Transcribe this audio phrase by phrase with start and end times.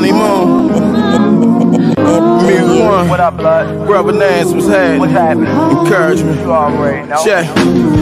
[0.00, 0.59] Honey Me one.
[3.10, 3.88] What up, blood?
[3.88, 5.00] Brother Nance was had.
[5.00, 5.48] What's happening?
[5.48, 6.38] Encouragement.
[6.42, 7.24] You already know.
[7.24, 7.44] Check.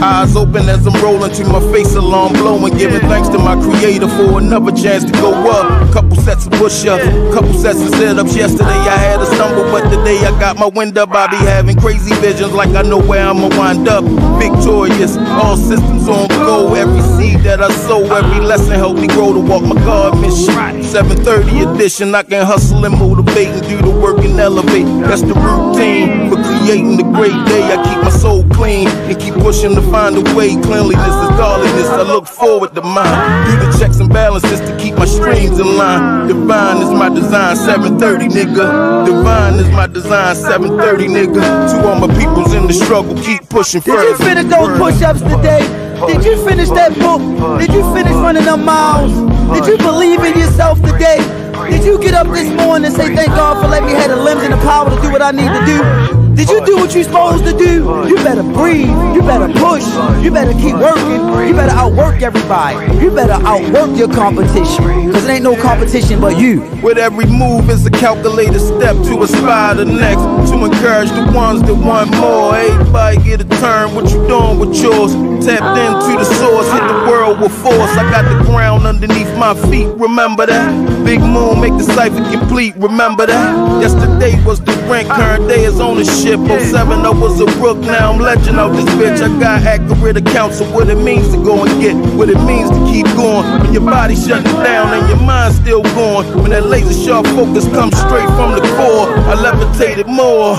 [0.03, 2.77] Eyes open as I'm rolling to my face, alarm blowing.
[2.77, 5.91] Giving thanks to my creator for another chance to go up.
[5.91, 7.03] Couple sets of push ups,
[7.33, 8.35] couple sets of sit ups.
[8.35, 11.09] Yesterday I had a stumble, but today I got my wind up.
[11.11, 14.03] I be having crazy visions like I know where I'ma wind up.
[14.37, 16.75] Victorious, all systems on go.
[16.75, 20.83] Every seed that I sow, every lesson help me grow to walk my God mission.
[20.83, 24.98] 730 edition, I can hustle and motivate and do the work and elevate.
[25.01, 27.63] That's the routine for creating the great day.
[27.63, 30.55] I keep my soul clean and keep pushing to find a way.
[30.61, 31.89] Cleanliness is godliness.
[31.89, 33.47] I look forward to mine.
[33.47, 36.27] Do the checks and balances to keep my streams in line.
[36.27, 39.05] Divine is my design, 730 nigga.
[39.05, 41.71] Divine is my design, 730 nigga.
[41.71, 44.01] To all my peoples in the struggle, keep pushing forward.
[44.01, 45.63] Did you finish those push-ups today?
[46.07, 47.21] Did you finish that book?
[47.59, 49.11] Did you finish running them miles?
[49.53, 51.38] Did you believe in yourself today?
[51.69, 54.17] Did you get up this morning and say thank God for letting me have the
[54.17, 55.65] limbs and the power to do what I need to
[56.13, 56.18] do?
[56.39, 57.83] Did you do what you're supposed to do?
[58.07, 58.87] You better breathe.
[59.13, 59.83] You better push.
[60.23, 61.19] You better keep working.
[61.45, 62.95] You better outwork everybody.
[63.03, 65.07] You better outwork your competition.
[65.07, 66.61] Because it ain't no competition but you.
[66.81, 70.21] With every move is a calculated step to aspire the next.
[70.51, 72.55] To encourage the ones that want more.
[72.55, 73.93] Everybody get a turn.
[73.93, 75.11] What you doing with yours?
[75.45, 76.71] Tapped into the source.
[76.71, 77.91] Hit the world with force.
[77.99, 79.87] I got the ground underneath my feet.
[79.97, 81.03] Remember that?
[81.03, 82.77] Big moon make the cipher complete.
[82.77, 83.81] Remember that?
[83.81, 85.09] Yesterday was the rank.
[85.09, 85.83] Current day is the
[86.29, 86.39] ship.
[86.61, 87.77] 07 I was a rook.
[87.79, 89.21] Now I'm legend of this bitch.
[89.21, 91.95] I got accurate accounts of what it means to go and get.
[92.15, 93.45] What it means to keep going.
[93.61, 96.27] When your body shutting down and your mind still going.
[96.41, 99.09] When that laser sharp focus comes straight from the core.
[99.31, 100.53] I levitated more.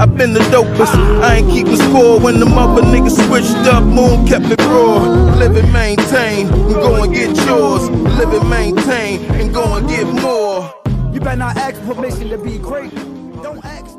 [0.00, 0.94] I've been the dopest.
[1.22, 3.82] I ain't keeping score when the mother niggas switched up.
[3.82, 4.98] Moon kept it raw.
[5.40, 7.88] Live and maintain and go and get yours.
[8.18, 10.72] Live and maintain and go and get more.
[11.12, 12.94] You better not ask permission to be great.
[13.42, 13.95] Don't ask.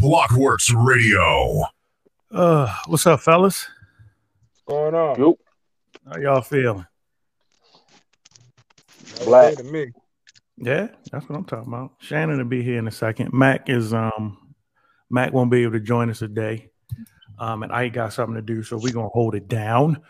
[0.00, 1.62] Blockworks Radio.
[2.30, 3.68] Uh, what's up, fellas?
[4.48, 5.22] What's going on?
[5.22, 5.36] Yep.
[6.08, 6.86] How y'all feeling?
[9.26, 9.56] Black.
[9.56, 9.92] To me.
[10.56, 11.92] Yeah, that's what I'm talking about.
[11.98, 13.34] Shannon will be here in a second.
[13.34, 14.54] Mac is um
[15.10, 16.70] Mac won't be able to join us today.
[17.38, 20.00] Um, and I got something to do, so we're gonna hold it down.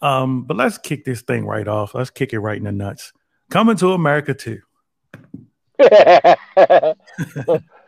[0.00, 1.96] Um, but let's kick this thing right off.
[1.96, 3.12] Let's kick it right in the nuts.
[3.50, 4.60] Coming to America too.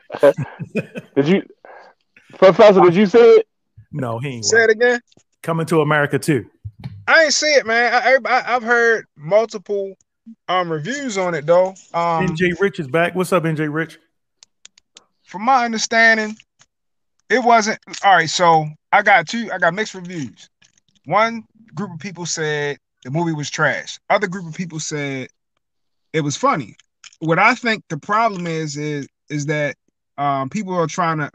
[1.17, 1.43] did you,
[2.39, 2.81] Professor?
[2.81, 3.47] Did you see it?
[3.93, 4.45] No, he ain't.
[4.45, 5.01] Say it again.
[5.43, 6.47] Coming to America too.
[7.07, 7.93] I ain't see it, man.
[7.95, 9.95] I, I I've heard multiple
[10.49, 11.75] um reviews on it though.
[11.93, 13.15] Um, NJ Rich is back.
[13.15, 13.99] What's up, NJ Rich?
[15.33, 16.37] from my understanding,
[17.31, 18.29] it wasn't all right.
[18.29, 19.51] So I got two.
[19.51, 20.51] I got mixed reviews.
[21.07, 21.45] One
[21.75, 23.99] group of people said the movie was trash.
[24.11, 25.29] Other group of people said
[26.13, 26.77] it was funny.
[27.21, 29.75] What I think the problem is is is that
[30.19, 31.31] um, people are trying to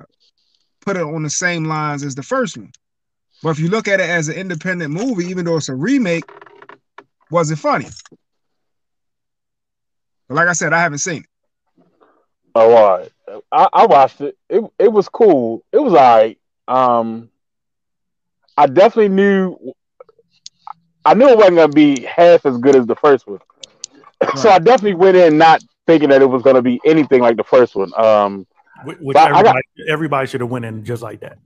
[0.82, 2.72] put it on the same lines as the first one.
[3.44, 6.26] But if you look at it as an independent movie, even though it's a remake,
[7.30, 7.88] was it funny?
[10.28, 11.30] But like I said, I haven't seen it.
[12.56, 13.12] Oh, all right.
[13.52, 14.38] I, I watched it.
[14.50, 15.64] It it was cool.
[15.72, 16.40] It was all right.
[16.68, 17.30] Um,
[18.58, 19.58] I definitely knew.
[21.06, 23.40] I knew it wasn't gonna be half as good as the first one,
[24.36, 27.44] so I definitely went in not thinking that it was gonna be anything like the
[27.44, 27.92] first one.
[27.98, 28.48] Um,
[28.88, 31.38] Which, But I got- everybody, everybody should have went in just like that.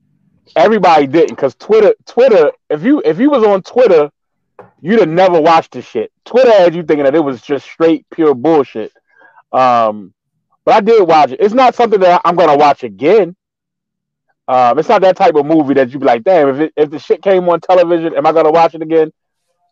[0.55, 2.51] everybody didn't because Twitter, Twitter.
[2.69, 4.11] If you if you was on Twitter,
[4.81, 6.11] you'd have never watched the shit.
[6.25, 8.91] Twitter had you thinking that it was just straight pure bullshit.
[9.51, 10.13] Um,
[10.65, 11.39] but I did watch it.
[11.41, 13.35] It's not something that I'm gonna watch again.
[14.47, 16.89] Um, it's not that type of movie that you'd be like, damn, if it, if
[16.89, 19.11] the shit came on television, am I gonna watch it again?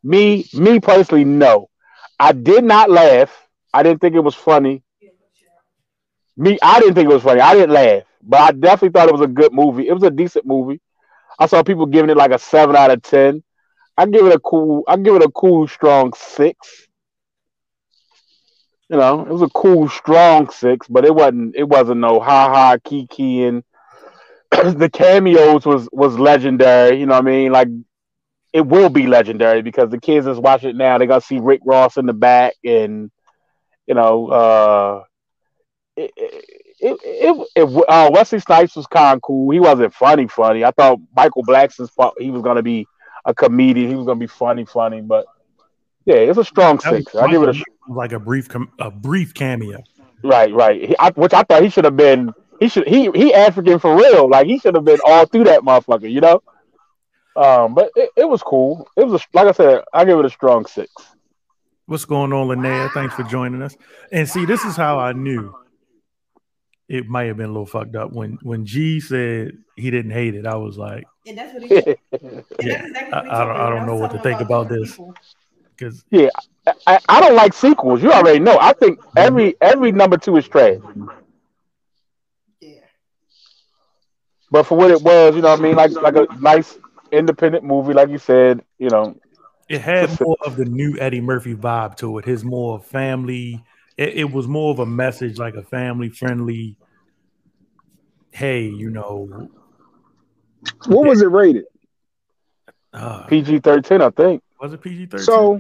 [0.04, 1.70] Me, me personally, no.
[2.20, 3.32] I did not laugh.
[3.74, 4.84] I didn't think it was funny.
[6.40, 7.42] Me, I didn't think it was funny.
[7.42, 9.88] I didn't laugh, but I definitely thought it was a good movie.
[9.88, 10.82] It was a decent movie.
[11.40, 13.44] I saw people giving it like a seven out of ten.
[13.98, 14.84] I give it a cool.
[14.88, 16.88] I give it a cool, strong six.
[18.90, 21.56] You know, it was a cool, strong six, but it wasn't.
[21.56, 23.64] It wasn't no ha ha kiki and
[24.52, 27.00] the cameos was was legendary.
[27.00, 27.52] You know what I mean?
[27.54, 27.70] Like
[28.54, 31.62] it will be legendary because the kids that's watching it now, they're gonna see Rick
[31.66, 33.12] Ross in the back, and
[33.88, 35.04] you know, uh,
[36.00, 36.46] it,
[36.80, 39.52] it, it, it, uh, Wesley Snipes was kind of cool.
[39.52, 40.64] He wasn't funny, funny.
[40.64, 42.88] I thought Michael Blackson's he was gonna be
[43.26, 43.90] a comedian.
[43.90, 45.26] He was gonna be funny, funny, but
[46.06, 47.14] yeah, it's a strong six.
[47.16, 49.84] I give it a like a brief com- a brief cameo.
[50.24, 50.90] Right, right.
[50.90, 52.34] He, I, which I thought he should have been.
[52.60, 52.88] He should.
[52.88, 54.30] He he African for real.
[54.30, 56.10] Like he should have been all through that motherfucker.
[56.10, 56.44] You know.
[57.36, 58.88] Um, but it, it was cool.
[58.98, 59.84] It was a, like I said.
[59.94, 60.92] I give it a strong six.
[61.86, 62.92] What's going on, Linnea?
[62.92, 63.76] Thanks for joining us.
[64.12, 65.56] And see, this is how I knew
[66.90, 70.34] it might have been a little fucked up when when G said he didn't hate
[70.34, 70.46] it.
[70.48, 72.00] I was like, And that's what he did.
[72.62, 75.00] yeah, I, I don't, I don't know what to think about this
[75.78, 76.30] because Yeah,
[76.88, 78.02] I, I don't like sequels.
[78.02, 78.58] You already know.
[78.60, 80.80] I think every every number two is trash.
[82.60, 82.80] Yeah.
[84.50, 86.80] But for what it was, you know, what I mean, like like a nice
[87.12, 89.16] independent movie, like you said, you know,
[89.70, 92.26] it had more of the new Eddie Murphy vibe to it.
[92.26, 93.64] His more family.
[94.00, 96.78] It, it was more of a message, like a family friendly.
[98.32, 99.50] Hey, you know,
[100.86, 101.66] What was it rated?
[102.94, 104.42] uh, PG thirteen, I think.
[104.62, 105.26] was it PG thirteen?
[105.26, 105.60] So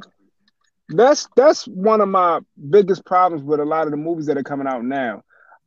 [0.88, 2.40] that's that's one of my
[2.70, 5.24] biggest problems with a lot of the movies that are coming out now.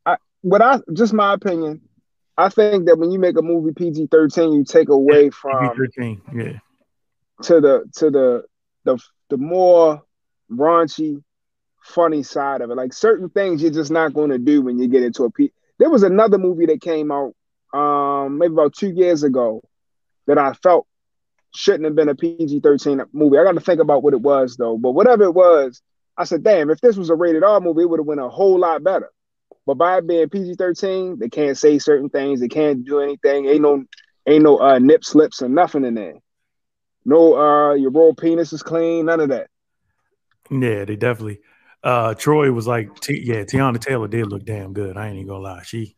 [0.06, 1.82] I what I just my opinion,
[2.38, 5.74] I think that when you make a movie PG thirteen, you take away from PG
[5.76, 6.22] thirteen.
[6.34, 6.58] Yeah,
[7.42, 8.44] to the to the
[8.84, 8.98] the
[9.28, 10.02] the more
[10.50, 11.22] raunchy,
[11.82, 12.76] funny side of it.
[12.76, 15.30] Like certain things you're just not going to do when you get into a.
[15.78, 17.34] There was another movie that came out
[17.74, 19.62] um maybe about two years ago
[20.26, 20.86] that I felt
[21.54, 23.38] shouldn't have been a PG thirteen movie.
[23.38, 24.78] I got to think about what it was though.
[24.78, 25.82] But whatever it was,
[26.16, 28.28] I said, damn, if this was a rated R movie, it would have went a
[28.28, 29.10] whole lot better.
[29.66, 32.40] But by being PG thirteen, they can't say certain things.
[32.40, 33.46] They can't do anything.
[33.46, 33.84] Ain't no
[34.26, 36.14] ain't no uh, nip slips or nothing in there.
[37.04, 39.06] No, uh, your raw penis is clean.
[39.06, 39.48] None of that.
[40.50, 41.40] yeah, they definitely.
[41.84, 44.96] Uh, Troy was like, T- yeah, Teyana Taylor did look damn good.
[44.96, 45.62] I ain't even gonna lie.
[45.64, 45.96] She,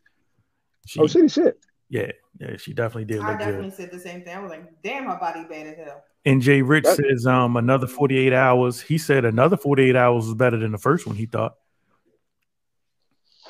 [0.87, 1.59] she, Oh, shitty shit.
[1.89, 3.77] yeah, yeah, she definitely did I look definitely good.
[3.77, 4.35] said the same thing.
[4.35, 6.03] I was like, damn, her body bad as hell.
[6.25, 8.81] And Jay Rich That- says, um, another forty eight hours.
[8.81, 11.15] He said another forty eight hours was better than the first one.
[11.15, 11.53] He thought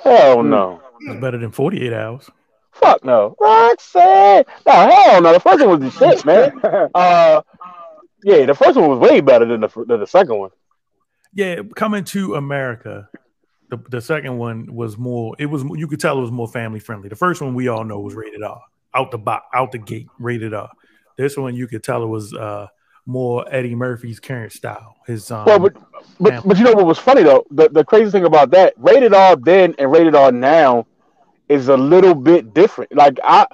[0.03, 0.81] Hell no.
[1.01, 2.29] it was better than forty eight hours.
[2.73, 3.35] Fuck no.
[3.39, 4.43] Roxanne.
[4.67, 5.31] No, hell no.
[5.33, 6.89] The first one was the shit, man.
[6.95, 7.41] Uh,
[8.23, 10.49] yeah, the first one was way better than the than the second one.
[11.35, 13.09] Yeah, coming to America,
[13.69, 15.35] the, the second one was more.
[15.37, 17.09] It was you could tell it was more family friendly.
[17.09, 18.61] The first one we all know was rated R,
[18.93, 20.69] out the box, out the gate, rated R.
[21.17, 22.67] This one you could tell it was uh
[23.05, 24.95] more Eddie Murphy's current style.
[25.05, 25.73] His um, Well, but
[26.19, 27.45] but, but you know what was funny though?
[27.51, 30.87] The the crazy thing about that, rated R then and rated R now
[31.49, 32.95] is a little bit different.
[32.95, 33.45] Like I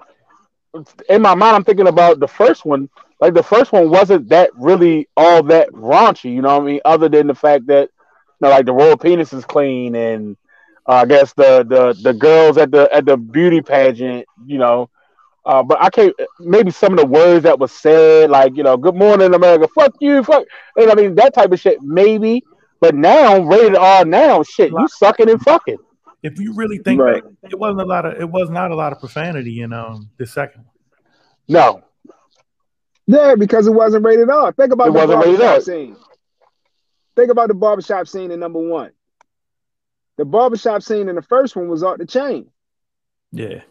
[1.09, 2.89] in my mind I'm thinking about the first one.
[3.21, 6.81] Like the first one wasn't that really all that raunchy, you know what I mean?
[6.83, 10.35] Other than the fact that you know, like the royal penis is clean and
[10.89, 14.89] uh, I guess the, the the girls at the at the beauty pageant, you know.
[15.45, 16.13] Uh, but I can't.
[16.39, 19.93] Maybe some of the words that was said, like you know, "Good morning, America," "fuck
[19.99, 20.43] you," "fuck,"
[20.75, 21.81] you know, I mean that type of shit.
[21.81, 22.43] Maybe,
[22.79, 25.77] but now rated R now, shit, you sucking and fucking.
[26.23, 27.23] if you really think Right.
[27.23, 30.09] back, it wasn't a lot of it was not a lot of profanity in um
[30.17, 30.73] the second one.
[31.47, 31.83] No,
[33.11, 34.51] Yeah, because it wasn't rated R.
[34.53, 35.61] Think about It the wasn't barbershop R.
[35.61, 35.95] scene.
[37.15, 38.91] Think about the barbershop scene in number one.
[40.17, 42.49] The barbershop scene in the first one was off the chain.
[43.31, 43.61] Yeah,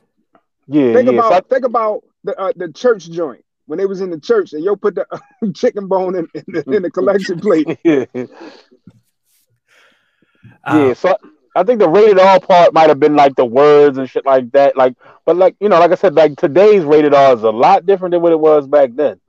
[0.67, 1.19] yeah, Think yeah.
[1.19, 4.53] about so think about the uh, the church joint when they was in the church
[4.53, 5.07] and yo put the
[5.55, 7.67] chicken bone in, in, the, in the collection plate.
[7.69, 8.25] I- yeah, yeah.
[10.65, 11.17] Uh, So
[11.55, 14.51] I think the rated R part might have been like the words and shit like
[14.53, 14.77] that.
[14.77, 17.87] Like, but like you know, like I said, like today's rated R is a lot
[17.87, 19.21] different than what it was back then.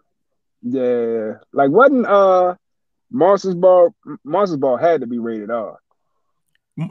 [0.63, 2.55] Yeah, like wasn't uh
[3.09, 3.93] Monsters Ball
[4.23, 5.77] Monsters Ball had to be rated R.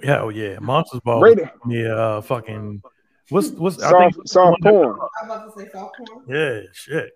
[0.02, 1.20] hell yeah, Monsters Ball.
[1.20, 2.82] Rated Yeah, uh, fucking.
[3.28, 4.86] What's what's I soft think soft porn.
[4.88, 6.24] I was about to say soft porn.
[6.28, 7.12] Yeah, shit.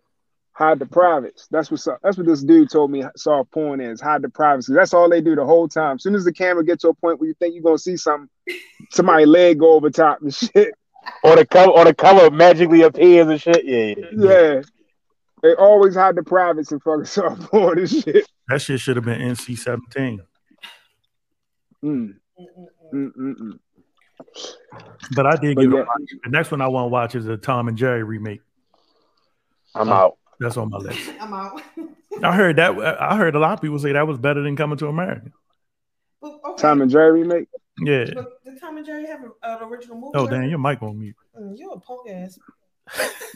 [0.53, 1.49] Hide the privates.
[1.51, 3.03] That's what so- that's what this dude told me.
[3.17, 4.73] Soft porn is hide the privacy.
[4.73, 5.97] That's all they do the whole time.
[5.97, 7.97] As soon as the camera gets to a point where you think you're gonna see
[7.97, 8.29] something,
[8.93, 10.75] somebody leg go over top and shit.
[11.25, 13.65] Or the cover, or the cover magically appears and shit.
[13.65, 14.31] Yeah, yeah.
[14.31, 14.63] Yeah,
[15.45, 18.27] they always hide the privates in fucking soft porn and shit.
[18.49, 20.23] That shit should have been NC seventeen.
[21.85, 22.67] Mm, Mm-mm-mm.
[22.95, 23.59] mm, mm, mm.
[25.15, 25.85] But I did But give yeah.
[26.25, 28.41] The next one I want to watch is the Tom and Jerry remake.
[29.75, 30.19] I'm Uh, out.
[30.41, 31.11] That's on my list.
[31.21, 31.61] I'm out.
[32.23, 32.79] I heard that.
[33.01, 35.31] I heard a lot of people say that was better than Coming to America.
[36.23, 36.63] But, okay.
[36.63, 37.49] Tom and Jerry remake.
[37.79, 38.07] Yeah.
[38.15, 40.13] But did Tom and Jerry have an uh, original movie?
[40.15, 41.17] Oh damn, your mic on mute.
[41.39, 42.39] Mm, you a punk ass.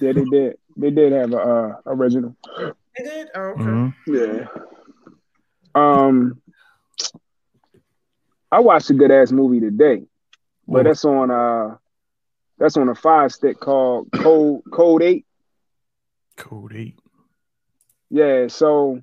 [0.01, 0.59] Yeah, they did.
[0.77, 2.37] They did have a uh, original.
[2.57, 3.29] They did?
[3.35, 3.63] Oh, okay.
[3.63, 3.95] Mhm.
[4.07, 4.47] Yeah.
[5.75, 6.41] Um,
[8.51, 10.05] I watched a good ass movie today,
[10.67, 11.77] but that's on uh,
[12.59, 15.27] that's on a fire stick called Code Code Eight.
[16.37, 16.99] Code eight.
[18.11, 18.47] Yeah.
[18.49, 19.01] So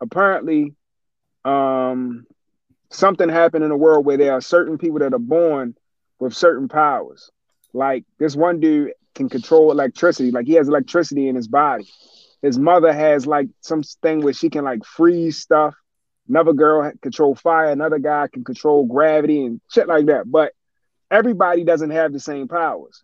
[0.00, 0.74] apparently,
[1.44, 2.26] um,
[2.90, 5.76] something happened in the world where there are certain people that are born
[6.18, 7.30] with certain powers.
[7.72, 10.30] Like this one dude can control electricity.
[10.30, 11.88] Like he has electricity in his body.
[12.40, 15.74] His mother has like some thing where she can like freeze stuff.
[16.28, 17.70] Another girl control fire.
[17.70, 20.30] Another guy can control gravity and shit like that.
[20.30, 20.52] But
[21.10, 23.02] everybody doesn't have the same powers.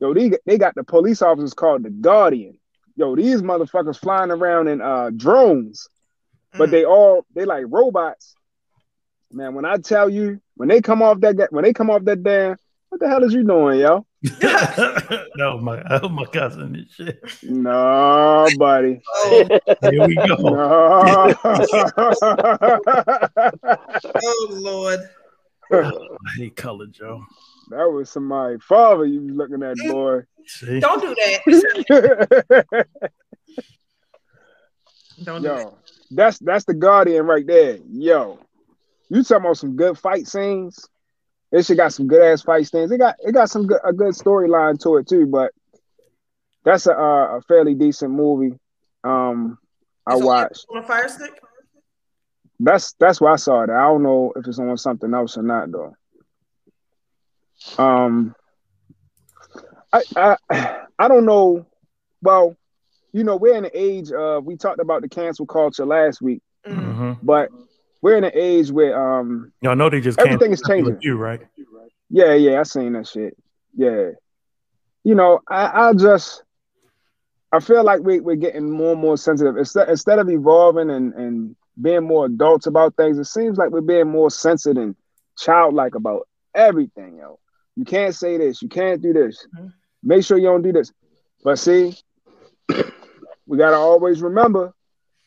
[0.00, 2.58] Yo, they, they got the police officers called the Guardian.
[2.96, 5.88] Yo, these motherfuckers flying around in uh drones,
[6.58, 8.34] but they all they like robots.
[9.30, 12.22] Man, when I tell you, when they come off that when they come off that
[12.22, 12.56] damn,
[12.92, 14.04] what the hell is you doing, yo?
[14.22, 17.22] that was my that was my cousin and shit.
[17.42, 19.00] No, buddy.
[19.08, 19.48] Oh,
[19.90, 20.36] Here we go.
[20.36, 21.34] No.
[24.22, 25.00] oh Lord.
[25.72, 25.90] I
[26.36, 27.24] hate color, Joe.
[27.70, 30.20] that was somebody father you was looking at, boy.
[30.46, 31.40] See, Don't do that.
[35.24, 35.60] Don't do that.
[35.62, 35.78] Yo,
[36.10, 37.78] that's that's the guardian right there.
[37.90, 38.38] Yo,
[39.08, 40.90] you talking about some good fight scenes?
[41.52, 42.90] This shit got some good ass fight scenes.
[42.90, 45.26] It got it got some good a good storyline to it too.
[45.26, 45.52] But
[46.64, 48.58] that's a uh, a fairly decent movie.
[49.04, 49.58] Um,
[50.06, 50.66] I It's watched.
[50.70, 51.40] on a fire stick.
[52.58, 53.70] That's that's why I saw it.
[53.70, 55.94] I don't know if it's on something else or not though.
[57.78, 58.34] Um,
[59.92, 60.36] I I
[60.98, 61.66] I don't know.
[62.22, 62.56] Well,
[63.12, 66.40] you know, we're in the age of we talked about the cancel culture last week,
[66.66, 66.94] Mm.
[66.94, 67.50] hmm but
[68.02, 70.98] we're in an age where um y'all know they just Everything is changing.
[71.02, 71.40] You right?
[72.10, 73.36] yeah yeah I seen that shit
[73.74, 74.10] yeah
[75.04, 76.42] you know I I just
[77.52, 81.14] I feel like we we're getting more and more sensitive instead instead of evolving and
[81.14, 84.96] and being more adults about things it seems like we're being more sensitive and
[85.38, 87.38] childlike about everything yo
[87.76, 89.72] you can't say this you can't do this Mhm.
[90.02, 90.92] make sure you don't do this
[91.42, 91.94] but see
[93.46, 94.74] we got to always remember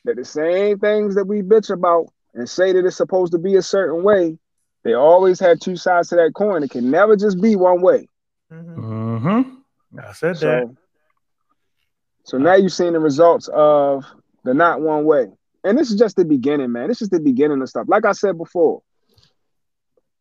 [0.05, 2.05] that the same things that we bitch about
[2.36, 4.38] and say that it's supposed to be a certain way
[4.86, 6.62] they always have two sides to that coin.
[6.62, 8.08] It can never just be one way.
[8.54, 8.75] Mhm.
[8.77, 10.00] Mm-hmm.
[10.00, 10.68] I said that.
[10.68, 10.75] So,
[12.24, 14.06] so now you've seen the results of
[14.44, 15.32] the not one way.
[15.63, 16.88] And this is just the beginning, man.
[16.88, 17.88] This is the beginning of stuff.
[17.89, 18.84] Like I said before.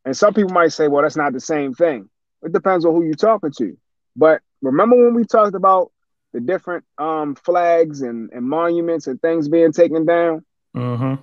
[0.06, 2.08] And some people might say, well, that's not the same thing.
[2.42, 3.76] It depends on who you're talking to.
[4.16, 5.92] But remember when we talked about
[6.32, 10.42] the different um, flags and, and monuments and things being taken down?
[10.74, 11.22] Mm-hmm.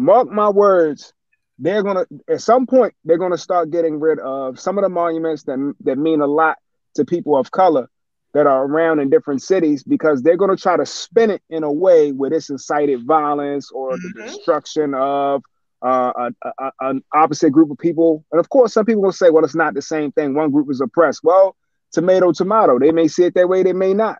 [0.00, 1.12] Mark my words,
[1.58, 5.42] they're gonna at some point they're gonna start getting rid of some of the monuments
[5.44, 6.56] that that mean a lot
[6.94, 7.88] to people of color
[8.32, 11.72] that are around in different cities because they're gonna try to spin it in a
[11.72, 14.26] way where this incited violence or the Mhm.
[14.26, 15.42] destruction of
[15.82, 16.12] uh,
[16.44, 18.22] a, a- an opposite group of people.
[18.32, 20.34] And of course, some people will say, "Well, it's not the same thing.
[20.34, 21.56] One group is oppressed." Well,
[21.92, 22.78] tomato, tomato.
[22.78, 23.62] They may see it that way.
[23.62, 24.18] They may not.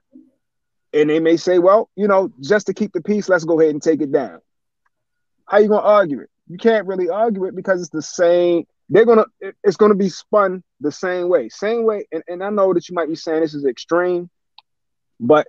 [0.95, 3.73] And they may say, "Well, you know, just to keep the peace, let's go ahead
[3.75, 4.41] and take it down."
[5.51, 6.31] How you gonna argue it?
[6.49, 8.65] You can't really argue it because it's the same.
[8.89, 12.07] They're gonna it- it's gonna be spun the same way, same way.
[12.13, 14.31] And, and I know that you might be saying this is extreme,
[15.21, 15.47] but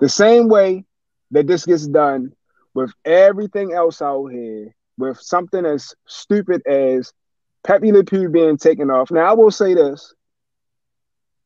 [0.00, 0.84] the same way
[1.30, 2.32] that this gets done
[2.74, 7.12] with everything else out here, with something as stupid as
[7.64, 9.10] Pepe Le Pew being taken off.
[9.10, 10.14] Now I will say this: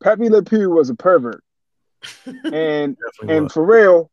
[0.02, 1.42] Pepe Le Pew was a pervert,
[2.52, 2.96] and
[3.28, 3.52] and was.
[3.52, 4.10] for real,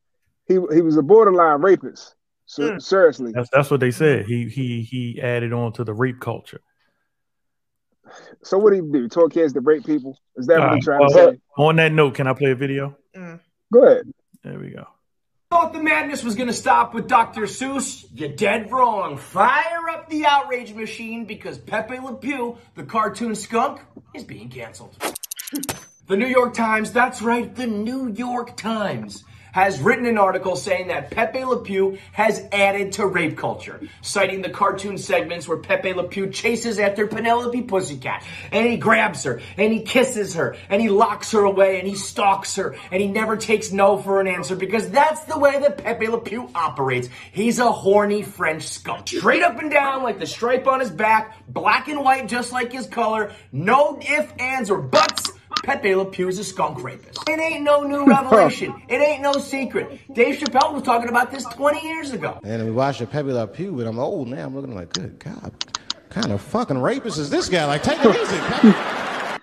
[0.48, 2.16] he he was a borderline rapist.
[2.54, 2.78] So Hmm.
[2.78, 4.28] seriously, That's that's what they said.
[4.28, 6.62] He he he added on to the rape culture.
[8.44, 9.08] So what do you do?
[9.08, 10.20] Taught kids to rape people?
[10.36, 11.40] Is that what Uh, you're trying well, to say?
[11.58, 12.96] On that note, can I play a video?
[13.16, 13.40] Mm.
[13.72, 14.14] Go ahead.
[14.44, 14.86] There we go.
[15.50, 17.44] Thought the madness was gonna stop with Dr.
[17.44, 18.06] Seuss?
[18.14, 19.18] You're dead wrong.
[19.18, 23.82] Fire up the outrage machine because Pepe Le Pew, the cartoon skunk,
[24.14, 24.96] is being canceled.
[26.06, 30.88] The New York Times, that's right, the New York Times, has written an article saying
[30.88, 35.94] that Pepe Le Pew has added to rape culture, citing the cartoon segments where Pepe
[35.94, 40.82] Le Pew chases after Penelope Pussycat, and he grabs her, and he kisses her, and
[40.82, 44.28] he locks her away, and he stalks her, and he never takes no for an
[44.28, 47.08] answer because that's the way that Pepe Le Pew operates.
[47.32, 49.08] He's a horny French skunk.
[49.08, 52.72] Straight up and down like the stripe on his back, black and white just like
[52.72, 55.32] his color, no ifs, ands, or buts.
[55.64, 57.24] Pepe Le Pew is a skunk rapist.
[57.28, 58.76] It ain't no new revelation.
[58.90, 60.00] it ain't no secret.
[60.14, 62.40] Dave Chappelle was talking about this 20 years ago.
[62.44, 64.46] And we watched the Pepe Le Pew, but I'm oh, old now.
[64.46, 65.54] I'm looking like, good God,
[66.10, 67.66] kind of fucking rapist is this guy?
[67.66, 69.00] Like, take it easy.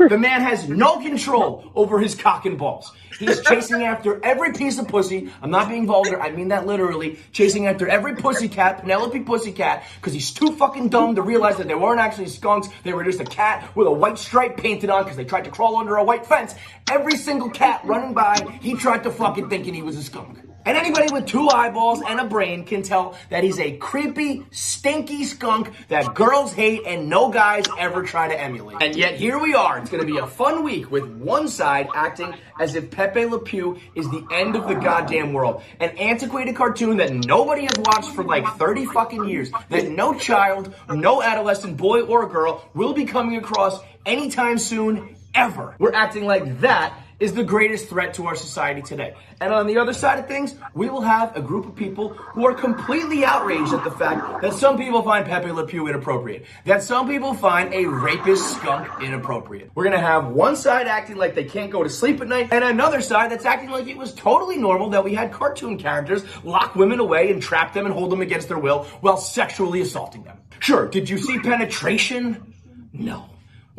[0.08, 2.90] The man has no control over his cock and balls.
[3.18, 5.30] He's chasing after every piece of pussy.
[5.42, 6.18] I'm not being vulgar.
[6.18, 7.18] I mean that literally.
[7.32, 11.58] Chasing after every pussy cat, Penelope pussy cat, because he's too fucking dumb to realize
[11.58, 12.68] that they weren't actually skunks.
[12.82, 15.50] They were just a cat with a white stripe painted on because they tried to
[15.50, 16.54] crawl under a white fence.
[16.90, 20.38] Every single cat running by, he tried to fucking thinking he was a skunk.
[20.66, 25.24] And anybody with two eyeballs and a brain can tell that he's a creepy, stinky
[25.24, 28.82] skunk that girls hate and no guys ever try to emulate.
[28.82, 29.78] And yet here we are.
[29.78, 33.38] It's going to be a fun week with one side acting as if Pepe Le
[33.38, 35.62] Pew is the end of the goddamn world.
[35.80, 39.50] An antiquated cartoon that nobody has watched for like 30 fucking years.
[39.70, 45.74] That no child, no adolescent boy or girl will be coming across anytime soon, ever.
[45.78, 49.14] We're acting like that is the greatest threat to our society today.
[49.40, 52.46] And on the other side of things, we will have a group of people who
[52.46, 56.82] are completely outraged at the fact that some people find Pepe Le Pew inappropriate, that
[56.82, 59.70] some people find a rapist skunk inappropriate.
[59.74, 62.64] We're gonna have one side acting like they can't go to sleep at night, and
[62.64, 66.74] another side that's acting like it was totally normal that we had cartoon characters lock
[66.74, 70.38] women away and trap them and hold them against their will while sexually assaulting them.
[70.58, 72.54] Sure, did you see penetration?
[72.92, 73.29] No.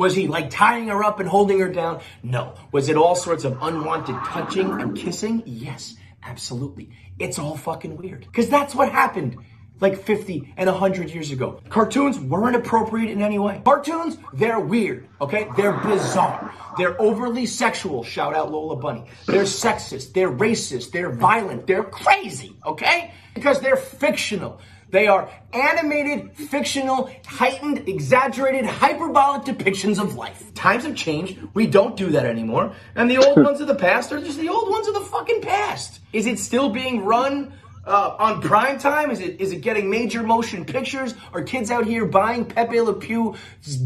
[0.02, 2.02] Was he like tying her up and holding her down?
[2.24, 2.56] No.
[2.72, 5.44] Was it all sorts of unwanted touching and kissing?
[5.46, 6.90] Yes, absolutely.
[7.20, 8.22] It's all fucking weird.
[8.22, 9.38] Because that's what happened
[9.80, 11.62] like 50 and 100 years ago.
[11.70, 13.62] Cartoons weren't appropriate in any way.
[13.64, 15.48] Cartoons, they're weird, okay?
[15.56, 16.52] They're bizarre.
[16.80, 19.06] They're overly sexual, shout out Lola Bunny.
[19.28, 23.14] They're sexist, they're racist, they're violent, they're crazy, okay?
[23.36, 24.62] Because they're fictional.
[24.92, 30.54] They are animated, fictional, heightened, exaggerated, hyperbolic depictions of life.
[30.54, 31.40] Times have changed.
[31.54, 32.74] We don't do that anymore.
[32.96, 35.42] And the old ones of the past are just the old ones of the fucking
[35.42, 36.02] past.
[36.12, 37.54] Is it still being run
[37.86, 39.12] uh, on prime time?
[39.12, 41.14] Is it is it getting major motion pictures?
[41.34, 43.36] Are kids out here buying Pepe Le Pew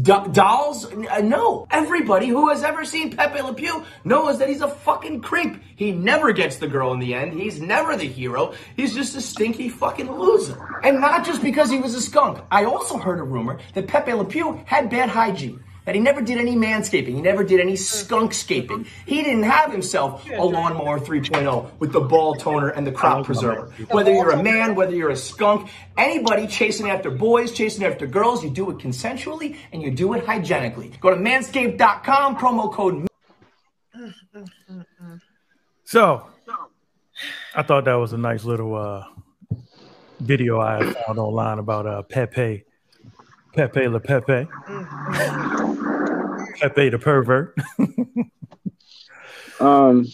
[0.02, 0.84] do- dolls?
[0.92, 1.66] Uh, no.
[1.70, 5.62] Everybody who has ever seen Pepe Le Pew knows that he's a fucking creep.
[5.76, 7.34] He never gets the girl in the end.
[7.34, 8.54] He's never the hero.
[8.76, 10.80] He's just a stinky fucking loser.
[10.82, 12.38] And not just because he was a skunk.
[12.50, 16.20] I also heard a rumor that Pepe Le Pew had bad hygiene that he never
[16.20, 17.14] did any manscaping.
[17.14, 18.86] He never did any skunkscaping.
[19.06, 23.72] He didn't have himself a lawnmower 3.0 with the ball toner and the crop preserver.
[23.90, 28.42] Whether you're a man, whether you're a skunk, anybody chasing after boys, chasing after girls,
[28.42, 30.92] you do it consensually and you do it hygienically.
[31.00, 33.06] Go to manscaped.com, promo code.
[35.84, 36.26] So,
[37.54, 39.04] I thought that was a nice little uh,
[40.18, 42.64] video I found online about uh, Pepe,
[43.56, 44.46] Pepe Le Pepe,
[46.60, 47.56] Pepe the pervert.
[49.58, 50.04] Um,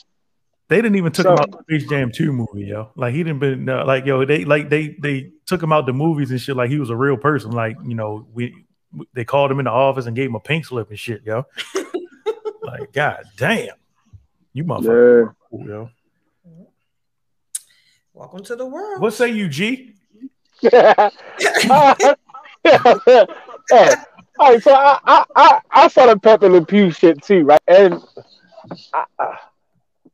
[0.69, 2.93] They didn't even took So- him out the Space Jam 2 movie, yo.
[2.95, 5.93] Like he didn't been uh, like yo, they like they they took him out the
[5.93, 7.51] movies and shit like he was a real person.
[7.51, 8.55] Like, you know, we
[9.15, 11.45] they called him in the office and gave him a pink slip and shit, yo.
[12.63, 13.75] like, god damn.
[14.53, 15.67] You motherfucker, yeah.
[15.67, 15.91] yo.
[18.15, 19.03] Welcome to the world.
[19.03, 19.95] What say you, G?
[22.65, 23.95] yeah.
[24.39, 27.61] All right, so I, I, I, I saw the Pepe Le Pew shit too, right?
[27.69, 28.03] And
[28.95, 29.39] I, I,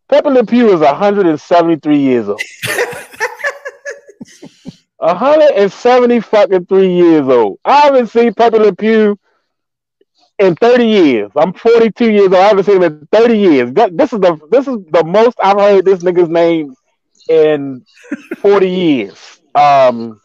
[0.09, 2.41] Pepe Le Pew is 173 years old.
[4.99, 7.59] 170 fucking three years old.
[7.65, 9.19] I haven't seen Pepe Le Pew
[10.39, 11.31] in 30 years.
[11.37, 12.35] I'm 42 years old.
[12.35, 13.73] I haven't seen him in 30 years.
[13.73, 16.75] This is the this is the most I've heard this nigga's name
[17.29, 17.85] in
[18.39, 19.41] 40 years.
[19.55, 20.21] Um,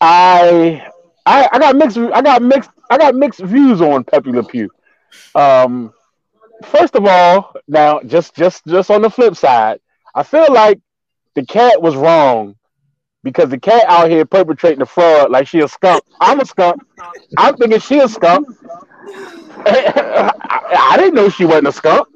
[0.00, 0.86] I,
[1.26, 4.70] I I got mixed I got mixed I got mixed views on Pepe Le Pew.
[5.34, 5.92] Um,
[6.64, 9.80] first of all, now just just just on the flip side,
[10.14, 10.80] I feel like
[11.34, 12.56] the cat was wrong
[13.22, 16.02] because the cat out here perpetrating the fraud like she a skunk.
[16.20, 16.82] I'm a skunk.
[17.36, 18.48] I'm thinking she a skunk.
[19.66, 20.32] I,
[20.92, 22.08] I didn't know she wasn't a skunk.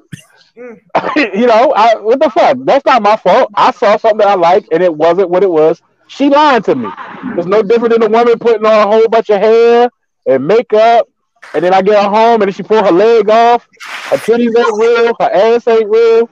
[0.55, 2.57] you know, I, what the fuck?
[2.61, 3.49] That's not my fault.
[3.55, 5.81] I saw something I liked and it wasn't what it was.
[6.15, 6.89] She lied to me.
[7.37, 9.89] It's no different than a woman putting on a whole bunch of hair
[10.27, 11.09] and makeup,
[11.55, 13.67] and then I get her home and then she pull her leg off.
[13.81, 15.15] Her titties ain't real.
[15.19, 16.29] Her ass ain't real.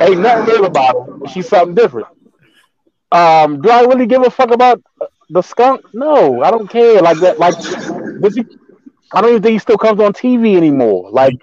[0.00, 1.28] Ain't nothing real about her.
[1.28, 2.08] She's something different.
[3.12, 4.82] Um, do I really give a fuck about
[5.28, 5.82] the skunk?
[5.92, 7.02] No, I don't care.
[7.02, 7.38] Like that.
[7.38, 7.54] Like,
[8.20, 8.46] does he?
[9.12, 11.10] I don't even think he still comes on TV anymore.
[11.10, 11.34] Like,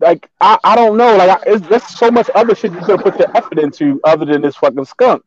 [0.00, 1.16] like I, I don't know.
[1.16, 3.98] Like, I, it's, there's so much other shit you could have put your effort into
[4.04, 5.24] other than this fucking skunk.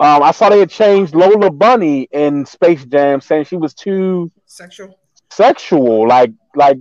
[0.00, 4.30] Um, I saw they had changed Lola Bunny in Space Jam, saying she was too
[4.46, 4.98] Sexual.
[5.30, 6.08] sexual.
[6.08, 6.78] Like, like,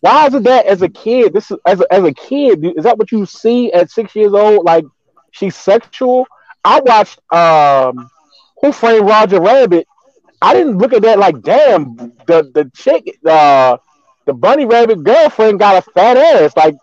[0.00, 1.32] why is it that as a kid?
[1.32, 2.64] This is as a, as a kid.
[2.76, 4.64] Is that what you see at six years old?
[4.64, 4.84] Like,
[5.30, 6.26] she's sexual.
[6.62, 8.10] I watched um,
[8.60, 9.86] Who Framed Roger Rabbit.
[10.42, 11.94] I didn't look at that like, damn,
[12.26, 13.78] the the chick, uh,
[14.26, 16.54] the bunny rabbit girlfriend got a fat ass.
[16.56, 16.76] Like,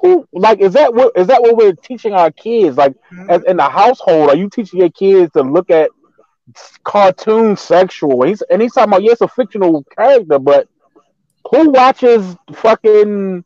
[0.00, 0.26] who?
[0.32, 2.76] Like, is that what is that what we're teaching our kids?
[2.76, 3.30] Like, mm-hmm.
[3.30, 5.90] as in the household, are you teaching your kids to look at
[6.84, 8.22] cartoon sexual?
[8.22, 10.68] He's and he's talking about yes, a fictional character, but
[11.50, 13.44] who watches fucking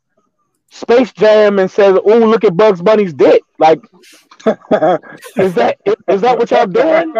[0.69, 3.79] Space Jam and says, "Oh, look at Bugs Bunny's dick." Like,
[4.45, 5.77] is that
[6.07, 7.15] is that what y'all doing?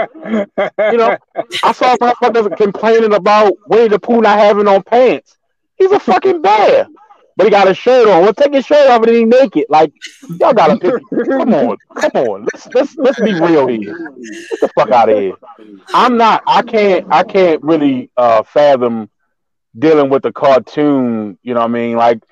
[0.91, 1.17] You know,
[1.63, 5.37] I saw motherfuckers complaining about Winnie the Pooh not having on pants.
[5.77, 6.87] He's a fucking bear,
[7.35, 8.23] but he got a shirt on.
[8.23, 9.65] Well, take his shirt off and then he naked.
[9.69, 9.93] Like,
[10.39, 10.93] y'all gotta pick.
[11.27, 12.47] Come on, come on.
[12.53, 13.97] Let's let's let's be real here.
[13.97, 15.35] Get the fuck out of here.
[15.93, 16.43] I'm not.
[16.47, 17.07] I can't.
[17.11, 19.09] I can't really uh, fathom
[19.77, 21.37] dealing with the cartoon.
[21.43, 21.97] You know what I mean?
[21.97, 22.23] Like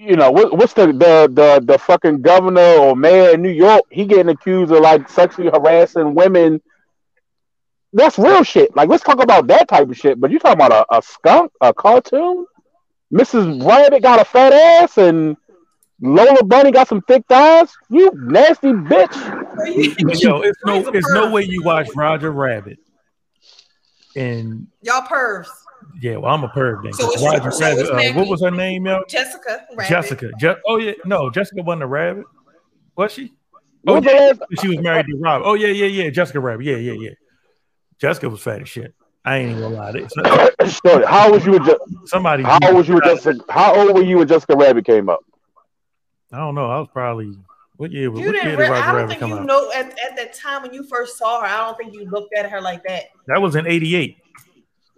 [0.00, 3.82] you know, what, what's the, the the the fucking governor or mayor in New York?
[3.90, 6.62] He getting accused of like sexually harassing women.
[7.92, 8.74] That's real shit.
[8.74, 10.18] Like, let's talk about that type of shit.
[10.18, 12.46] But you talking about a, a skunk, a cartoon?
[13.12, 13.64] Mrs.
[13.66, 15.36] Rabbit got a fat ass, and
[16.00, 17.72] Lola Bunny got some thick thighs.
[17.88, 20.22] You nasty bitch.
[20.22, 22.78] Yo, it's no, it's no way you watch Roger Rabbit.
[24.16, 25.46] And Y'all pervs.
[26.00, 26.92] yeah, well, I'm a perv then.
[26.92, 27.80] So 'cause it's- Roger so Rabbit.
[27.80, 29.02] it's Uh, what was her name, yo?
[29.08, 29.66] Jessica.
[29.76, 29.88] Rabbit.
[29.88, 30.30] Jessica.
[30.38, 32.24] Je- oh yeah, no, Jessica wasn't a rabbit.
[32.96, 33.32] Was she?
[33.86, 35.42] Oh yeah, she was married to Rob.
[35.44, 36.10] Oh yeah, yeah, yeah.
[36.10, 36.64] Jessica Rabbit.
[36.66, 37.10] Yeah, yeah, yeah.
[38.00, 38.94] Jessica was fat as shit.
[39.24, 39.92] I ain't even gonna lie.
[39.92, 41.52] They- Shorty, how old was you?
[41.52, 42.42] With Je- Somebody.
[42.42, 42.94] how old was you?
[42.94, 45.20] With Jessica, how old were you when Jessica Rabbit came up?
[46.32, 46.70] I don't know.
[46.70, 47.36] I was probably
[47.76, 48.10] what year?
[48.10, 48.58] What You year didn't.
[48.58, 49.46] did Roger I don't Rabbit think come you out?
[49.46, 51.46] know at, at that time when you first saw her.
[51.46, 53.04] I don't think you looked at her like that.
[53.26, 54.16] That was in '88.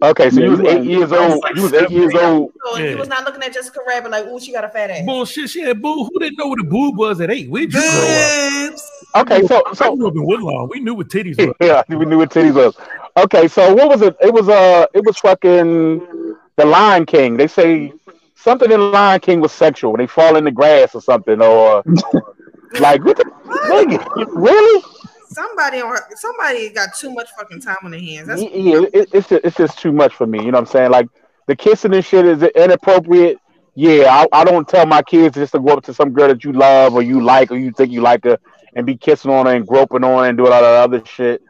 [0.01, 1.43] Okay, so Yeah, you was eight years old.
[1.55, 2.51] You was eight years old.
[2.65, 2.89] So Yeah.
[2.91, 5.49] you was not looking at Jessica Rabbit like, "Ooh, she got a fat ass." Bullshit.
[5.49, 6.03] She had boo.
[6.05, 7.49] Who didn't know what a boob was at eight?
[7.49, 8.69] Where'd you grow up?
[8.71, 8.91] Boobs.
[9.15, 10.67] Okay, so I so grew up in Woodlawn.
[10.69, 11.53] We knew what titties were.
[11.65, 12.75] yeah, we knew what titties was.
[13.15, 14.15] Okay, so what was it?
[14.21, 17.37] It was uh, it was fucking the Lion King.
[17.37, 17.93] They say
[18.35, 19.95] something in Lion King was sexual.
[19.95, 21.83] They fall in the grass or something, or
[22.79, 24.83] like what the nigga, really?
[25.33, 28.27] Somebody on somebody got too much fucking time on their hands.
[28.27, 30.39] That's Yeah, it, it's just, it's just too much for me.
[30.39, 30.91] You know what I'm saying?
[30.91, 31.07] Like
[31.47, 33.37] the kissing and shit is inappropriate.
[33.75, 36.43] Yeah, I, I don't tell my kids just to go up to some girl that
[36.43, 38.37] you love or you like or you think you like her
[38.75, 41.41] and be kissing on her and groping on her and doing all that other shit.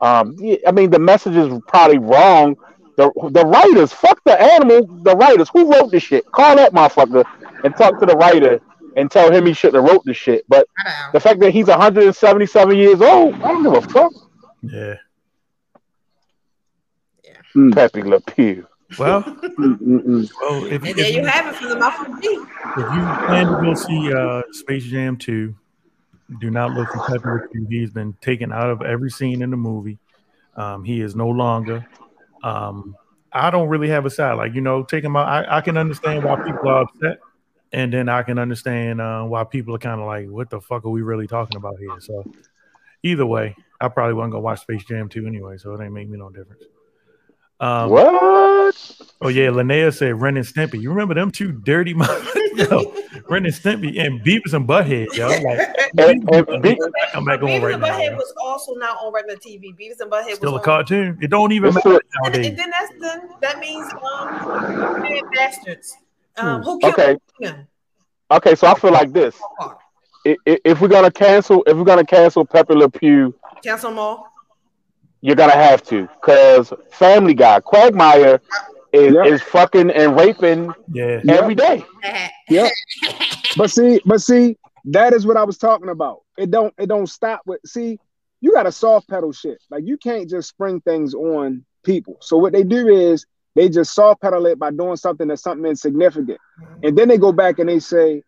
[0.00, 2.56] Um, yeah, I mean the message is probably wrong.
[2.96, 4.86] The the writers, fuck the animal.
[5.02, 6.24] The writers, who wrote this shit?
[6.26, 7.24] Call that motherfucker
[7.64, 8.60] and talk to the writer
[8.96, 10.44] and tell him he shouldn't have wrote this shit.
[10.48, 10.66] But
[11.12, 14.12] the fact that he's 177 years old, I don't give a fuck.
[14.62, 14.94] Yeah.
[17.72, 18.66] Pepe Le Pew.
[18.98, 19.22] Well,
[19.58, 22.28] well, if, And there you you, have it from the mouth of me.
[22.28, 25.54] if you plan to go see uh, Space Jam 2,
[26.40, 27.66] do not look for Pepe Le Pew.
[27.70, 29.98] He's been taken out of every scene in the movie.
[30.56, 31.86] Um, he is no longer.
[32.42, 32.94] Um,
[33.32, 34.34] I don't really have a side.
[34.34, 35.26] Like, you know, take him out.
[35.26, 37.18] I, I can understand why people are upset.
[37.72, 40.84] And then I can understand uh, why people are kind of like, what the fuck
[40.84, 41.98] are we really talking about here?
[42.00, 42.24] So,
[43.02, 45.56] either way, I probably wasn't going to watch Space Jam 2 anyway.
[45.56, 46.64] So, it ain't make me no difference.
[47.60, 48.74] Um, What?
[49.20, 50.80] Oh yeah, Linnea said Ren and Stimpy.
[50.80, 52.70] You remember them two dirty motherfuckers?
[52.70, 52.92] yo,
[53.28, 55.28] Ren and Stimpy and Beavis and Butthead, yo.
[55.28, 56.78] Like And, and Be-
[57.12, 57.88] come back on Beavis right and now.
[57.88, 58.16] Butthead yo.
[58.16, 59.74] was also not on regular TV.
[59.78, 61.18] Beavis and Butthead Still a was on- cartoon.
[61.22, 62.46] It don't even It's matter a- And, nowadays.
[62.48, 65.96] and then that's then that means um bad bastards.
[66.36, 67.16] Um, who killed Okay.
[67.40, 67.66] him?
[68.30, 69.36] Okay, so I feel like this.
[69.60, 73.98] I- i- If we're gonna cancel, if we're gonna cancel Pepe Le Pew, Cancel them
[73.98, 74.28] all.
[75.20, 78.40] you're gonna have to, cause Family Guy, Quagmire,
[78.92, 79.26] is, Yep.
[79.26, 81.20] is fucking and raping Yeah.
[81.28, 81.84] every day.
[82.48, 82.72] Yep.
[83.56, 86.22] But see, but see, that is what I was talking about.
[86.38, 87.98] It don't it don't stop with see,
[88.40, 89.58] you gotta soft pedal shit.
[89.70, 92.16] Like you can't just spring things on people.
[92.20, 95.66] So what they do is they just soft pedal it by doing something that's something
[95.66, 96.38] insignificant.
[96.82, 98.22] And then they go back and they say,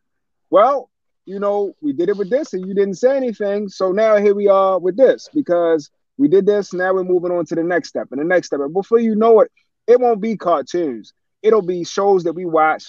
[0.50, 0.90] Well,
[1.26, 3.68] you know, we did it with this and you didn't say anything.
[3.68, 6.72] So now here we are with this because we did this.
[6.72, 8.60] Now we're moving on to the next step and the next step.
[8.60, 9.50] And before you know it,
[9.86, 11.12] it won't be cartoons.
[11.42, 12.84] It'll be shows that we watch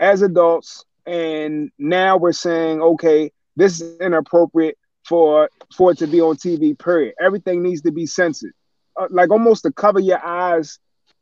[0.00, 0.84] as adults.
[1.06, 6.78] And now we're saying, okay, this is inappropriate for for it to be on TV.
[6.78, 7.14] Period.
[7.20, 8.52] Everything needs to be censored,
[8.96, 10.78] uh, like almost to cover your eyes.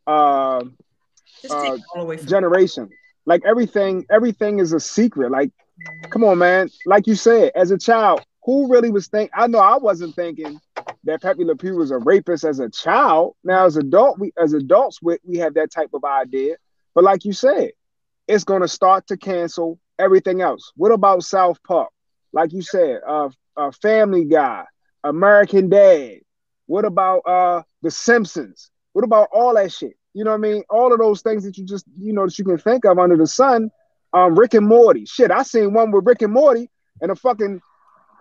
[0.07, 0.63] Uh,
[1.51, 2.89] uh, take it all away from generation.
[3.25, 5.31] Like everything, everything is a secret.
[5.31, 5.51] Like,
[6.11, 6.71] come on, man.
[6.87, 9.33] Like you said, as a child, who really was thinking?
[9.35, 10.61] I know I wasn't thinking
[11.05, 13.35] that Pepe Le Pew was a rapist as a child.
[13.43, 16.57] Now, as adult, we as adults, we, we have that type of idea.
[16.95, 17.73] But like you said,
[18.29, 20.73] it's going to start to cancel everything else.
[20.77, 21.91] What about South Park?
[22.33, 24.65] Like you said, uh, uh Family Guy,
[25.03, 26.19] American Dad.
[26.67, 28.71] What about uh The Simpsons?
[28.97, 29.93] What about all that shit?
[30.15, 30.63] You know what I mean?
[30.71, 33.15] All of those things that you just you know that you can think of under
[33.15, 33.71] the sun.
[34.15, 35.05] Um, Rick and Morty.
[35.05, 36.71] Shit, I seen one with Rick and Morty
[37.03, 37.61] and a fucking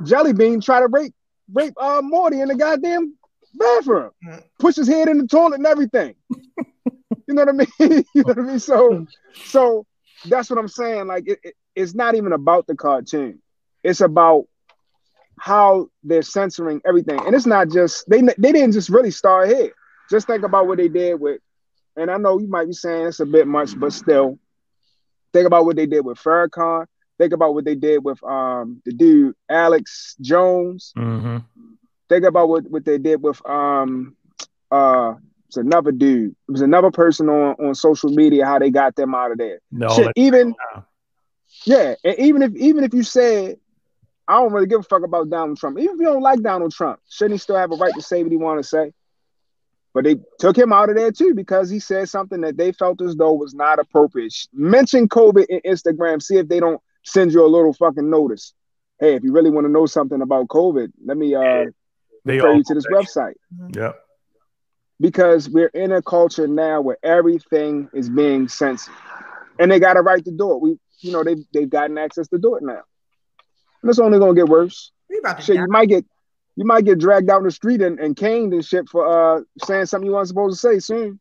[0.03, 1.13] jelly bean try to rape
[1.53, 3.15] rape uh Morty in the goddamn
[3.53, 4.11] bathroom.
[4.59, 6.13] Push his head in the toilet and everything.
[6.29, 7.67] you know what I mean?
[8.13, 8.59] you know what I mean?
[8.59, 9.07] So
[9.45, 9.85] so
[10.25, 11.07] that's what I'm saying.
[11.07, 13.41] Like it, it, it's not even about the cartoon.
[13.81, 14.43] It's about
[15.39, 19.71] how they're censoring everything, and it's not just they they didn't just really start here.
[20.09, 21.41] Just think about what they did with,
[21.95, 24.37] and I know you might be saying it's a bit much, but still,
[25.33, 26.85] think about what they did with Farrakhan.
[27.17, 30.93] Think about what they did with um the dude Alex Jones.
[30.97, 31.37] Mm-hmm.
[32.09, 34.15] Think about what, what they did with um
[34.71, 35.13] uh
[35.47, 36.35] it's another dude.
[36.49, 39.59] It was another person on, on social media how they got them out of there.
[39.71, 40.55] No, Shit, even
[41.63, 43.57] yeah, and even if even if you said
[44.27, 46.73] I don't really give a fuck about Donald Trump, even if you don't like Donald
[46.73, 48.91] Trump, shouldn't he still have a right to say what he want to say?
[49.95, 53.01] But they took him out of there too because he said something that they felt
[53.01, 54.35] as though was not appropriate.
[54.51, 58.53] Mention COVID in Instagram, see if they don't send you a little fucking notice.
[58.99, 61.67] Hey, if you really want to know something about COVID, let me uh
[62.25, 63.35] They refer you to this website
[63.73, 63.95] Yep.
[64.99, 68.93] because we're in a culture now where everything is being censored,
[69.59, 70.61] and they got a right to do it.
[70.61, 72.81] We, you know, they they've gotten access to do it now,
[73.81, 74.91] and it's only gonna get worse.
[75.09, 76.05] We about to Shit, you might get
[76.55, 79.41] you might get dragged out in the street and, and caned and shit for uh
[79.65, 81.19] saying something you weren't supposed to say soon.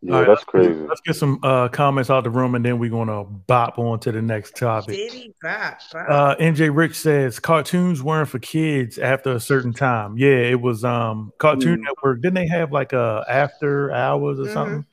[0.00, 0.80] Yeah, All right, that's crazy.
[0.86, 4.12] Let's get some uh, comments out the room, and then we're gonna bop on to
[4.12, 4.98] the next topic.
[5.42, 6.10] Bop, bop.
[6.10, 10.18] Uh, NJ Rich says cartoons weren't for kids after a certain time.
[10.18, 11.84] Yeah, it was um Cartoon Mm.
[11.84, 12.20] Network.
[12.20, 14.52] Didn't they have like a after hours or Mhm.
[14.52, 14.86] something?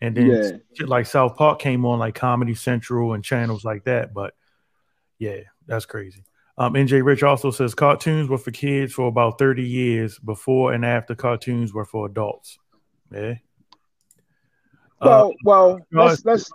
[0.00, 0.50] And then Yeah.
[0.72, 4.14] shit like South Park came on like Comedy Central and channels like that.
[4.14, 4.32] But
[5.18, 6.24] yeah, that's crazy.
[6.56, 10.84] Um, NJ Rich also says cartoons were for kids for about 30 years before and
[10.84, 12.58] after cartoons were for adults.
[13.12, 13.34] Yeah.
[15.00, 16.50] Uh, Well, well, let's let's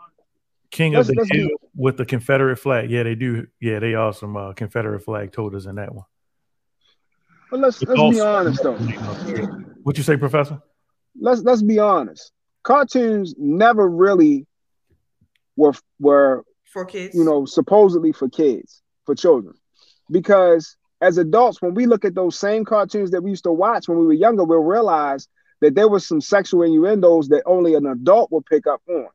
[0.71, 2.89] King let's- of the let's Hill with the Confederate flag.
[2.89, 3.47] Yeah, they do.
[3.59, 6.05] Yeah, they are some uh, Confederate flag toters in that one.
[7.51, 8.75] but let's It's let's be honest though.
[9.83, 10.61] What you say, Professor?
[11.19, 12.31] Let's let's be honest.
[12.63, 14.45] Cartoons never really
[15.57, 17.15] were were for kids.
[17.15, 19.55] you know, supposedly for kids, for children.
[20.11, 23.87] Because as adults, when we look at those same cartoons that we used to watch
[23.87, 25.27] when we were younger, we'll realize
[25.61, 29.07] that there was some sexual innuendos that only an adult would pick up on.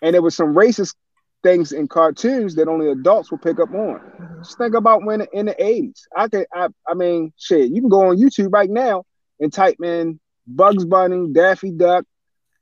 [0.00, 0.94] And there was some racist
[1.42, 4.00] things in cartoons that only adults would pick up on.
[4.42, 6.02] Just think about when in the 80s.
[6.16, 9.04] I could I, I mean shit, you can go on YouTube right now
[9.40, 12.04] and type in Bugs Bunny, Daffy Duck,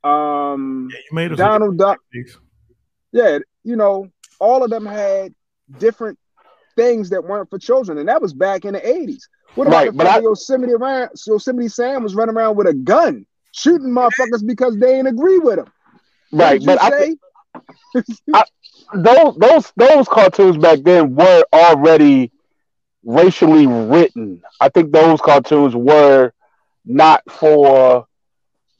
[0.03, 1.99] um Yeah, Donald Duck
[3.11, 5.33] yeah, you know, all of them had
[5.77, 6.17] different
[6.75, 9.27] things that weren't for children, and that was back in the eighties.
[9.55, 12.73] What about Right, the but I- Yosemite around Yosemite Sam was running around with a
[12.73, 15.71] gun, shooting motherfuckers because they didn't agree with him?
[16.31, 17.17] Right, but I say?
[18.93, 22.31] those those those cartoons back then were already
[23.03, 24.41] racially written.
[24.59, 26.31] I think those cartoons were
[26.85, 28.05] not for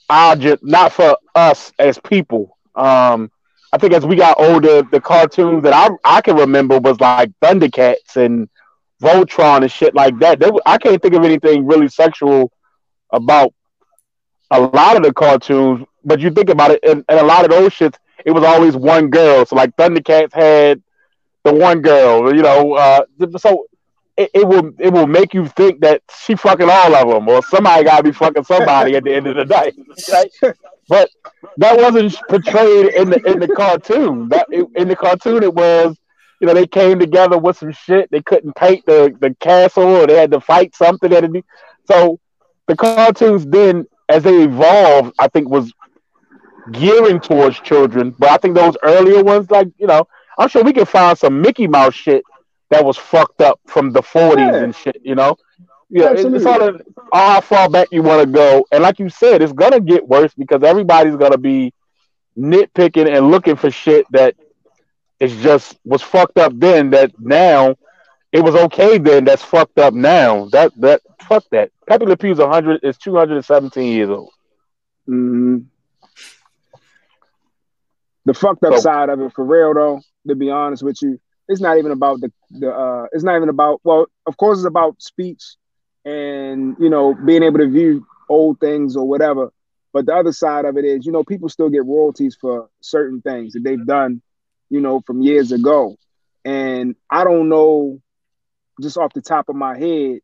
[0.10, 2.58] our not for us as people.
[2.76, 3.32] Um,
[3.74, 7.32] I think as we got older, the cartoons that I I can remember was like
[7.42, 8.50] Thundercats and
[9.02, 10.40] Voltron and shit like that.
[10.66, 12.52] I can't think of anything really sexual
[13.12, 13.54] about
[14.52, 15.86] a lot of the cartoons.
[16.04, 18.76] But you think about it, and, and a lot of those shits, it was always
[18.76, 19.46] one girl.
[19.46, 20.82] So like Thundercats had
[21.44, 22.74] the one girl, you know.
[22.74, 23.02] Uh,
[23.38, 23.68] so
[24.18, 27.44] it, it will it will make you think that she fucking all of them, or
[27.44, 29.72] somebody got to be fucking somebody at the end of the day.
[30.12, 30.56] Right?
[30.92, 31.10] But
[31.56, 34.28] that wasn't portrayed in the in the cartoon.
[34.28, 35.98] That in the cartoon it was,
[36.42, 38.12] you know, they came together with some shit.
[38.12, 41.10] They couldn't paint the the castle, or they had to fight something.
[41.10, 41.32] They had.
[41.86, 42.20] So
[42.68, 45.72] the cartoons then, as they evolved, I think was
[46.74, 48.14] gearing towards children.
[48.20, 50.06] But I think those earlier ones, like you know,
[50.38, 52.26] I'm sure we can find some Mickey Mouse shit
[52.70, 54.56] that was fucked up from the 40s Yeah.
[54.64, 55.00] and shit.
[55.04, 55.38] You know,
[55.92, 58.66] yeah, it's, it's all, in- all how far back you want to go.
[58.72, 61.74] And like you said, it's gonna get worse because everybody's gonna be
[62.38, 64.36] nitpicking and looking for shit that
[65.20, 66.92] is just was fucked up then.
[66.92, 67.76] That now
[68.32, 69.26] it was okay then.
[69.26, 70.46] That's fucked up now.
[70.50, 71.72] That that fuck that.
[71.88, 74.32] Pepe Le Pew's 100 is 217 years old.
[75.10, 75.66] Mhm.
[78.26, 81.20] The fucked up So- side of it, for real though, to be honest with you,
[81.48, 82.72] it's not even about the the.
[82.72, 83.82] Uh, it's not even about.
[83.84, 85.56] Well, of course, it's about speech
[86.06, 89.52] and you know being able to view old things or whatever.
[89.94, 93.22] But the other side of it is, you know, people still get royalties for certain
[93.22, 94.22] things that they've done,
[94.70, 95.98] you know, from years ago.
[96.46, 98.02] And I don't know,
[98.82, 100.20] just off the top of my head,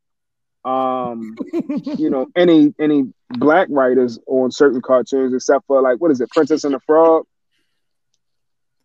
[0.63, 1.35] um,
[1.97, 6.29] you know, any any black writers on certain cartoons, except for like what is it,
[6.29, 7.25] Princess and the Frog.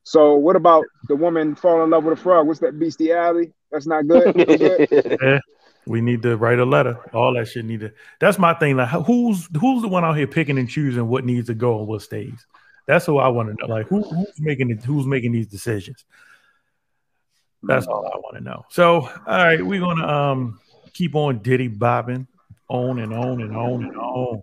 [0.04, 2.48] So what about the woman falling in love with a frog?
[2.48, 3.52] What's that bestiality?
[3.70, 4.34] That's not good.
[4.34, 5.40] That's good?
[5.86, 6.98] We need to write a letter.
[7.12, 7.92] All that shit need to.
[8.20, 8.76] That's my thing.
[8.76, 11.88] Like, who's who's the one out here picking and choosing what needs to go and
[11.88, 12.46] what stays?
[12.86, 13.72] That's who I want to know.
[13.72, 14.82] Like, who, who's making it?
[14.84, 16.04] Who's making these decisions?
[17.64, 18.64] That's all I want to know.
[18.70, 20.60] So, all right, we're gonna um
[20.92, 22.26] keep on diddy bobbing
[22.68, 24.42] on and on and on and on.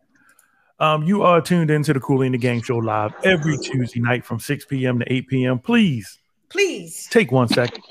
[0.80, 4.39] Um, you are tuned into the Cooling the Game Show live every Tuesday night from
[4.39, 4.99] 6 p.m.
[4.99, 5.60] to 8 p.m.
[5.60, 7.08] Please Please.
[7.10, 7.84] take one second,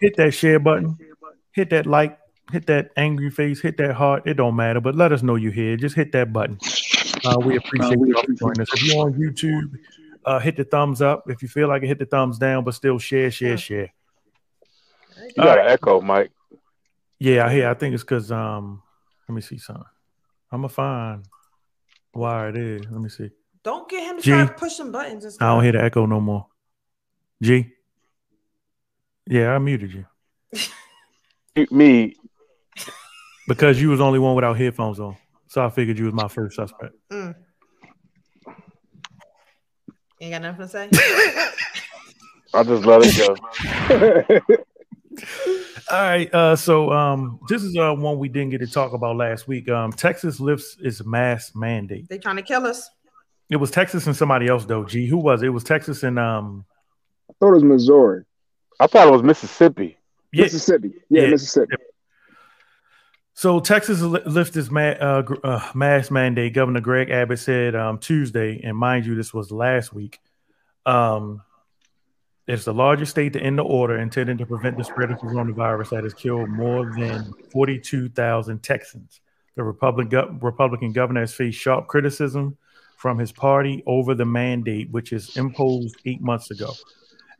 [0.00, 0.98] hit that share button,
[1.52, 2.18] hit that like,
[2.52, 4.22] hit that angry face, hit that heart.
[4.26, 5.76] It don't matter, but let us know you're here.
[5.76, 6.58] Just hit that button.
[7.24, 8.68] Uh, we appreciate you all joining us.
[8.74, 9.78] If you're on YouTube,
[10.24, 11.24] uh, hit the thumbs up.
[11.28, 13.92] If you feel like it, hit the thumbs down, but still share, share, share.
[15.36, 16.32] You got an echo, Mike.
[17.18, 17.68] Yeah, I hear.
[17.68, 18.82] I think it's because um,
[19.28, 19.84] let me see something.
[20.50, 21.24] I'm gonna find
[22.12, 22.82] why it is.
[22.90, 23.30] Let me see.
[23.62, 24.30] Don't get him to G.
[24.30, 26.46] start pushing buttons and I don't hear the echo no more.
[27.42, 27.72] G.
[29.26, 30.04] Yeah, I muted you
[31.56, 32.14] Mute Me,
[33.48, 35.16] because you was the only one without headphones on.
[35.48, 36.94] So I figured you was my first suspect.
[37.12, 37.34] Mm.
[40.20, 40.88] Ain't got nothing to say.
[42.54, 44.54] I just let it go.
[45.90, 46.32] All right.
[46.32, 49.68] Uh, so um, this is uh, one we didn't get to talk about last week.
[49.68, 52.08] Um, Texas lifts its mask mandate.
[52.08, 52.88] they trying to kill us.
[53.50, 54.84] It was Texas and somebody else though.
[54.84, 55.46] Gee, who was it?
[55.46, 56.64] It was Texas and um,
[57.28, 58.24] I thought it was Missouri,
[58.80, 59.98] I thought it was Mississippi.
[60.32, 60.44] yeah.
[60.44, 60.94] Mississippi.
[61.10, 61.30] Yeah, Yeah.
[61.30, 61.76] Mississippi.
[63.34, 66.54] So Texas li- lifts its ma- uh, uh, mask mandate.
[66.54, 70.20] Governor Greg Abbott said um, Tuesday, and mind you, this was last week.
[70.86, 71.42] Um,
[72.46, 75.90] it's the largest state to end the order intended to prevent the spread of coronavirus
[75.90, 79.20] that has killed more than 42,000 Texans.
[79.56, 82.56] The Republican, gov- Republican governor has faced sharp criticism
[82.96, 86.70] from his party over the mandate, which is imposed eight months ago,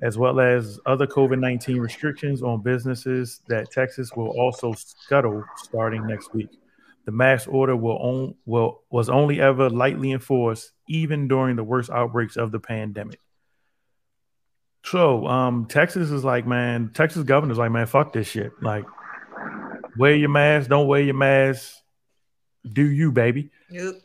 [0.05, 6.07] as well as other COVID 19 restrictions on businesses that Texas will also scuttle starting
[6.07, 6.51] next week.
[7.07, 11.89] The mask order will, on, will was only ever lightly enforced, even during the worst
[11.89, 13.19] outbreaks of the pandemic.
[14.85, 18.53] So, um, Texas is like, man, Texas governor's like, man, fuck this shit.
[18.61, 18.85] Like,
[19.97, 21.77] wear your mask, don't wear your mask.
[22.71, 23.51] Do you, baby?
[23.71, 23.97] Nope.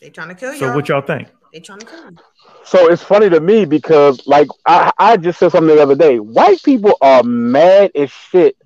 [0.00, 0.58] They trying to kill you.
[0.58, 1.28] So, what y'all think?
[1.54, 2.16] They trying to kill you.
[2.64, 6.18] So it's funny to me because, like, I, I just said something the other day.
[6.18, 8.56] White people are mad as shit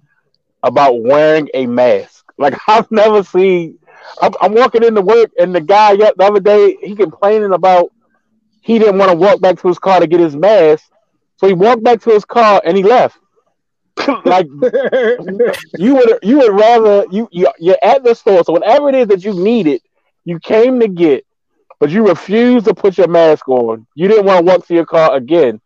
[0.62, 2.24] about wearing a mask.
[2.40, 3.80] Like, I've never seen.
[4.22, 7.90] I'm, I'm walking into work, and the guy yeah, the other day he complaining about
[8.60, 10.88] he didn't want to walk back to his car to get his mask,
[11.38, 13.18] so he walked back to his car and he left.
[14.24, 14.46] like
[15.76, 19.08] you would you would rather you, you you're at the store, so whatever it is
[19.08, 19.82] that you needed,
[20.24, 21.26] you came to get,
[21.78, 23.86] but you refused to put your mask on.
[23.94, 25.60] You didn't want to walk to your car again.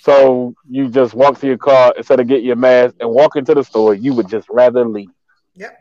[0.00, 3.54] So you just walk to your car instead of get your mask and walk into
[3.54, 3.94] the store.
[3.94, 5.08] You would just rather leave.
[5.54, 5.78] Yep.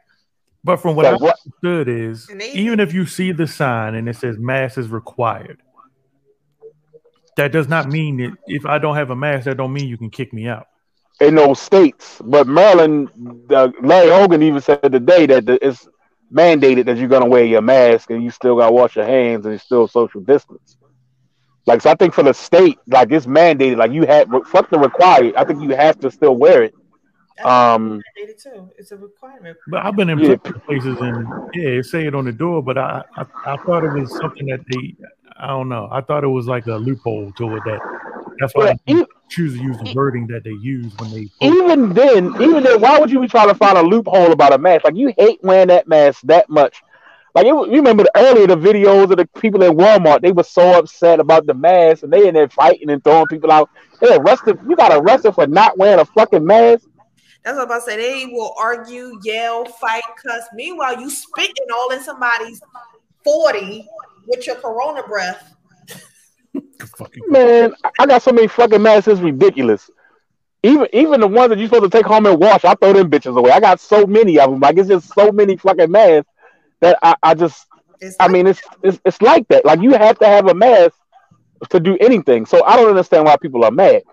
[0.63, 4.07] But from what So I what- understood is, even if you see the sign and
[4.07, 5.61] it says mask is required,
[7.35, 9.97] that does not mean that if I don't have a mask, that don't mean you
[9.97, 10.67] can kick me out.
[11.19, 12.19] in those states.
[12.25, 13.09] But Maryland,
[13.49, 15.87] uh, Larry Hogan even said today that the, it's
[16.33, 19.53] mandated that you're gonna wear your mask and you still gotta wash your hands and
[19.55, 20.77] it's still social distance.
[21.65, 23.77] Like so, I think for the state, like it's mandated.
[23.77, 25.35] Like you have fuck the required.
[25.35, 26.75] I think you have to still wear it.
[27.43, 28.69] Um, Mandated too.
[28.77, 29.57] It's a requirement.
[29.67, 30.35] But I've been in Yeah.
[30.65, 33.91] places and yeah, it say it on the door, but I, I I thought it
[33.91, 34.95] was something that they
[35.37, 35.87] I don't know.
[35.91, 37.81] I thought it was like a loophole to it that
[38.39, 41.29] that's why But they e- choose to use the wording that they use when they
[41.41, 44.57] even then, even then, why would you be trying to find a loophole about a
[44.57, 44.85] mask?
[44.85, 46.81] Like you hate wearing that mask that much.
[47.35, 50.43] Like it, you remember the, earlier the videos of the people at Walmart, they were
[50.43, 53.69] so upset about the mask and they in there fighting and throwing people out.
[53.99, 54.59] They arrested.
[54.67, 56.85] You got arrested for not wearing a fucking mask.
[57.43, 57.97] That's what I'm about to say.
[57.97, 60.43] They will argue, yell, fight, cuss.
[60.53, 62.61] Meanwhile, you spitting all in somebody's
[63.23, 63.85] 40
[64.27, 65.52] with your corona breath.
[66.87, 69.07] Fucking Man, I- I got so many fucking masks.
[69.07, 69.89] It's ridiculous.
[70.63, 73.09] Even even the ones that you're supposed to take home and wash, I throw them
[73.09, 73.51] bitches away.
[73.51, 74.59] I got so many of them.
[74.61, 76.29] Like it's just so many fucking masks
[76.79, 77.67] that I, I just.
[77.99, 79.65] It's I mean, it's, it's it's like that.
[79.65, 80.95] Like you have to have a mask
[81.69, 82.45] to do anything.
[82.45, 84.03] So I don't understand why people are mad.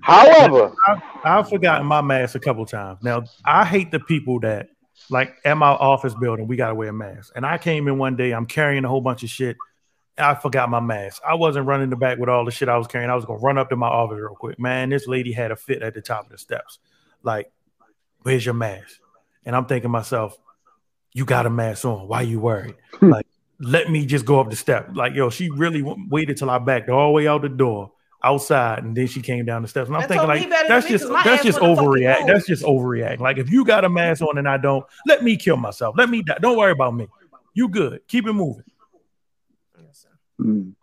[0.00, 3.00] However, I've, I've forgotten my mask a couple times.
[3.02, 4.68] Now I hate the people that
[5.10, 7.32] like at my office building we gotta wear a mask.
[7.34, 9.56] And I came in one day, I'm carrying a whole bunch of shit.
[10.18, 11.22] I forgot my mask.
[11.26, 13.10] I wasn't running the back with all the shit I was carrying.
[13.10, 14.58] I was gonna run up to my office real quick.
[14.58, 16.78] Man, this lady had a fit at the top of the steps.
[17.22, 17.50] Like,
[18.22, 19.00] where's your mask?
[19.44, 20.36] And I'm thinking to myself,
[21.12, 22.08] you got a mask on.
[22.08, 22.74] Why you worried?
[23.00, 23.26] like,
[23.60, 24.90] let me just go up the step.
[24.92, 27.92] Like, yo, she really waited till I backed all the way out the door
[28.22, 29.88] outside, and then she came down the steps.
[29.88, 32.26] And I'm That thinking, like, that's than me, just 'cause my that's just overreact.
[32.26, 33.20] That's just overreact.
[33.20, 35.94] Like, if you got a mask on and I don't, let me kill myself.
[35.96, 36.38] Let me die.
[36.40, 37.06] Don't worry about me.
[37.54, 38.00] You good.
[38.08, 38.64] Keep it moving.
[40.40, 40.74] Mm.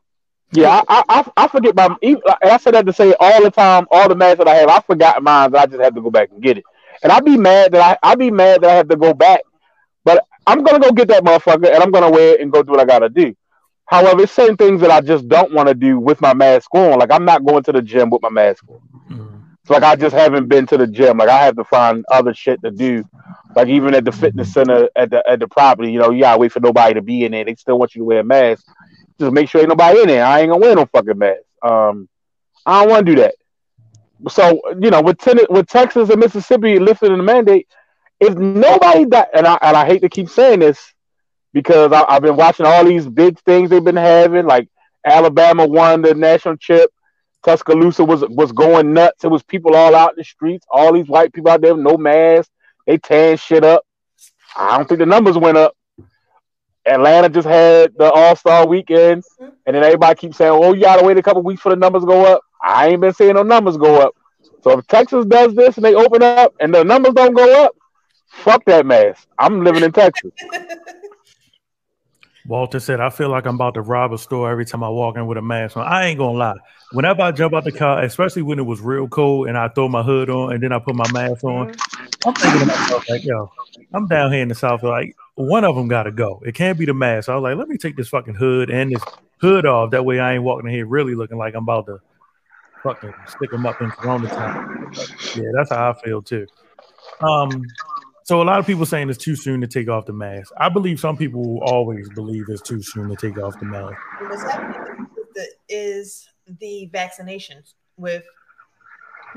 [0.52, 1.96] Yeah, I, I I forget my.
[2.02, 4.70] And I said that to say all the time, all the masks that I have,
[4.70, 5.52] I forgot mine.
[5.52, 6.64] That I just have to go back and get it.
[7.04, 9.42] And I'd be mad that I I'd be mad that I have to go back.
[10.06, 12.72] But I'm gonna go get that motherfucker, and I'm gonna wear it and go do
[12.72, 13.36] what I gotta do.
[13.88, 17.00] However, it's certain things that I just don't want to do with my mask on.
[17.00, 18.80] Like I'm not going to the gym with my mask on.
[19.66, 21.18] So like I just haven't been to the gym.
[21.18, 23.04] Like I have to find other shit to do.
[23.56, 26.40] Like even at the fitness center at the at the property, you know, you gotta
[26.40, 27.46] wait for nobody to be in there.
[27.46, 28.66] They still want you to wear a mask.
[29.20, 30.26] Just make sure ain't nobody in there.
[30.26, 31.42] I ain't gonna wear no fucking mask.
[31.62, 32.10] Um,
[32.66, 33.36] I don't want to do that.
[34.30, 37.68] So you know, with ten- with Texas and Mississippi lifting the mandate,
[38.20, 40.94] if nobody that and I and I hate to keep saying this
[41.54, 44.68] because I, I've been watching all these big things they've been having, like
[45.06, 46.92] Alabama won the national chip.
[47.44, 49.24] Tuscaloosa was was going nuts.
[49.24, 51.84] It was people all out in the streets, all these white people out there with
[51.84, 52.50] no mask.
[52.88, 53.86] They tearing shit up.
[54.56, 55.76] I don't think the numbers went up.
[56.86, 61.06] Atlanta just had the All Star weekend, and then everybody keeps saying, "Oh, you gotta
[61.06, 63.44] wait a couple weeks for the numbers to go up." I ain't been seeing no
[63.44, 64.16] numbers go up.
[64.64, 67.76] So if Texas does this and they open up and the numbers don't go up,
[68.28, 69.28] fuck that mask.
[69.38, 70.32] I'm living in Texas.
[72.48, 75.18] Walter said, I feel like I'm about to rob a store every time I walk
[75.18, 75.88] in with a mask on.
[75.88, 76.56] I ain't gonna lie.
[76.92, 79.88] Whenever I jump out the car, especially when it was real cold and I throw
[79.88, 82.30] my hood on and then I put my mask on, mm-hmm.
[82.30, 83.52] I'm thinking to myself, like, yo,
[83.94, 86.42] I'm down here in the South, like, one of them gotta go.
[86.46, 87.28] It can't be the mask.
[87.28, 89.04] So I was like, let me take this fucking hood and this
[89.40, 89.92] hood off.
[89.92, 92.00] That way I ain't walking in here really looking like I'm about to
[92.84, 94.92] fucking stick them up in Corona time.
[95.36, 96.48] Yeah, that's how I feel too.
[97.22, 97.66] Um,
[98.24, 100.52] so a lot of people saying it's too soon to take off the mask.
[100.58, 103.96] I believe some people will always believe it's too soon to take off the mask.
[104.22, 105.08] What's happening
[105.70, 106.28] is
[106.60, 108.24] the vaccinations with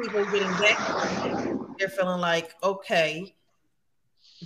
[0.01, 1.59] people getting vaccinated.
[1.79, 3.35] They're feeling like, okay,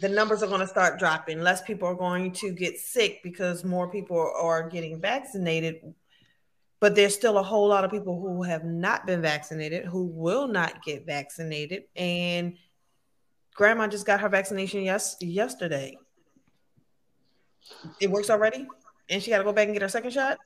[0.01, 1.41] the numbers are going to start dropping.
[1.41, 5.77] Less people are going to get sick because more people are getting vaccinated.
[6.81, 10.49] But there's still a whole lot of people who have not been vaccinated, who will
[10.49, 11.85] not get vaccinated.
[11.95, 12.57] And
[13.55, 15.97] grandma just got her vaccination yes yesterday.
[18.01, 18.67] It works already,
[19.09, 20.39] and she got to go back and get her second shot.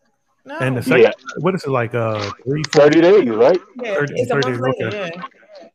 [0.44, 1.10] No, And the second, Yeah.
[1.38, 1.94] what is it like?
[1.94, 3.60] Uh, three, 30 days, right?
[3.82, 4.86] yeah, 30 it's a 30 month later.
[4.88, 5.12] okay.
[5.16, 5.68] Yeah,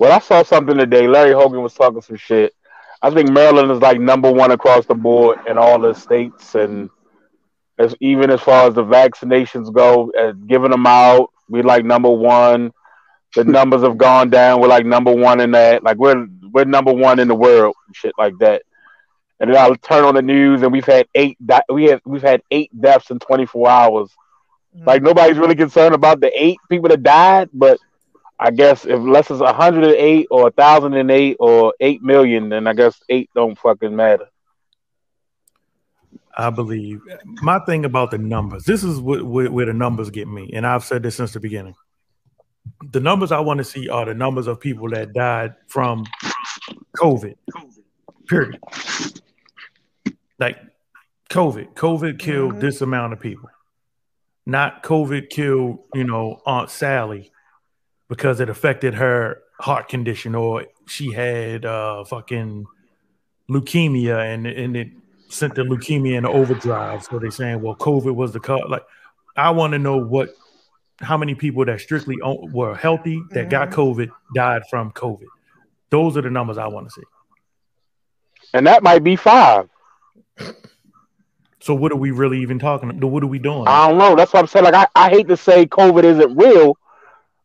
[0.00, 1.06] Well, I saw something today.
[1.06, 2.54] Larry Hogan was talking some shit.
[3.02, 6.88] I think Maryland is like number one across the board in all the states, and
[7.78, 12.08] as even as far as the vaccinations go, uh, giving them out, we like number
[12.08, 12.72] one.
[13.36, 14.62] The numbers have gone down.
[14.62, 15.84] We're like number one in that.
[15.84, 18.62] Like we're we're number one in the world, shit like that.
[19.38, 21.36] And then I'll turn on the news, and we've had eight.
[21.44, 24.10] Di- we have we've had eight deaths in 24 hours.
[24.86, 27.78] Like nobody's really concerned about the eight people that died, but
[28.42, 33.28] I guess if less is 108 or 1,008 or 8 million, then I guess 8
[33.34, 34.28] don't fucking matter.
[36.34, 37.00] I believe
[37.42, 38.64] my thing about the numbers.
[38.64, 41.40] This is what, where, where the numbers get me, and I've said this since the
[41.40, 41.74] beginning.
[42.92, 46.06] The numbers I want to see are the numbers of people that died from
[46.96, 47.34] COVID.
[48.26, 48.58] Period.
[50.38, 50.56] Like
[51.28, 51.74] COVID.
[51.74, 52.60] COVID killed mm-hmm.
[52.60, 53.50] this amount of people.
[54.46, 57.32] Not COVID killed, you know, Aunt Sally
[58.10, 62.66] because it affected her heart condition or she had uh fucking
[63.48, 64.88] leukemia and and it
[65.32, 67.04] sent the leukemia in overdrive.
[67.04, 68.62] So they're saying, well, COVID was the cause.
[68.68, 68.82] Like,
[69.36, 70.30] I want to know what,
[71.00, 75.26] how many people that strictly o- were healthy that got COVID died from COVID.
[75.90, 77.02] Those are the numbers I want to see.
[78.52, 79.68] And that might be five.
[81.60, 82.88] So what are we really even talking?
[83.00, 83.68] What are we doing?
[83.68, 84.16] I don't know.
[84.16, 84.64] That's what I'm saying.
[84.64, 86.76] Like, I, I hate to say COVID isn't real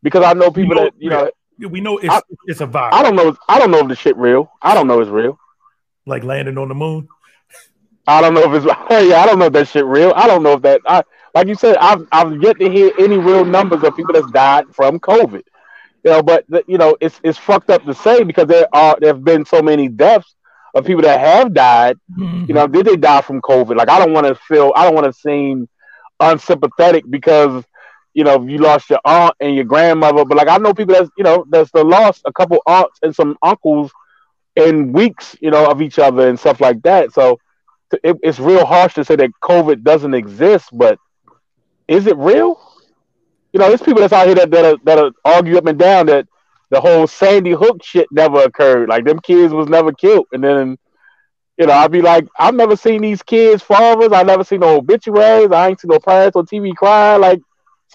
[0.03, 1.29] because I know people that, you know,
[1.59, 2.95] we know it's I- it's a virus.
[2.95, 3.35] I don't know.
[3.47, 4.51] I don't know if the shit real.
[4.61, 5.39] I don't know if it's real.
[6.05, 7.07] like landing on the moon.
[8.07, 8.65] I don't know if it's
[9.09, 10.13] yeah, I don't know if that shit real.
[10.15, 13.17] I don't know if that I like you said, I've I've yet to hear any
[13.17, 15.43] real numbers of people that's died from COVID.
[16.03, 18.97] You know, but the, you know, it's it's fucked up to say because there are
[18.99, 20.35] there have been so many deaths
[20.73, 21.97] of people that have died.
[22.15, 22.53] You mm-hmm.
[22.53, 23.75] know, did they die from COVID?
[23.75, 25.67] Like I don't want to feel I don't want to seem
[26.19, 27.63] unsympathetic because
[28.16, 31.11] you know you lost your aunt and your grandmother, but like I know people that's
[31.18, 33.91] you know that's the lost a couple aunts and some uncles
[34.55, 37.11] in weeks, you know, of each other and stuff like that.
[37.11, 37.39] So
[38.03, 40.97] it, it's real harsh to say that COVID doesn't exist, but
[41.88, 42.59] is it real?
[43.53, 46.28] You know, there's people that's out here that that that argue up and down that
[46.72, 48.89] the whole Sandy Hook shit never occurred.
[48.89, 50.78] Like them kids was never killed, and then
[51.57, 54.11] you know I'd be like, I've never seen these kids' fathers.
[54.13, 55.51] I never seen no obituaries.
[55.51, 57.22] I ain't seen no parents on TV crying.
[57.22, 57.41] Like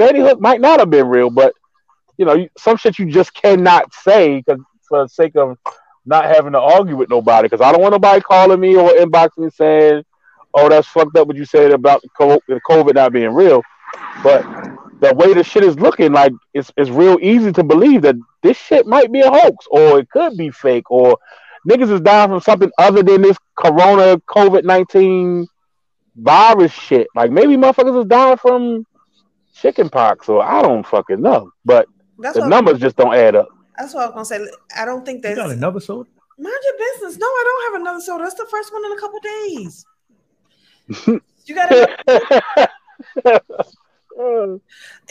[0.01, 1.53] Sandy Hook might not have been real, but
[2.17, 5.59] you know, some shit you just cannot say because for the sake of
[6.07, 7.47] not having to argue with nobody.
[7.47, 10.03] Because I don't want nobody calling me or inboxing me saying,
[10.55, 13.63] "Oh, that's fucked up what you said about the COVID not being real."
[14.23, 14.43] But
[15.01, 18.57] the way the shit is looking, like it's it's real easy to believe that this
[18.57, 21.19] shit might be a hoax or it could be fake or
[21.69, 25.47] niggas is dying from something other than this corona COVID nineteen
[26.17, 27.07] virus shit.
[27.15, 28.87] Like maybe motherfuckers is dying from
[29.61, 31.51] chicken pox or I don't fucking know.
[31.65, 31.87] But
[32.19, 33.49] That's the what- numbers just don't add up.
[33.79, 34.53] That's what I was gonna say.
[34.77, 36.09] I don't think You that's got another soda?
[36.39, 37.19] mind your business.
[37.19, 38.25] No, I don't have another soda.
[38.25, 39.87] That's the first one in a couple days.
[41.47, 42.71] you got to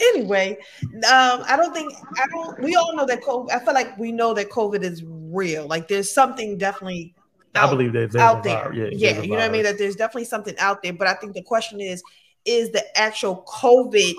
[0.00, 0.56] anyway.
[0.84, 2.60] Um, I don't think I don't.
[2.60, 3.50] We all know that COVID.
[3.50, 5.66] I feel like we know that COVID is real.
[5.66, 7.14] Like there's something definitely
[7.54, 8.72] I believe that there's out a there.
[8.72, 9.64] Yeah, Yeah, there's you know what I mean.
[9.64, 10.92] That there's definitely something out there.
[10.92, 12.02] But I think the question is:
[12.44, 14.12] Is the actual COVID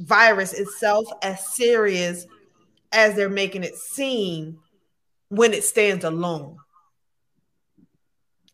[0.00, 2.26] virus itself as serious
[2.92, 4.58] as they're making it seem
[5.28, 6.56] when it stands alone?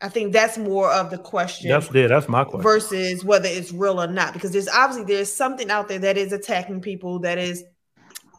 [0.01, 2.63] I think that's more of the question That's yeah, that's my question.
[2.63, 6.33] versus whether it's real or not because there's obviously there's something out there that is
[6.33, 7.65] attacking people that is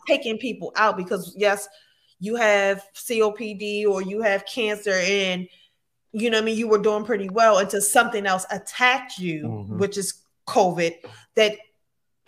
[0.07, 1.67] taking people out because yes
[2.21, 5.47] you have COPD or you have cancer and
[6.13, 9.43] you know what I mean you were doing pretty well until something else attacked you
[9.43, 9.77] Mhm.
[9.79, 10.13] which is
[10.47, 10.93] covid
[11.35, 11.55] that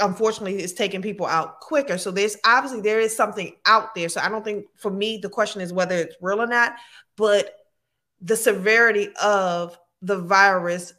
[0.02, 1.98] unfortunately is taking people out quicker.
[1.98, 4.10] So there's obviously there is something out there.
[4.10, 6.74] So I don't think for me the question is whether it's real or not
[7.18, 7.54] but
[8.22, 10.94] the severity of the virus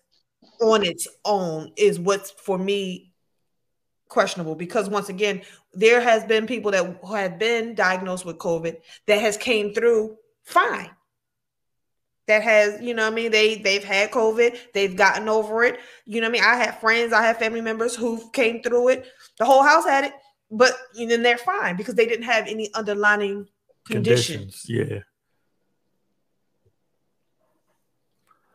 [0.60, 3.12] on its own is what's for me
[4.08, 4.54] questionable.
[4.54, 5.42] Because once again
[5.74, 8.76] there has been people that have been diagnosed with covid
[9.06, 10.90] that has came through fine
[12.32, 16.20] that has you know i mean they they've had covid they've gotten over it you
[16.20, 19.06] know i mean i have friends i have family members who came through it
[19.38, 20.12] the whole house had it
[20.50, 23.48] but then they're fine because they didn't have any underlying
[23.86, 24.64] conditions.
[24.66, 24.66] Conditions.
[24.68, 24.98] Yeah.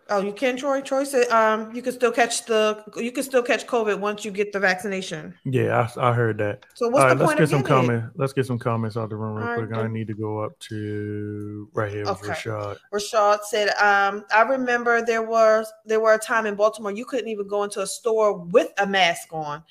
[0.10, 0.82] Oh, you can, Troy.
[0.82, 4.32] Troy said um you can still catch the you can still catch COVID once you
[4.32, 5.34] get the vaccination.
[5.44, 6.66] Yeah, I, I heard that.
[6.76, 8.08] So what's All the let's point get of some comments.
[8.16, 9.78] Let's get some comments out the room real All right, quick.
[9.78, 12.30] I need to go up to right here with Okay.
[12.30, 12.78] Rashad.
[12.94, 17.28] Rashad said, um, I remember there was there were a time in Baltimore you couldn't
[17.28, 19.64] even go into a store with a mask on.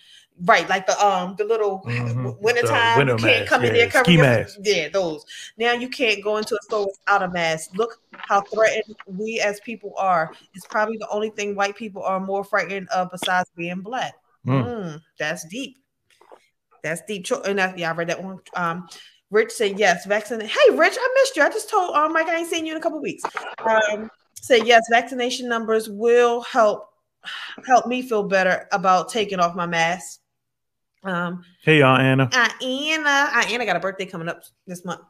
[0.45, 2.39] Right, like the um the little Mhm.
[2.41, 4.59] wintertime, winter you can't mask, come in there cover ski your mask.
[4.62, 5.24] yeah, those.
[5.57, 7.70] Now you can't go into a store without a mask.
[7.74, 10.32] Look how threatened we as people are.
[10.55, 14.14] It's probably the only thing white people are more frightened of besides being black.
[14.47, 14.64] Mm.
[14.64, 15.78] Mm, that's deep.
[16.82, 17.26] That's deep.
[17.47, 18.39] And that, yeah, I read that one.
[18.55, 18.89] Um,
[19.30, 20.49] Rich said yes, vaccinate.
[20.51, 21.43] Hey, Rich, I missed you.
[21.43, 23.24] I just told um, Mike I ain't seen you in a couple weeks.
[23.64, 26.91] Um, said yes, vaccination numbers will help
[27.66, 30.20] help me feel better about taking off my mask.
[31.07, 32.29] Um, Hey, y'all, Anna.
[32.33, 35.01] uh, Anna, uh, Anna got a birthday coming up this month.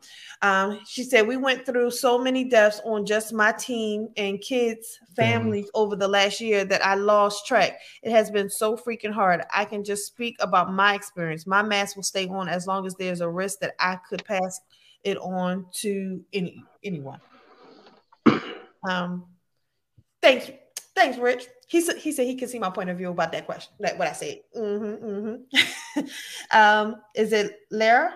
[0.43, 4.99] Um, she said we went through so many deaths on just my team and kids,
[5.15, 7.79] families over the last year that I lost track.
[8.03, 9.43] It has been so freaking hard.
[9.53, 11.47] I can just speak about my experience.
[11.47, 14.61] My mask will stay on as long as there's a risk that I could pass
[15.05, 17.21] it on to any anyone.
[18.89, 19.27] Um,
[20.23, 20.51] thanks,
[20.97, 21.47] thanks, Rich.
[21.69, 23.73] He said he said he could see my point of view about that question.
[23.81, 24.41] That what I said.
[24.55, 25.35] hmm hmm
[26.51, 28.15] um, is it Lara?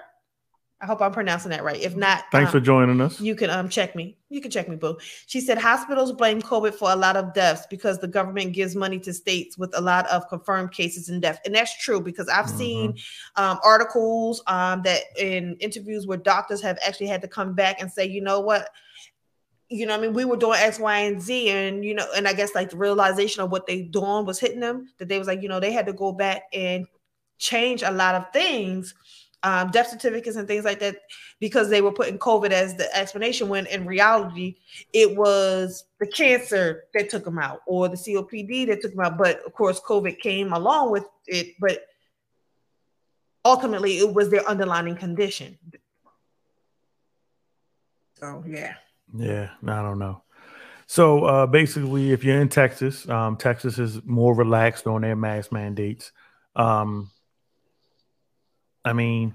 [0.82, 1.78] I hope I'm pronouncing that right.
[1.78, 3.20] If not, Thanks um, for joining us.
[3.20, 4.16] You can um check me.
[4.30, 4.96] You can check me, boo.
[5.26, 8.98] She said hospitals blame COVID for a lot of deaths because the government gives money
[9.00, 11.38] to states with a lot of confirmed cases and death.
[11.44, 12.96] And that's true because I've seen
[13.36, 17.92] um, articles um, that in interviews where doctors have actually had to come back and
[17.92, 18.70] say, you know what,
[19.70, 22.26] you know, I mean, we were doing X, Y, and Z, and you know, and
[22.26, 25.28] I guess like the realization of what they doing was hitting them that they was
[25.28, 26.86] like, you know, they had to go back and
[27.38, 28.94] change a lot of things,
[29.44, 30.96] um, death certificates and things like that,
[31.38, 34.56] because they were putting COVID as the explanation when in reality
[34.92, 39.18] it was the cancer that took them out or the COPD that took them out.
[39.18, 41.86] But of course, COVID came along with it, but
[43.44, 45.56] ultimately it was their underlying condition.
[48.18, 48.74] So yeah.
[49.16, 50.22] Yeah, I don't know.
[50.86, 55.52] So uh, basically, if you're in Texas, um, Texas is more relaxed on their mask
[55.52, 56.10] mandates.
[56.56, 57.10] Um,
[58.84, 59.34] I mean,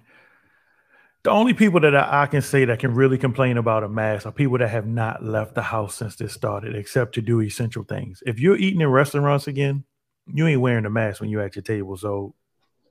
[1.23, 4.26] the only people that I, I can say that can really complain about a mask
[4.26, 7.84] are people that have not left the house since this started, except to do essential
[7.84, 8.21] things.
[8.26, 9.86] If you're eating in restaurants again,
[10.28, 11.97] you ain't wearing a mask when you're at your table.
[11.97, 12.36] So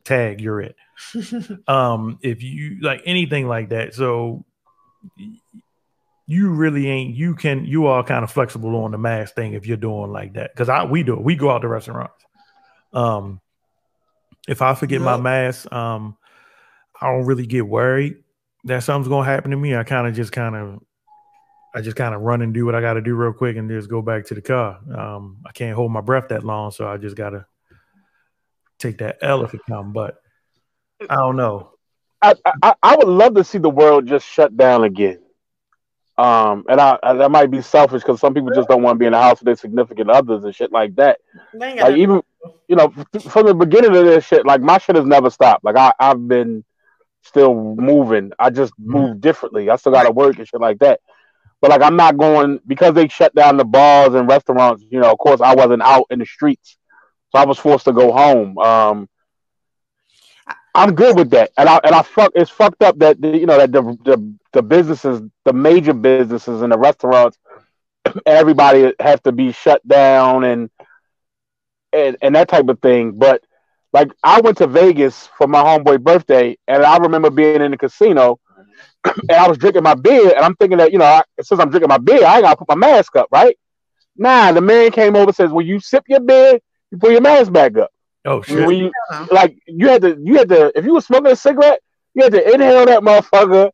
[0.05, 0.77] tag, you're it.
[1.69, 4.45] um, if you like anything like that, so
[6.27, 9.67] you really ain't you can you are kind of flexible on the mask thing if
[9.67, 12.25] you're doing like that because i we do it we go out to restaurants
[12.93, 13.41] um
[14.49, 16.17] if i forget my mask um
[17.01, 18.17] i don't really get worried
[18.65, 20.81] that something's gonna happen to me i kind of just kind of
[21.75, 23.91] i just kind of run and do what i gotta do real quick and just
[23.91, 26.97] go back to the car um i can't hold my breath that long so i
[26.97, 27.47] just gotta
[28.85, 29.93] take that L if it come.
[29.93, 30.17] But
[31.09, 31.71] I don't know.
[32.23, 35.21] I, I I would love to see the world just shut down again.
[36.17, 38.99] Um, and I, I that might be selfish because some people just don't want to
[39.01, 41.19] be in the house with their significant others and shit like that.
[41.53, 42.23] They ain't got Like even
[42.69, 42.91] you know
[43.29, 45.65] from the beginning of this shit, like my shit has never stopped.
[45.65, 46.65] Like I I've been
[47.23, 48.31] still moving.
[48.39, 49.71] I just move differently.
[49.71, 51.01] I still got to work and shit like that.
[51.61, 54.85] But like I'm not going because they shut down the bars and restaurants.
[54.89, 56.77] You know, of course I wasn't out in the streets,
[57.33, 58.57] so I was forced to go home.
[58.59, 59.09] Um,
[60.75, 62.33] I'm good with that, and I and I fuck.
[62.35, 66.63] It's fucked up that the, you know that the the the businesses, the major businesses
[66.63, 67.39] and the restaurants,
[68.27, 70.71] everybody have to be shut down and
[71.93, 73.13] and and that type of thing.
[73.13, 73.43] But
[73.93, 77.79] like I went to Vegas for my homeboy birthday, and I remember being in the
[77.79, 78.41] casino,
[79.05, 81.71] and I was drinking my beer, and I'm thinking that you know I, since I'm
[81.71, 83.57] drinking my beer, I ain't gotta put my mask up, right?
[84.17, 86.59] Nah, the man came over and says, "When you sip your beer,
[86.91, 87.91] you put your mask back up."
[88.25, 88.65] Oh shit!
[88.67, 88.93] When you
[89.31, 91.81] like, you had to, you had to, if you were smoking a cigarette,
[92.15, 93.71] you had to inhale that motherfucker,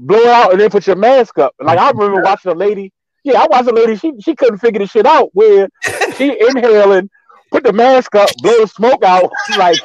[0.00, 1.54] blow it out, and then put your mask up.
[1.60, 2.92] Like I remember watching a lady,
[3.22, 5.68] yeah, I watched a lady, she she couldn't figure the shit out where
[6.16, 7.10] she inhaling,
[7.50, 9.78] put the mask up, blow the smoke out, like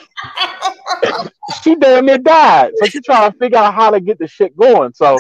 [1.63, 2.71] she damn near died.
[2.77, 4.93] So she trying to figure out how to get the shit going.
[4.93, 5.17] So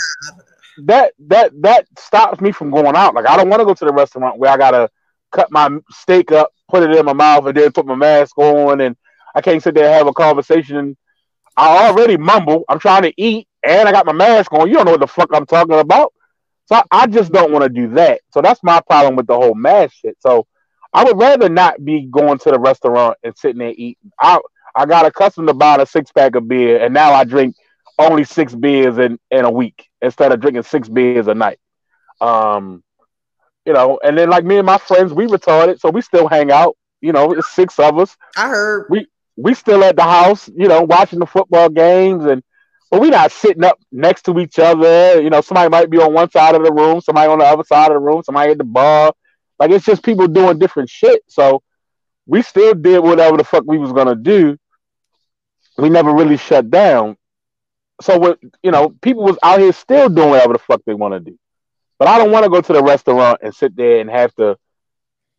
[0.83, 3.13] that that that stops me from going out.
[3.13, 4.89] Like I don't want to go to the restaurant where I gotta
[5.31, 8.81] cut my steak up, put it in my mouth, and then put my mask on,
[8.81, 8.95] and
[9.33, 10.95] I can't sit there and have a conversation.
[11.57, 12.63] I already mumble.
[12.69, 14.67] I'm trying to eat, and I got my mask on.
[14.67, 16.13] You don't know what the fuck I'm talking about.
[16.67, 18.21] So I, just don't want to do that.
[18.31, 20.17] So that's my problem with the whole mask shit.
[20.19, 20.47] So
[20.93, 24.11] I would rather not be going to the restaurant and sitting there eating.
[24.19, 24.39] I
[24.75, 27.55] I got accustomed to buying a six pack of beer, and now I drink
[27.97, 31.59] only six beers in, in a week instead of drinking six beers a night.
[32.19, 32.83] Um,
[33.65, 36.51] you know, and then like me and my friends, we retarded, so we still hang
[36.51, 36.77] out.
[37.01, 38.15] You know, it's six of us.
[38.35, 39.07] I heard we
[39.37, 42.43] we still at the house, you know, watching the football games, and
[42.91, 45.21] but we not sitting up next to each other.
[45.21, 47.63] You know, somebody might be on one side of the room, somebody on the other
[47.63, 49.13] side of the room, somebody at the bar.
[49.59, 51.21] Like it's just people doing different shit.
[51.27, 51.61] So
[52.25, 54.57] we still did whatever the fuck we was gonna do.
[55.77, 57.17] We never really shut down.
[58.01, 61.13] So what you know, people was out here still doing whatever the fuck they want
[61.13, 61.37] to do.
[61.97, 64.57] But I don't want to go to the restaurant and sit there and have to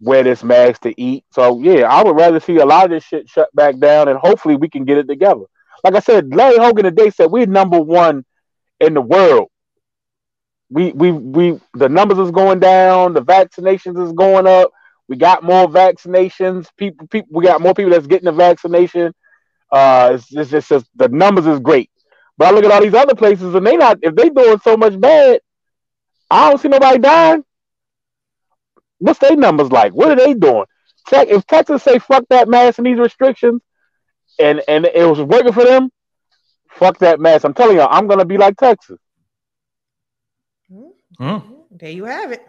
[0.00, 1.24] wear this mask to eat.
[1.32, 4.18] So yeah, I would rather see a lot of this shit shut back down and
[4.18, 5.44] hopefully we can get it together.
[5.84, 8.24] Like I said, Larry Hogan today said we're number one
[8.80, 9.48] in the world.
[10.68, 14.72] We we we the numbers is going down, the vaccinations is going up.
[15.08, 16.66] We got more vaccinations.
[16.76, 19.14] People people we got more people that's getting the vaccination.
[19.70, 21.90] Uh it's, it's just, the numbers is great.
[22.36, 24.76] But I look at all these other places and they not if they doing so
[24.76, 25.40] much bad,
[26.30, 27.44] I don't see nobody dying.
[28.98, 29.92] What's their numbers like?
[29.92, 30.64] What are they doing?
[31.08, 33.62] Check if Texas say fuck that mask and these restrictions,
[34.38, 35.90] and and it was working for them,
[36.70, 37.44] fuck that mask.
[37.44, 38.98] I'm telling you, I'm gonna be like Texas.
[41.18, 41.38] Hmm.
[41.70, 42.46] there you have it.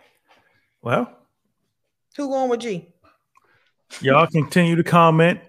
[0.81, 1.09] Well,
[2.17, 2.87] Who going with G?
[4.01, 5.39] y'all continue to comment.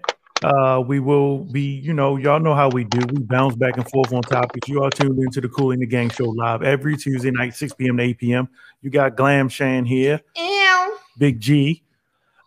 [0.41, 2.99] Uh, we will be, you know, y'all know how we do.
[3.11, 4.69] We bounce back and forth on topics.
[4.69, 7.97] You are tuned into the Cooling the Gang show live every Tuesday night, 6 p.m.
[7.97, 8.49] to 8 p.m.
[8.81, 10.97] You got Glam Shan here, Ew.
[11.17, 11.83] Big G.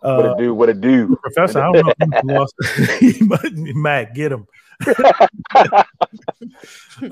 [0.01, 0.55] What Uh, it do?
[0.55, 1.17] What it do?
[1.23, 2.55] Professor, I don't know who lost.
[3.77, 4.47] Mac, get him.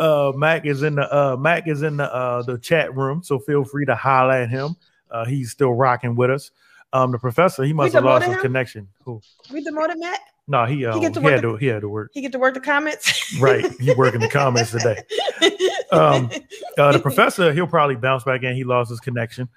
[0.01, 3.39] uh, Mac is in the uh, Mac is in the uh, the chat room, so
[3.39, 4.75] feel free to holler at him.
[5.11, 6.51] Uh, he's still rocking with us.
[6.93, 8.41] Um, the professor, he must have lost his him?
[8.41, 8.89] connection.
[9.05, 9.21] Who?
[9.53, 10.19] We demoted Matt.
[10.51, 12.11] No, he uh, He he, get to had work to he had to work.
[12.13, 13.19] He get to work the comments.
[13.41, 15.03] Right, he working the comments today.
[15.93, 16.31] Um,
[16.79, 18.55] uh, the professor, he'll probably bounce back in.
[18.55, 19.49] He lost his connection.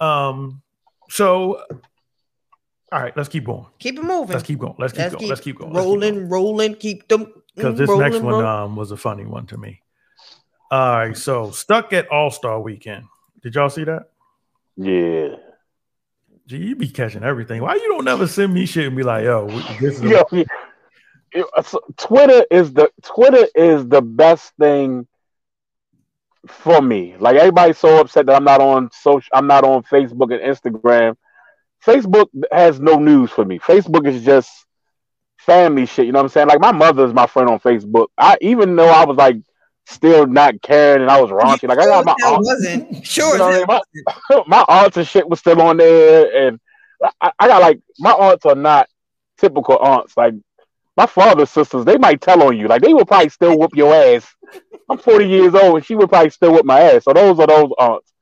[0.00, 0.60] Um,
[1.08, 1.62] so
[2.90, 3.66] all right, let's keep going.
[3.78, 4.32] Keep it moving.
[4.32, 4.74] Let's keep going.
[4.76, 5.28] Let's keep going.
[5.28, 5.72] Let's keep going.
[5.72, 6.74] Rolling, rolling.
[6.74, 7.32] Keep them.
[7.54, 8.46] because mm, this rolling, next one rolling.
[8.46, 9.82] um, was a funny one to me.
[10.72, 13.04] All right, so stuck at All Star Weekend.
[13.40, 14.10] Did y'all see that?
[14.76, 15.36] Yeah.
[16.48, 17.60] Gee, you be catching everything.
[17.60, 19.48] Why you don't ever send me shit and be like, "Yo,
[19.80, 20.02] this is."
[21.34, 21.44] Yo.
[21.98, 25.06] Twitter is the Twitter is the best thing
[26.46, 27.16] for me.
[27.18, 29.28] Like everybody's so upset that I'm not on social.
[29.34, 31.16] I'm not on Facebook and Instagram.
[31.84, 33.58] Facebook has no news for me.
[33.58, 34.50] Facebook is just
[35.36, 36.06] family shit.
[36.06, 36.48] You know what I'm saying?
[36.48, 38.06] Like my mother is my friend on Facebook.
[38.16, 39.36] I even though I was like
[39.90, 41.68] still not caring and I was raunchy.
[41.68, 43.06] Like I got my Sure as hell aunt- wasn't.
[43.06, 43.66] Sure you know I mean?
[44.30, 46.60] my, my aunts and shit was still on there, and
[47.20, 48.88] I, I got like my aunts are not
[49.38, 50.16] typical aunts.
[50.16, 50.34] Like
[50.96, 52.68] my father's sisters, they might tell on you.
[52.68, 54.26] Like they will probably still whoop your ass.
[54.90, 57.04] I'm 40 years old, and she would probably still whip my ass.
[57.04, 58.12] So those are those aunts.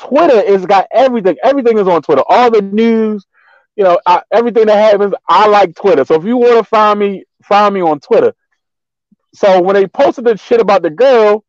[0.00, 1.36] Twitter is got everything.
[1.42, 2.22] Everything is on Twitter.
[2.28, 3.24] All the news.
[3.76, 6.04] you know, I, everything that happens, I like Twitter.
[6.04, 8.32] So if you want to find me, find me on Twitter.
[9.34, 11.44] So when they posted the shit about the girl,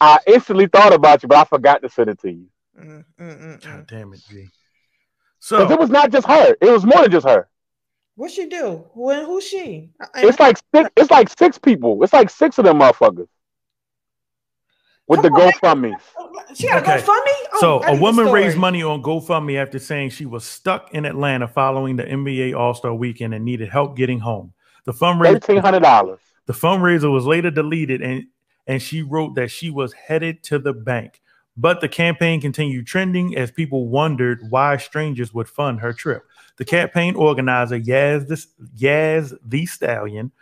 [0.00, 2.46] I instantly thought about you, but I forgot to send it to you.
[2.78, 4.34] Mm, mm, mm, God damn it, G.
[4.42, 4.50] Because
[5.38, 7.48] So it was not just her; it was more than just her.
[8.16, 8.84] What she do?
[8.94, 9.90] When who's she?
[10.00, 10.90] I- I- It's like six.
[10.96, 12.02] It's like six people.
[12.02, 13.28] It's like six of them motherfuckers
[15.06, 16.56] with the Come on, GoFundmes.
[16.56, 16.98] she got Okay.
[16.98, 17.46] a GoFundMe.
[17.52, 21.48] Oh, So a woman raised money on GoFundMe after saying she was stuck in Atlanta
[21.48, 24.52] following the NBA All Star Weekend and needed help getting home.
[24.84, 26.20] The fundraiser, Thirteen hundred dollars.
[26.50, 28.26] The fundraiser was later deleted and
[28.66, 31.22] and she wrote that she was headed to the bank.
[31.56, 36.24] But the campaign continued trending as people wondered why strangers would fund her trip.
[36.56, 40.32] The campaign organizer, Yaz, this, Yaz the Stallion,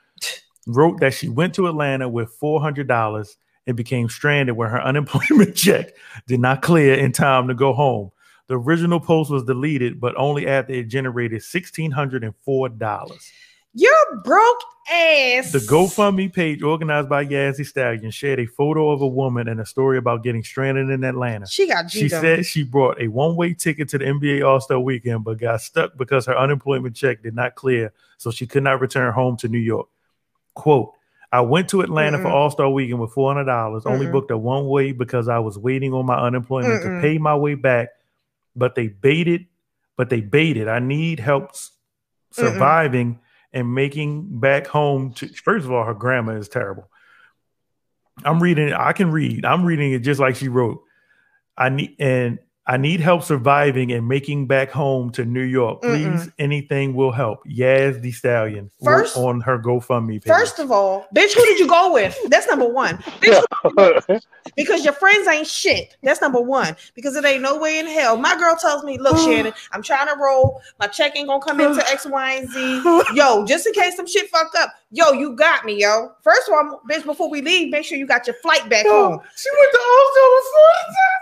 [0.66, 3.36] wrote that she went to Atlanta with $400
[3.66, 5.92] and became stranded when her unemployment check
[6.26, 8.12] did not clear in time to go home.
[8.46, 13.30] The original post was deleted, but only after it generated $1,604.
[13.74, 14.60] Your broke
[14.90, 15.52] ass.
[15.52, 19.60] The GoFundMe page organized by Yaz the Stallion shared a photo of a woman and
[19.60, 21.46] a story about getting stranded in Atlanta.
[21.46, 22.04] She got G-dum.
[22.04, 25.96] She said she brought a one-way ticket to the NBA All-Star weekend but got stuck
[25.96, 29.58] because her unemployment check did not clear, so she could not return home to New
[29.58, 29.88] York.
[30.54, 30.94] Quote,
[31.30, 32.22] I went to Atlanta Mm-mm.
[32.22, 33.84] for All Star Weekend with four hundred dollars.
[33.84, 37.02] Only booked a one way because I was waiting on my unemployment Mm-mm.
[37.02, 37.90] to pay my way back.
[38.56, 39.46] But they baited,
[39.96, 40.68] but they baited.
[40.68, 41.52] I need help
[42.32, 43.18] surviving, Mm-mm
[43.52, 45.12] and making back home.
[45.14, 46.88] To first of all, her grammar is terrible.
[48.24, 48.72] I'm reading.
[48.72, 49.44] I can read.
[49.44, 50.82] I'm reading it just like she wrote.
[51.56, 52.38] I need and
[52.70, 55.80] I need help surviving and making back home to New York.
[55.80, 56.32] Please, Mm-mm.
[56.38, 57.42] anything will help.
[57.48, 60.24] Yaz the Stallion First- on her GoFundMe page.
[60.24, 62.14] First of all, bitch, who did you go with?
[62.26, 62.98] That's number one.
[63.22, 64.20] Bitch,
[64.56, 65.96] because your friends ain't shit.
[66.02, 66.76] That's number one.
[66.94, 68.18] Because it ain't no way in hell.
[68.18, 70.60] My girl tells me, look, Shannon, I'm trying to roll.
[70.78, 72.82] My check ain't gonna come into X, Y, and Z.
[73.14, 74.74] Yo, just in case some shit fucked up.
[74.90, 76.12] Yo, you got me, yo.
[76.22, 79.20] First of all, bitch, before we leave, make sure you got your flight back home.
[79.36, 79.78] She went to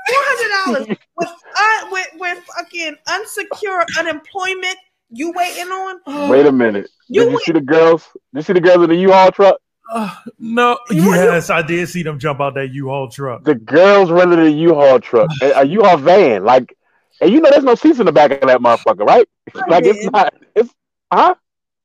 [0.08, 4.76] Four hundred dollars with uh, with with fucking unsecure unemployment.
[5.10, 6.30] You waiting on?
[6.30, 6.88] Wait a minute.
[7.08, 8.08] You Did you went- see the girls?
[8.12, 9.56] Did you see the girls in the U-Haul truck?
[9.92, 13.44] Uh, no, yes, I did see them jump out that U-Haul truck.
[13.44, 16.44] The girls rented a U-Haul truck, a, a U-Haul van.
[16.44, 16.76] Like,
[17.20, 19.28] and you know, there's no seats in the back of that motherfucker, right?
[19.68, 20.34] Like, it's not.
[20.54, 20.72] It's
[21.12, 21.34] huh?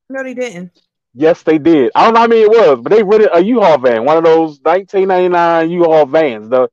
[0.08, 0.72] No, they didn't.
[1.14, 1.92] Yes, they did.
[1.94, 4.24] I don't know how many it was, but they rented a U-Haul van, one of
[4.24, 6.68] those 1999 U-Haul vans, the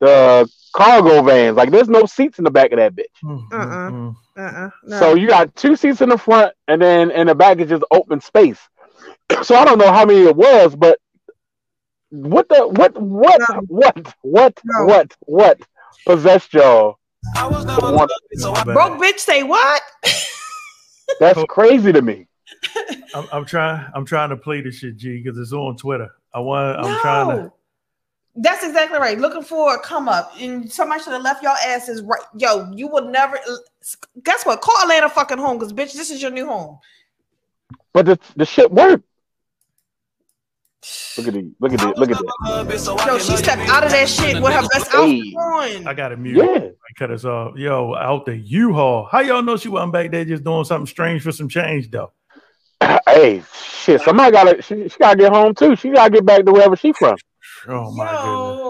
[0.00, 1.56] the cargo vans.
[1.56, 3.04] Like, there's no seats in the back of that bitch.
[3.22, 3.90] Mm, Uh-uh.
[3.90, 4.16] mm, mm.
[4.36, 4.70] Uh-uh.
[4.84, 4.98] No.
[4.98, 7.84] So you got two seats in the front, and then in the back is just
[7.90, 8.58] open space.
[9.42, 10.98] So I don't know how many it was, but
[12.10, 13.60] what the what what No.
[13.68, 14.84] what what No.
[14.86, 15.60] what what
[16.06, 16.98] possessed y'all?
[17.36, 18.74] to want- My bad.
[18.74, 19.80] Broke bitch say what?
[21.20, 22.26] That's crazy to me.
[23.14, 23.86] I'm, I'm trying.
[23.94, 26.10] I'm trying to play this shit, G, because it's on Twitter.
[26.32, 26.78] I want.
[26.78, 27.52] I'm trying to.
[28.34, 29.18] That's exactly right.
[29.18, 32.22] Looking for a come up, and somebody should have left your asses right.
[32.36, 33.38] Yo, you would never.
[34.22, 34.60] Guess what?
[34.62, 36.78] Call Atlanta fucking home, because bitch, this is your new home.
[37.92, 39.04] But the the shit worked.
[41.18, 43.04] Look at the look at the look at that.
[43.06, 45.32] Yo, she stepped out of that shit with her best Hey.
[45.34, 45.86] outfit on.
[45.86, 46.38] I got to mute.
[46.38, 46.70] Yeah.
[46.70, 47.56] I cut us off.
[47.56, 49.04] Yo, out the U-Haul.
[49.12, 52.12] How y'all know she wasn't back there just doing something strange for some change though?
[53.06, 54.00] Hey, shit!
[54.00, 55.76] Somebody gotta she, she gotta get home too.
[55.76, 57.16] She gotta get back to wherever she from.
[57.68, 58.62] Oh my goodness.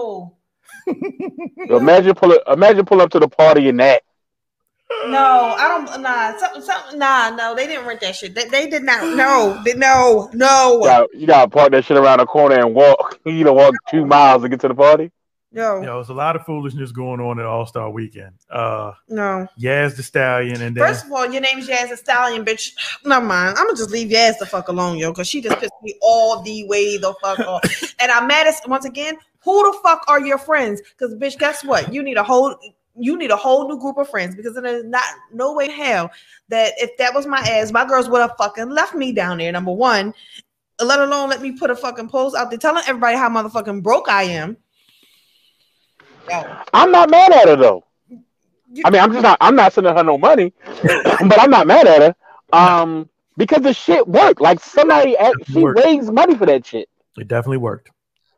[1.69, 4.03] Imagine pull up, imagine pull up to the party in that.
[5.07, 6.01] no, I don't.
[6.01, 6.99] Nah, something, something.
[6.99, 8.35] Nah, no, they didn't rent that shit.
[8.35, 9.15] They, they did not.
[9.15, 10.73] No, they, no, no.
[10.73, 13.19] You gotta, you gotta park that shit around the corner and walk.
[13.25, 15.09] You know, walk two miles to get to the party.
[15.53, 18.33] Yo, Yo, there's a lot of foolishness going on at All Star Weekend.
[18.49, 19.47] Uh, no.
[19.59, 22.73] Yaz the Stallion, and then First of all, your name's Yaz the Stallion, bitch.
[23.05, 23.55] Never mind.
[23.57, 26.41] I'm gonna just leave Yaz the fuck alone, yo, because she just pissed me all
[26.41, 27.61] the way the fuck off.
[27.99, 29.15] and I'm mad at once again.
[29.43, 30.81] Who the fuck are your friends?
[30.81, 31.93] Because bitch, guess what?
[31.93, 32.57] You need a whole
[32.95, 36.09] you need a whole new group of friends because there's not no way hell
[36.49, 39.51] that if that was my ass, my girls would have fucking left me down there.
[39.51, 40.13] Number one,
[40.83, 44.09] let alone let me put a fucking post out there telling everybody how motherfucking broke
[44.09, 44.57] I am.
[46.29, 47.83] Yo, I'm not mad at her though.
[48.09, 49.37] you- I mean, I'm just not.
[49.41, 50.53] I'm not sending her no money,
[51.03, 52.15] but I'm not mad at her.
[52.51, 54.39] Um, because the shit worked.
[54.41, 55.83] Like somebody, act- she Worked.
[55.85, 56.87] raised money for that shit.
[57.17, 57.89] it definitely worked.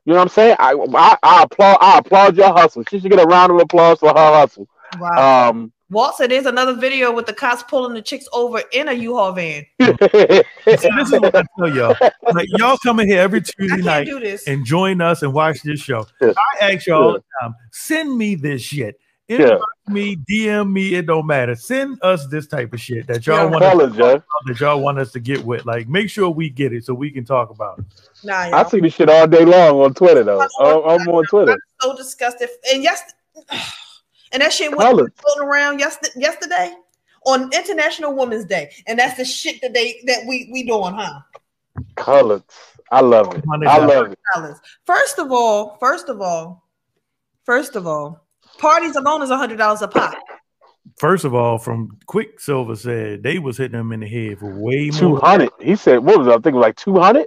[0.06, 0.56] You know what I'm saying?
[0.60, 1.78] I, I, I applaud.
[1.82, 2.84] I applaud your hustle.
[2.90, 4.68] She should get a round of applause for her hustle.
[5.00, 5.50] wow.
[5.50, 8.94] Um, Walt said there's another video with the cops pulling the chicks over in a
[8.94, 9.66] U-Haul van.
[9.80, 11.96] See, this is what I tell y'all.
[12.34, 14.48] Like y'all come in here every Tuesday night do this.
[14.48, 16.08] and join us and watch this show.
[16.22, 19.00] I ask y'all all the time, send me this shit.
[19.30, 21.56] Inbox me, DM me, it don't matter.
[21.56, 23.46] Send us this type of shit that y'all Yeah.
[23.46, 25.66] want us, us, that y'all want us to get with.
[25.66, 27.86] Like, make sure we get it so we can talk about it.
[28.24, 28.70] Nah, I y'all.
[28.70, 30.42] see this shit all day long on Twitter though.
[30.60, 31.58] I'm, I'm on Twitter.
[31.82, 32.50] so disgusted.
[32.72, 33.02] And yes,
[34.32, 36.74] and that shit was floating around yesterday, yesterday
[37.26, 41.20] on International Women's Day, and that's the shit that they that we we doing, huh?
[41.96, 42.42] Colors.
[42.92, 43.44] I love it.
[43.68, 44.20] I love it.
[44.36, 44.58] Dollars.
[44.86, 46.64] First of all, first of all,
[47.44, 48.26] first of all,
[48.60, 50.16] parties alone is a hundred dollars a pop.
[51.00, 54.92] First of all, from Quicksilver said they was hitting them in the head for way
[54.92, 55.20] Two more.
[55.20, 55.50] hundred.
[55.60, 56.32] He said, "What was it?
[56.32, 57.26] I think it was like two hundred.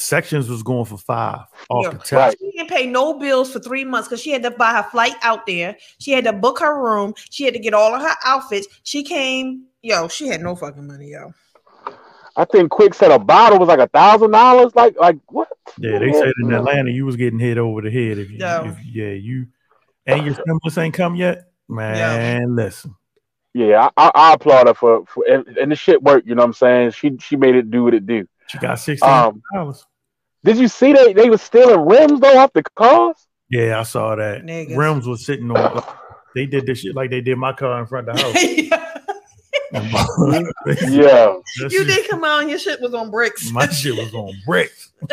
[0.00, 1.90] Sections was going for five off Yeah.
[1.90, 2.34] the top.
[2.38, 5.14] She didn't pay no bills for three months because she had to buy her flight
[5.22, 5.76] out there.
[5.98, 7.12] She had to book her room.
[7.30, 8.66] She had to get all of her outfits.
[8.82, 11.32] She came, yo, she had no fucking money, yo.
[12.36, 14.74] I think Quick said a bottle was like a thousand dollars.
[14.74, 15.48] Like, like what?
[15.78, 18.68] Yeah, they said in Atlanta you was getting hit over the head if you, Yeah.
[18.70, 19.48] if, yeah, you
[20.06, 21.50] and your stimulus ain't come yet.
[21.68, 22.94] Man, listen.
[23.52, 26.26] Yeah, I, I, I applaud her for, for and, and the shit worked.
[26.26, 26.92] You know what I'm saying?
[26.92, 28.26] She she made it do what it do.
[28.46, 29.86] She got sixteen Um, dollars.
[30.44, 33.16] Did you see they they was stealing rims though off the cars?
[33.50, 34.42] Yeah, I saw that.
[34.44, 34.76] Niggas.
[34.76, 35.82] Rims was sitting on.
[36.34, 38.80] They did this shit like they did my car in front of the house.
[39.72, 39.76] Yeah,
[40.66, 43.50] That you shit- did come out and your shit was on bricks.
[43.52, 44.90] My shit was on bricks.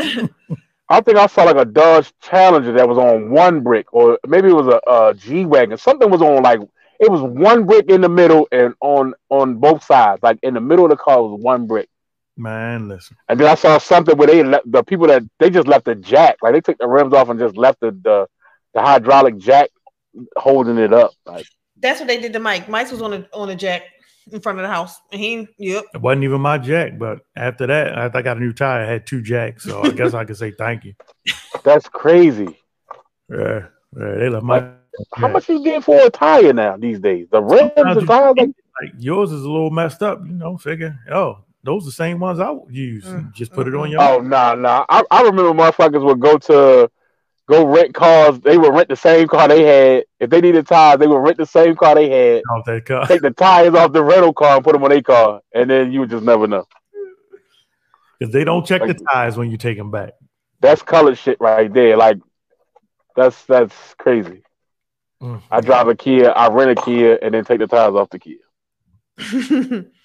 [0.89, 4.47] I think I saw like a Dodge Challenger that was on one brick, or maybe
[4.49, 5.77] it was a, a G wagon.
[5.77, 6.59] Something was on like
[6.99, 10.23] it was one brick in the middle and on on both sides.
[10.23, 11.89] Like in the middle of the car was one brick.
[12.37, 13.17] Man, listen.
[13.27, 15.95] And then I saw something where they left the people that they just left the
[15.95, 18.27] jack, like they took the rims off and just left the the,
[18.73, 19.69] the hydraulic jack
[20.35, 21.11] holding it up.
[21.25, 21.47] Like
[21.79, 22.69] That's what they did to Mike.
[22.69, 23.83] Mike was on a on a jack
[24.31, 24.99] in front of the house.
[25.11, 25.85] And he yep.
[25.93, 28.85] It wasn't even my jack, but after that, after I got a new tire, I
[28.85, 29.63] had two jacks.
[29.63, 30.93] So I guess I could say thank you.
[31.63, 32.59] that's crazy.
[33.29, 33.67] Yeah,
[33.99, 34.73] yeah they left my.
[35.15, 37.27] How much you get for a tire now these days?
[37.31, 38.49] The rims Sometimes and tires like
[38.81, 40.57] like yours is a little messed up, you know.
[40.57, 43.05] Figure, oh, those the same ones I would use.
[43.33, 44.01] Just put it on your.
[44.01, 44.85] Oh nah nah.
[44.87, 46.89] I, I remember motherfuckers would go to
[47.45, 48.39] go rent cars.
[48.39, 50.05] They would rent the same car they had.
[50.21, 52.43] If they needed tires, they would rent the same car they had.
[52.51, 53.05] Off that car.
[53.05, 55.91] Take the tires off the rental car and put them on their car, and then
[55.91, 56.65] you would just never know.
[58.17, 60.13] Because they don't check the tires when you take them back.
[60.61, 61.97] That's colored shit right there.
[61.97, 62.17] Like
[63.13, 64.41] that's that's crazy.
[65.21, 65.41] Mm.
[65.51, 68.19] I drive a Kia, I rent a Kia, and then take the tires off the
[68.19, 68.37] Kia.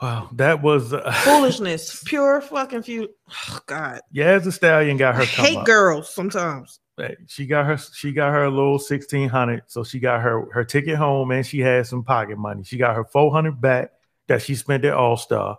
[0.00, 2.02] Wow, that was uh, Foolishness.
[2.06, 3.08] Pure fucking few.
[3.50, 4.00] Oh, God.
[4.10, 4.38] yeah.
[4.38, 5.66] Yaz the Stallion got her I come hate up.
[5.66, 6.80] girls sometimes.
[6.96, 7.76] Hey, She got her.
[7.76, 9.62] She got her little sixteen hundred.
[9.66, 12.62] So she got her her ticket home, and she had some pocket money.
[12.64, 13.90] She got her four hundred back
[14.28, 15.58] that she spent at All Star,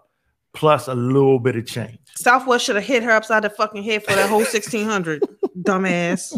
[0.53, 1.97] plus a little bit of change.
[2.15, 5.23] Southwest should have hit her upside the fucking head for that whole sixteen hundred.
[5.61, 6.37] Dumbass.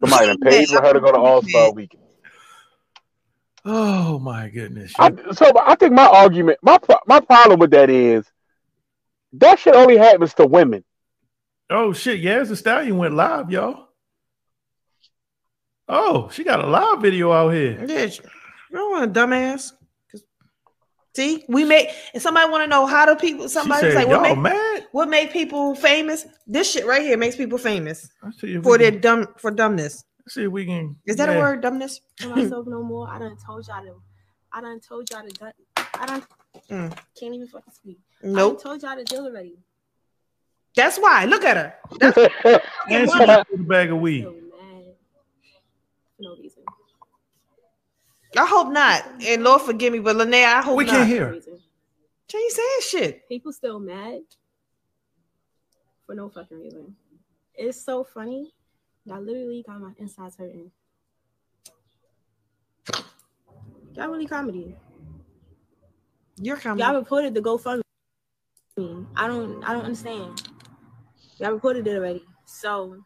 [0.00, 2.03] Somebody done paid for her to go to All Star Weekend.
[3.64, 4.92] Oh my goodness!
[4.98, 8.30] I, so I think my argument, my my problem with that is
[9.34, 10.84] that shit only happens to women.
[11.70, 12.20] Oh shit!
[12.20, 13.88] Yeah, Yaz the Stallion went live, y'all.
[15.88, 17.84] Oh, she got a live video out here.
[17.86, 18.10] Yeah, you
[18.72, 19.72] don't want a dumbass.
[20.10, 20.22] 'Cause-
[21.14, 21.88] See, we make.
[22.12, 23.48] And somebody want to know how do people?
[23.48, 27.02] Somebody was said, like, "What "Y'all make mad?" what make people famous?" This shit right
[27.02, 28.10] here makes people famous
[28.62, 30.04] for their dumb for dumbness.
[30.28, 30.96] See if we can.
[31.06, 31.62] Is that a word?
[31.62, 32.00] Dumbness.
[32.18, 33.08] to myself no more.
[33.08, 33.94] I done told y'all to.
[34.52, 35.52] I done told y'all to.
[36.00, 36.22] I done
[36.70, 36.96] Mm.
[37.20, 37.98] can't even fucking speak.
[38.22, 38.54] I Nope.
[38.54, 39.58] done told y'all to deal already.
[40.74, 41.24] That's why.
[41.26, 41.74] Look at her.
[42.88, 44.22] And she a bag of weed.
[44.24, 46.62] For no reason.
[48.36, 49.04] I hope not.
[49.26, 50.92] And Lord forgive me, but Linnea, I hope We not.
[50.92, 51.26] can't hear.
[51.26, 51.40] her.
[52.30, 53.28] She ain't saying shit.
[53.28, 54.22] People still mad
[56.06, 56.96] for no fucking reason.
[57.54, 58.52] It's so funny.
[59.06, 60.70] Y'all literally got my insides hurting.
[63.94, 64.74] Y'all really comedy.
[66.40, 66.82] You're comedy.
[66.82, 67.82] Y'all reported the GoFundMe.
[69.14, 69.62] I don't.
[69.62, 70.42] I don't understand.
[71.38, 72.24] Y'all reported it already.
[72.46, 72.98] So.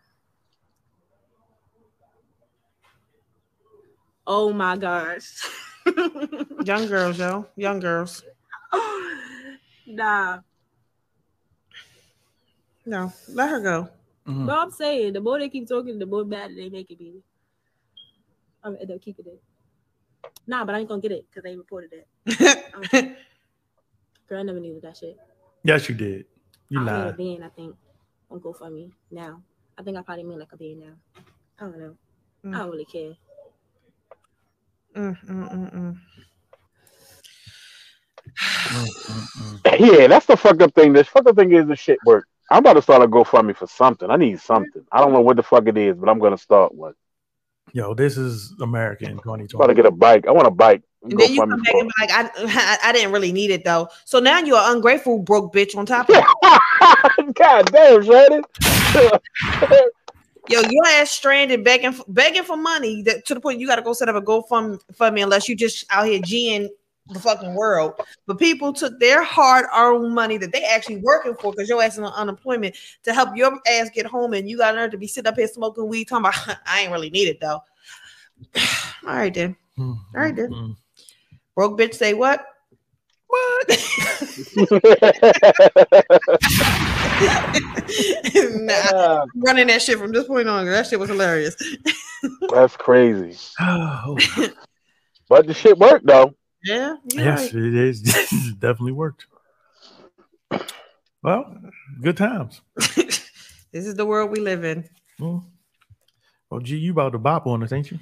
[4.27, 5.43] Oh my gosh.
[6.65, 7.47] Young girls, yo.
[7.57, 8.23] Young girls.
[9.87, 10.39] nah.
[12.87, 13.89] No, let her go.
[14.29, 14.47] Mm-hmm.
[14.47, 17.23] But I'm saying the more they keep talking, the more mad they make it be.
[18.63, 19.41] I'm gonna end up keeping it.
[20.47, 22.65] Nah, but I ain't gonna get it because they reported it.
[22.95, 23.17] Um,
[24.29, 25.17] Girl, I never needed that shit.
[25.65, 26.27] Yes, you did.
[26.69, 27.17] You I made a lied.
[27.17, 27.75] band, I think,
[28.31, 29.43] on GoFundMe now.
[29.79, 31.23] I think I probably made like a band now.
[31.59, 31.97] I don't know.
[32.45, 33.15] I don't really care.
[34.95, 35.99] Mm, mm, mm, mm.
[39.79, 40.93] Yeah, that's the fucked up thing.
[40.93, 42.29] The fucked up thing is the shit work.
[42.51, 44.11] I'm about to start a GoFundMe for something.
[44.11, 44.85] I need something.
[44.91, 46.95] I don't know what the fuck it is, but I'm gonna start one.
[47.73, 49.55] Yo, this is America in 2020.
[49.55, 50.27] About to get a bike.
[50.27, 50.83] I want a bike.
[51.03, 53.65] And then you come back and be like, I, I, I didn't really need it
[53.65, 53.89] though.
[54.05, 57.35] So now you're an ungrateful broke bitch on top of it.
[57.35, 58.43] God damn, Shannon.
[60.49, 63.77] Yo, your ass stranded begging for, begging for money that, to the point you got
[63.77, 66.69] to go set up a GoFundMe unless you just out here G'ing
[67.11, 67.95] the fucking world.
[68.27, 71.95] But people took their hard earned money that they actually working for because your ass
[71.95, 75.07] is on unemployment to help your ass get home, and you got to to be
[75.07, 77.63] sitting up here smoking weed talking about I ain't really need it though.
[79.07, 79.57] All right then.
[79.77, 80.53] Hmm, hmm, All right then.
[80.53, 80.71] Hmm.
[81.55, 82.45] Broke bitch say what?
[83.29, 83.69] What?
[88.63, 89.23] nah, uh.
[89.23, 90.65] I'm running that shit from this point on.
[90.65, 91.57] That shit was hilarious.
[92.51, 93.37] That's crazy.
[93.61, 94.17] Oh.
[95.29, 96.35] but the shit worked though.
[96.65, 96.97] Yeah.
[97.13, 97.63] you're Yes, right.
[97.65, 98.03] it is.
[98.33, 99.27] It definitely worked.
[101.23, 101.57] Well,
[102.01, 102.61] good times.
[103.71, 104.89] This is the world we live in.
[105.21, 105.45] Mm.
[106.49, 107.99] Well, gee, you about to bop on us, ain't you?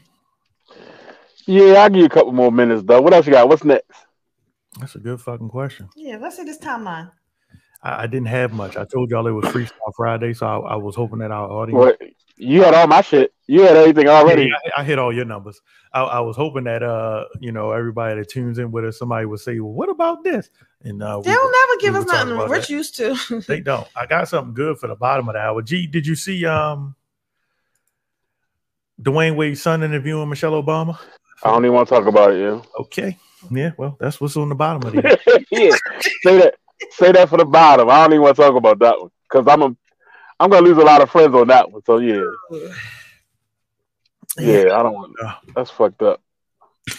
[1.45, 3.01] Yeah, I'll give you a couple more minutes though.
[3.03, 3.49] What else you got?
[3.49, 3.91] What's next?
[4.79, 5.89] That's a good fucking question.
[5.97, 7.11] Yeah, let's see this timeline.
[7.83, 8.77] I, I didn't have much.
[8.77, 11.79] I told y'all it was Freestyle Friday, so I, I was hoping that our audience.
[11.79, 12.01] What?
[12.37, 13.32] You had all my shit.
[13.47, 14.45] You had everything already.
[14.45, 15.61] Yeah, I, I hit all your numbers.
[15.93, 19.24] I, I was hoping that uh, you know, everybody that tunes in with us, somebody
[19.24, 20.51] would say, "Well, what about this?"
[20.82, 22.32] And uh, They we don't never give we us nothing.
[22.34, 22.72] about Rich that.
[22.72, 23.43] used to.
[23.47, 23.87] They don't.
[23.97, 25.62] I got something good for the bottom of the hour.
[25.62, 26.95] G, did you see um
[29.01, 30.99] Dwyane Wade's son interviewing Michelle Obama?
[31.43, 32.41] I don't even want to talk about it.
[32.41, 32.61] Yeah.
[32.80, 33.16] Okay.
[33.51, 35.76] Yeah, well, that's what's on the bottom of the yeah.
[36.22, 36.55] Say that.
[36.91, 37.89] Say that for the bottom.
[37.89, 39.76] I don't even want to talk about that one because I'm a,
[40.39, 41.82] I'm gonna lose a lot of friends on that one.
[41.84, 42.22] So yeah.
[44.39, 45.16] Yeah, I don't want.
[45.55, 46.20] That's fucked up.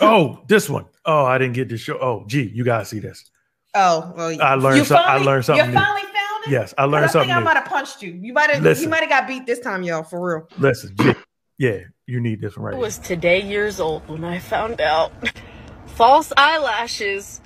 [0.02, 0.86] Oh, this one.
[1.06, 1.98] Oh, I didn't get this show.
[2.00, 3.30] Oh, gee, you gotta see this.
[3.76, 5.78] Oh, well, I learned you some- I learned something You new.
[5.78, 6.50] finally found it.
[6.50, 8.12] Yes, I 'Cause learned I something think I might have punched you.
[8.14, 8.80] You might have.
[8.82, 10.02] You might have got beat this time, y'all.
[10.04, 10.48] For real.
[10.58, 11.14] Listen, G,
[11.60, 12.82] yeah, you need this one right I here.
[12.84, 15.12] was today years old when I found out
[15.86, 17.42] false eyelashes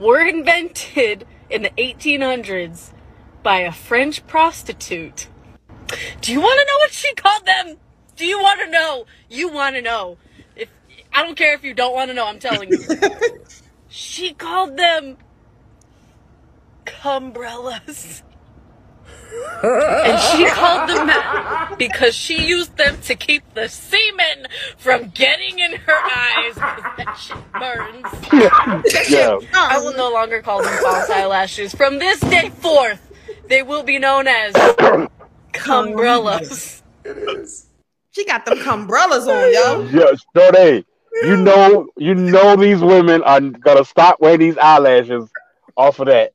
[0.00, 2.92] were invented in the 1800s
[3.46, 5.28] by a French prostitute.
[6.20, 7.76] Do you want to know what she called them?
[8.16, 9.06] Do you want to know?
[9.30, 10.18] You want to know.
[10.56, 10.68] If
[11.12, 12.78] I don't care if you don't want to know, I'm telling you.
[13.88, 15.16] she called them
[16.86, 18.22] cumbrellas.
[19.62, 25.60] and she called them that because she used them to keep the semen from getting
[25.60, 29.08] in her eyes because that shit burns.
[29.08, 29.38] Yeah.
[29.54, 31.72] I will no longer call them false eyelashes.
[31.76, 33.05] From this day forth,
[33.48, 34.52] they will be known as
[35.52, 36.82] cumbrellas.
[38.10, 39.82] She got them cumbrellas on, yo.
[39.90, 40.84] Yeah, Sade,
[41.22, 45.30] you know, you know these women are gonna stop wearing these eyelashes
[45.76, 46.32] off of that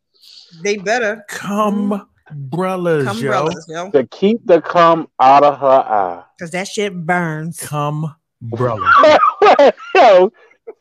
[0.63, 1.25] They better.
[1.27, 3.85] Cum umbrellas, Cumbrellas, yo.
[3.85, 3.91] yo.
[3.91, 6.23] to keep the cum out of her eye.
[6.39, 7.59] Cause that shit burns.
[7.59, 9.19] Cum umbrella.
[9.95, 10.31] yo,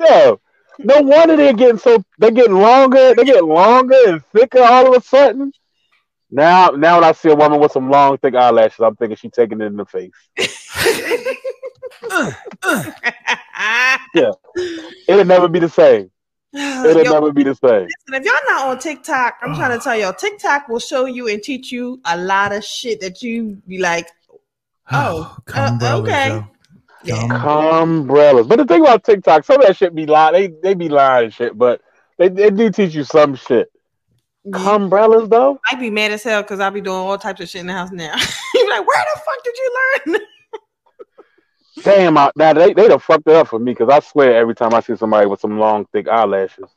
[0.01, 0.41] yo,
[0.79, 5.03] no wonder they're getting so they're getting longer, they're getting longer and thicker all of
[5.03, 5.53] a sudden.
[6.31, 9.33] Now, now when I see a woman with some long, thick eyelashes, I'm thinking she's
[9.33, 10.11] taking it in the face.
[14.15, 14.31] yeah,
[15.09, 16.11] it'll never be the same.
[16.53, 17.87] It'll Yo, never be the same.
[17.87, 21.29] listen, if y'all not on TikTok, I'm trying to tell y'all, TikTok will show you
[21.29, 24.09] and teach you a lot of shit that you be like,
[24.91, 26.45] oh, uh, Cumbrellas, okay.
[27.05, 27.17] yo.
[27.17, 28.49] Umbrellas.
[28.49, 30.33] But the thing about TikTok, some of that shit be lying.
[30.33, 31.83] They they be lying and shit, but
[32.19, 33.71] they, they do teach you some shit.
[34.55, 35.61] Umbrellas though?
[35.71, 37.73] I'd be mad as hell because I'd be doing all types of shit in the
[37.73, 38.15] house now.
[38.55, 39.77] you be like, where the fuck did you
[40.07, 40.21] learn?
[41.83, 44.55] Damn, I, now they they done fucked it up for me because I swear every
[44.55, 46.69] time I see somebody with some long, thick eyelashes,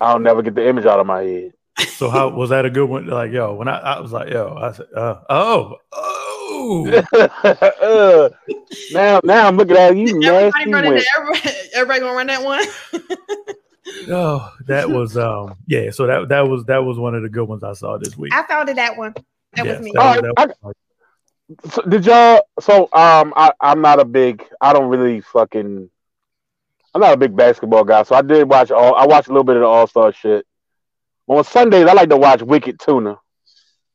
[0.00, 1.52] I'll never get the image out of my head.
[1.88, 3.06] So how was that a good one?
[3.06, 8.28] Like, yo, when I, I was like, yo, I said, uh, oh, oh, Uh,
[8.92, 12.64] now now I'm looking at you, Everybody nasty running Everybody, everybody gonna run that one.
[14.08, 15.90] Oh, that was um, yeah.
[15.90, 18.32] So that that was that was one of the good ones I saw this week.
[18.34, 19.14] I found it that one.
[19.54, 19.92] That Yes, was me.
[19.94, 20.74] that was- that was-
[21.72, 22.42] So did y'all?
[22.60, 24.42] So um, I I'm not a big.
[24.60, 25.88] I don't really fucking.
[26.94, 28.94] I'm not a big basketball guy, so I did watch all.
[28.94, 30.46] I watched a little bit of the All Star shit.
[31.28, 33.18] On Sundays, I like to watch Wicked Tuna.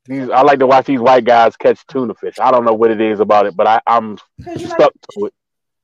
[0.06, 2.40] These I like to watch these white guys catch tuna fish.
[2.40, 4.18] I don't know what it is about it, but I, I'm
[4.58, 5.34] stuck to it.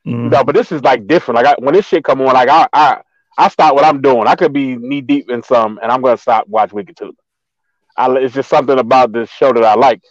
[0.06, 0.30] Mm-hmm.
[0.30, 1.38] No, but this is like different.
[1.38, 3.02] Like I, when this shit come on, like I, I
[3.38, 4.28] I stop what I'm doing.
[4.28, 7.12] I could be knee deep in some, and I'm gonna stop watch Wicked Tuna.
[7.98, 10.02] I, it's just something about this show that I like.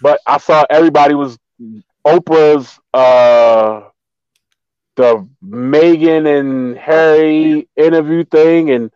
[0.00, 1.38] But I saw everybody was
[2.06, 3.88] Oprah's uh
[4.96, 8.90] the Meghan and Harry interview thing, and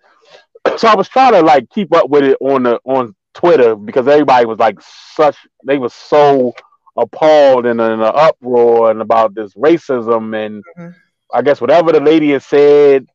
[0.77, 4.07] so I was trying to like keep up with it on the on Twitter because
[4.09, 6.53] everybody was like such they was so
[6.97, 10.95] appalled and in an uproar and about this racism and Mhm.
[11.33, 13.07] I guess whatever the lady had said,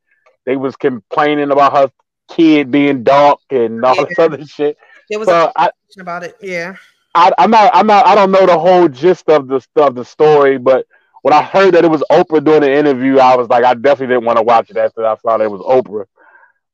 [0.46, 1.92] they was complaining about her
[2.30, 4.78] kid being dark and all this other shit.
[5.10, 6.36] There was So a I, question about it.
[6.42, 6.76] Yeah.
[7.14, 10.06] I, I'm not, I'm not, I don't know the whole gist of the of the
[10.06, 10.86] story, but
[11.22, 14.16] when I heard that it was Oprah doing the interview, I was like, I definitely
[14.16, 16.06] didn't want to watch it after I saw that it was Oprah.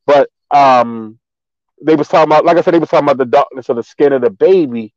[0.06, 1.20] But um,
[1.82, 3.84] they was talking about, like I said, they was talking about the darkness of the
[3.84, 4.94] skin of the baby,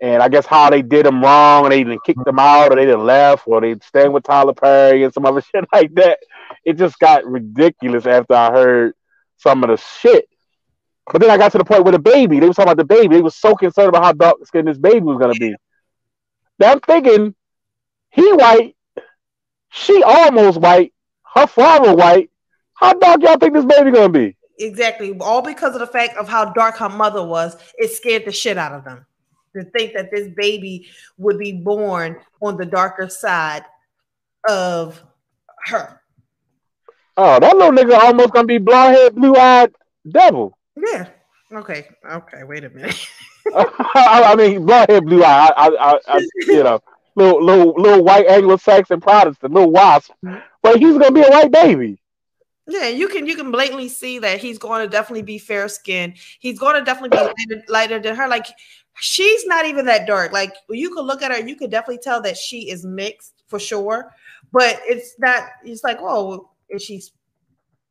[0.00, 2.76] and I guess how they did him wrong, and they didn't kick them out, or
[2.76, 6.18] they didn't left, or they staying with Tyler Perry and some other shit like that.
[6.64, 8.94] It just got ridiculous after I heard
[9.36, 10.28] some of the shit.
[11.10, 12.40] But then I got to the point with the baby.
[12.40, 13.16] They was talking about the baby.
[13.16, 15.54] They was so concerned about how dark skinned this baby was gonna be.
[16.58, 17.34] Now I'm thinking,
[18.10, 18.76] he white,
[19.70, 20.94] she almost white,
[21.34, 22.30] her father white.
[22.74, 24.36] How dark y'all think this baby gonna be?
[24.58, 25.16] Exactly.
[25.20, 28.56] All because of the fact of how dark her mother was, it scared the shit
[28.56, 29.04] out of them.
[29.56, 33.64] To think that this baby would be born on the darker side
[34.48, 35.00] of
[35.66, 36.00] her.
[37.16, 39.72] Oh, that little nigga almost gonna be blonde head, blue eyed
[40.10, 40.58] devil.
[40.76, 41.08] Yeah.
[41.52, 41.88] Okay.
[42.10, 42.42] Okay.
[42.44, 43.06] Wait a minute.
[43.54, 45.52] I, mean, blonde head, blue eye.
[45.56, 46.80] I, I, I, I you know,
[47.14, 50.12] little, little, little white Anglo-Saxon Protestant, little wasp.
[50.62, 52.00] But he's gonna be a white baby.
[52.66, 56.14] Yeah, you can you can blatantly see that he's going to definitely be fair skinned.
[56.40, 58.26] He's going to definitely be lighter, lighter than her.
[58.26, 58.46] Like
[58.94, 60.32] she's not even that dark.
[60.32, 63.58] Like you could look at her, you could definitely tell that she is mixed for
[63.58, 64.10] sure.
[64.50, 65.42] But it's not.
[65.62, 67.02] It's like, oh, is she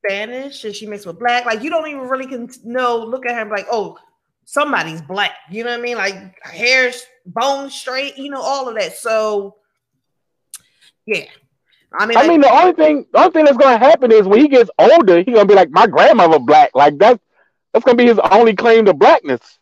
[0.06, 0.66] Spanish?
[0.66, 1.46] Is she mixed with black?
[1.46, 2.98] Like you don't even really can know.
[2.98, 3.98] Look at her like, oh,
[4.46, 5.32] somebody's black.
[5.50, 5.98] You know what I mean?
[5.98, 8.18] Like hair's bone straight.
[8.18, 8.96] You know all of that.
[8.98, 9.56] So
[11.06, 11.26] yeah,
[11.98, 14.28] I mean, I like- mean, the only thing, the only thing that's gonna happen is
[14.28, 16.72] when he gets older, he's gonna be like my grandmother black.
[16.74, 17.20] Like that,
[17.72, 19.60] that's gonna be his only claim to blackness.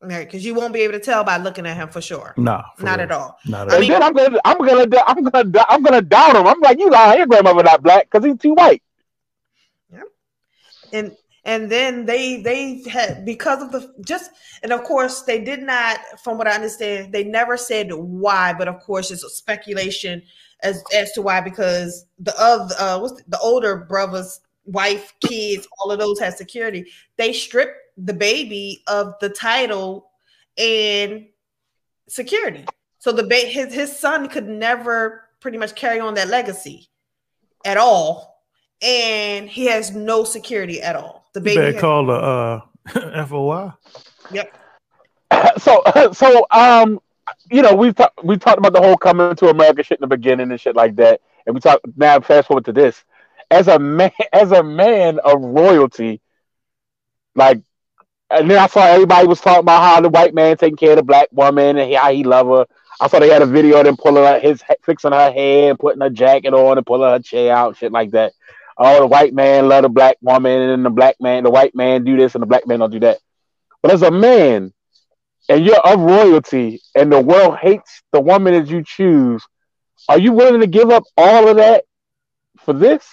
[0.00, 2.34] Because you won't be able to tell by looking at him for sure.
[2.36, 3.38] Nah, not at all.
[3.46, 6.46] Not I and mean, then I'm gonna, I'm gonna, I'm gonna, I'm gonna doubt him.
[6.46, 8.82] I'm like, you lying, your grandmother not black because he's too white.
[9.90, 10.02] Yeah,
[10.92, 11.16] and
[11.48, 14.30] and then they they had because of the just
[14.62, 18.68] and of course they did not from what i understand they never said why but
[18.68, 20.22] of course it's a speculation
[20.62, 25.66] as as to why because the other uh what's the, the older brothers wife kids
[25.78, 26.84] all of those had security
[27.16, 30.10] they stripped the baby of the title
[30.56, 31.26] and
[32.08, 32.64] security
[32.98, 36.88] so the ba- his his son could never pretty much carry on that legacy
[37.64, 38.42] at all
[38.80, 42.60] and he has no security at all the baby better has- call the uh,
[43.26, 43.72] FOI.
[44.32, 44.56] Yep.
[45.58, 45.82] so,
[46.12, 47.00] so, um,
[47.50, 50.16] you know, we've talked, we talked about the whole coming to America shit in the
[50.16, 52.20] beginning and shit like that, and we talk now.
[52.20, 53.04] Fast forward to this,
[53.50, 56.20] as a man, as a man of royalty,
[57.34, 57.60] like,
[58.30, 60.96] and then I saw everybody was talking about how the white man taking care of
[60.96, 62.66] the black woman and how he love her.
[63.00, 65.78] I saw they had a video of them pulling her, his fixing her hair and
[65.78, 68.32] putting her jacket on and pulling her chair out, shit like that.
[68.76, 72.04] Oh, the white man love the black woman, and the black man, the white man
[72.04, 73.18] do this, and the black man don't do that.
[73.82, 74.72] But as a man,
[75.48, 79.44] and you're of royalty, and the world hates the woman that you choose,
[80.08, 81.84] are you willing to give up all of that
[82.58, 83.08] for this?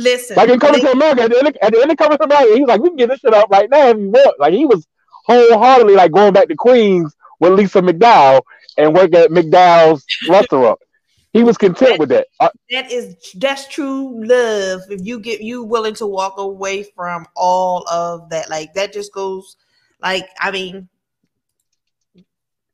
[0.00, 2.18] Listen, Like in Coming to America, at the, end of, at the end of Coming
[2.18, 4.40] to America, he's like, we can get this shit up right now if you want.
[4.40, 4.86] Like he was
[5.26, 8.42] wholeheartedly like going back to Queens with Lisa McDowell
[8.78, 10.78] and work at McDowell's restaurant.
[11.32, 12.26] He was content with that.
[12.40, 17.24] Uh, that is that's true love if you get you willing to walk away from
[17.36, 19.56] all of that like that just goes
[20.02, 20.88] like i mean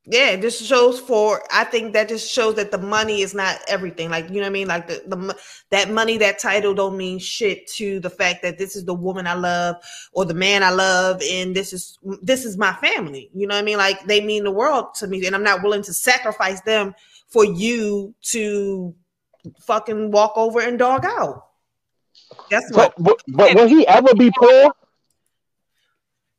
[0.06, 3.58] yeah it just shows for i think that just shows that the money is not
[3.68, 4.68] everything like you know what i mean?
[4.68, 5.36] Like the, the
[5.70, 9.26] that money that title don't mean shit to the fact that this is the woman
[9.26, 9.76] i love
[10.12, 13.62] or the man i love and this is this is my family you know what
[13.62, 13.78] i mean?
[13.78, 16.94] Like they mean the world to me and i'm not willing to sacrifice them
[17.28, 18.94] for you to
[19.60, 21.46] fucking walk over and dog out.
[22.50, 24.72] That's what but, but will he ever be poor?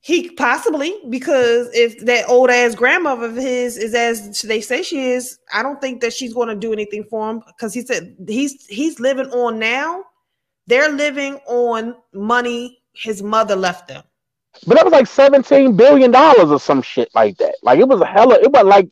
[0.08, 5.12] He possibly because if that old ass grandmother of his is as they say she
[5.12, 8.16] is, I don't think that she's going to do anything for him because he said
[8.26, 10.06] he's he's living on now.
[10.66, 14.02] They're living on money his mother left them.
[14.66, 17.56] But that was like seventeen billion dollars or some shit like that.
[17.62, 18.36] Like it was a hella.
[18.36, 18.88] It was like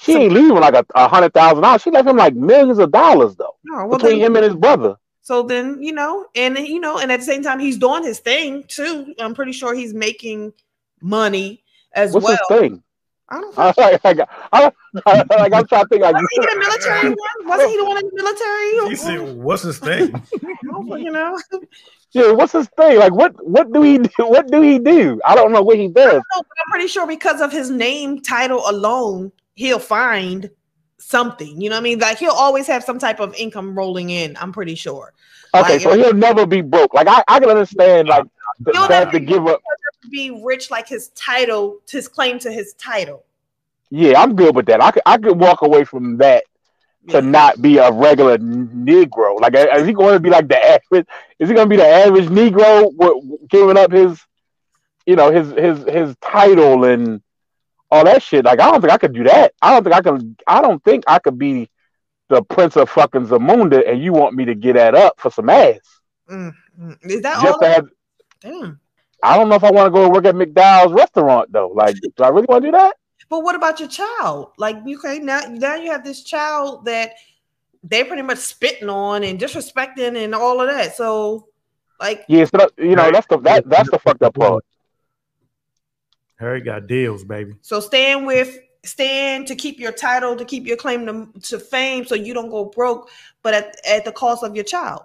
[0.00, 1.82] she ain't leaving like a, a hundred thousand dollars.
[1.82, 4.56] She left him like millions of dollars though Oh, well, between then- him and his
[4.56, 4.96] brother.
[5.24, 8.18] So then you know, and you know, and at the same time he's doing his
[8.18, 9.14] thing too.
[9.18, 10.52] I'm pretty sure he's making
[11.00, 11.64] money
[11.94, 12.22] as well.
[12.22, 12.60] What's well.
[12.60, 12.82] his thing?
[13.30, 14.70] I don't I, like, like, I,
[15.06, 16.02] I, like I'm trying to think.
[16.02, 17.48] Like, Wasn't he the military one?
[17.48, 18.90] Wasn't he the one in the military?
[18.90, 20.14] He said, "What's his thing?"
[21.02, 21.40] you know.
[22.12, 22.98] yeah, what's his thing?
[22.98, 24.10] Like, what what do he do?
[24.18, 25.22] What do he do?
[25.24, 26.12] I don't know what he does.
[26.12, 30.50] No, but I'm pretty sure because of his name title alone, he'll find
[30.98, 31.60] something.
[31.60, 31.98] You know what I mean?
[31.98, 34.36] Like he'll always have some type of income rolling in.
[34.38, 35.12] I'm pretty sure.
[35.54, 36.94] Okay, Like, so he'll never be broke.
[36.94, 38.24] Like I, I can understand like
[38.60, 39.60] the, He'll never to give up.
[40.10, 43.24] be rich like his title, his claim to his title.
[43.90, 44.82] Yeah, I'm good with that.
[44.82, 46.44] I could I could walk away from that
[47.08, 49.38] to not be a regular Negro.
[49.40, 51.06] Like, is he going to be like the average?
[51.38, 52.90] Is he going to be the average Negro
[53.48, 54.18] giving up his,
[55.06, 57.20] you know, his his his title and
[57.94, 58.44] all that shit?
[58.44, 59.54] Like, I don't think I could do that.
[59.62, 60.36] I don't think I can.
[60.46, 61.70] I don't think I could be
[62.28, 65.48] the Prince of fucking Zamunda, and you want me to get that up for some
[65.48, 65.78] ass?
[66.30, 66.96] Mm, mm.
[67.02, 67.60] Is that Just all?
[67.60, 67.86] to have,
[68.40, 68.80] Damn.
[69.22, 71.68] I don't know if I want to go work at McDowell's restaurant though.
[71.68, 72.96] Like, do I really want to do that?
[73.28, 74.50] But what about your child?
[74.58, 75.40] Like, you okay now?
[75.48, 77.12] Now you have this child that
[77.82, 80.96] they're pretty much spitting on and disrespecting and all of that.
[80.96, 81.48] So,
[82.00, 84.64] like, Yeah, so that, you know that's the that that's the fucked up part.
[86.36, 87.54] Harry got deals, baby.
[87.62, 92.04] so stand with stand to keep your title, to keep your claim to, to fame,
[92.04, 93.08] so you don't go broke,
[93.42, 95.02] but at, at the cost of your child.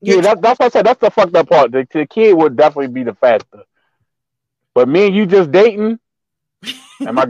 [0.00, 0.86] Yeah, that, that's what I said.
[0.86, 1.72] That's the fucked up part.
[1.72, 3.62] The, the kid would definitely be the factor.
[4.74, 5.98] But me and you just dating,
[7.00, 7.28] and my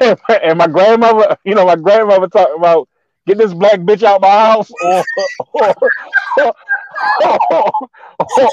[0.42, 2.88] and my grandmother, you know, my grandmother talking about
[3.26, 5.04] get this black bitch out my house, or
[5.54, 5.74] or,
[7.22, 7.70] or,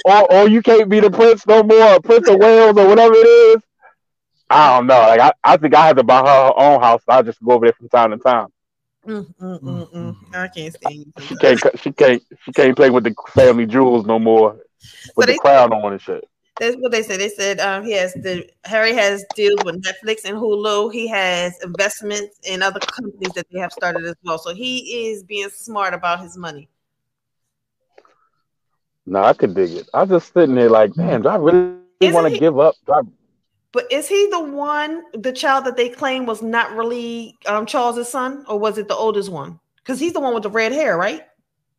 [0.06, 3.27] or, or you can't be the prince no more, Prince of Wales, or whatever it
[3.27, 3.61] is.
[4.49, 4.99] I don't know.
[4.99, 7.01] Like I, I think I have to buy her her own house.
[7.07, 8.47] I'll just go over there from time to time.
[9.07, 10.15] Mm, mm, mm.
[10.34, 11.26] I can't stand you.
[11.27, 11.80] She can't.
[11.80, 12.23] She can't.
[12.43, 14.57] She can't play with the family jewels no more.
[15.15, 16.27] With they- the crown on and shit.
[16.57, 17.19] That's what they said.
[17.19, 20.93] They said um, he has the Harry has deals with Netflix and Hulu.
[20.93, 24.38] He has investments in other companies that they have started as well.
[24.38, 26.69] So he is being smart about his money.
[29.05, 29.89] No, I could dig it.
[29.93, 32.76] I'm just sitting there like, man, do I really want to give up?
[32.88, 33.01] Do I,
[33.76, 38.07] But is he the one, the child that they claim was not really um, Charles's
[38.07, 39.60] son, or was it the oldest one?
[39.76, 41.23] Because he's the one with the red hair, right?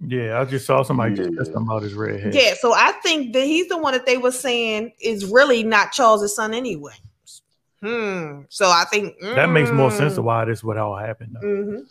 [0.07, 2.31] Yeah, I just saw somebody just test him out his red hair.
[2.35, 2.53] Yeah.
[2.61, 6.37] So I think that he's the one that they were saying is really not Charles's
[6.37, 6.93] son anyway.
[7.83, 8.43] Hmm.
[8.51, 11.35] So I think That makes more mm, sense of why this would all happen.
[11.41, 11.47] Though.
[11.49, 11.87] mhm.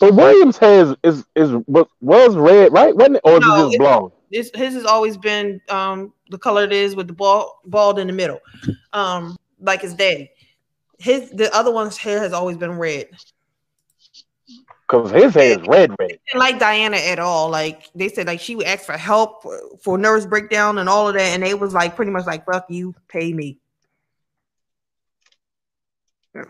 [0.00, 2.94] but Williams' hair is is, is was, was red, right?
[2.96, 3.22] Wasn't it?
[3.22, 4.12] Or is it just it's- blonde?
[4.32, 8.08] His, his has always been um the color it is with the bald bald in
[8.08, 8.40] the middle,
[8.92, 10.30] um like his daddy.
[10.98, 13.08] His the other one's hair has always been red.
[14.86, 16.18] Because his hair is red, red.
[16.34, 17.48] like Diana at all.
[17.50, 21.08] Like they said, like she would ask for help for, for nervous breakdown and all
[21.08, 23.58] of that, and they was like pretty much like "fuck you, pay me."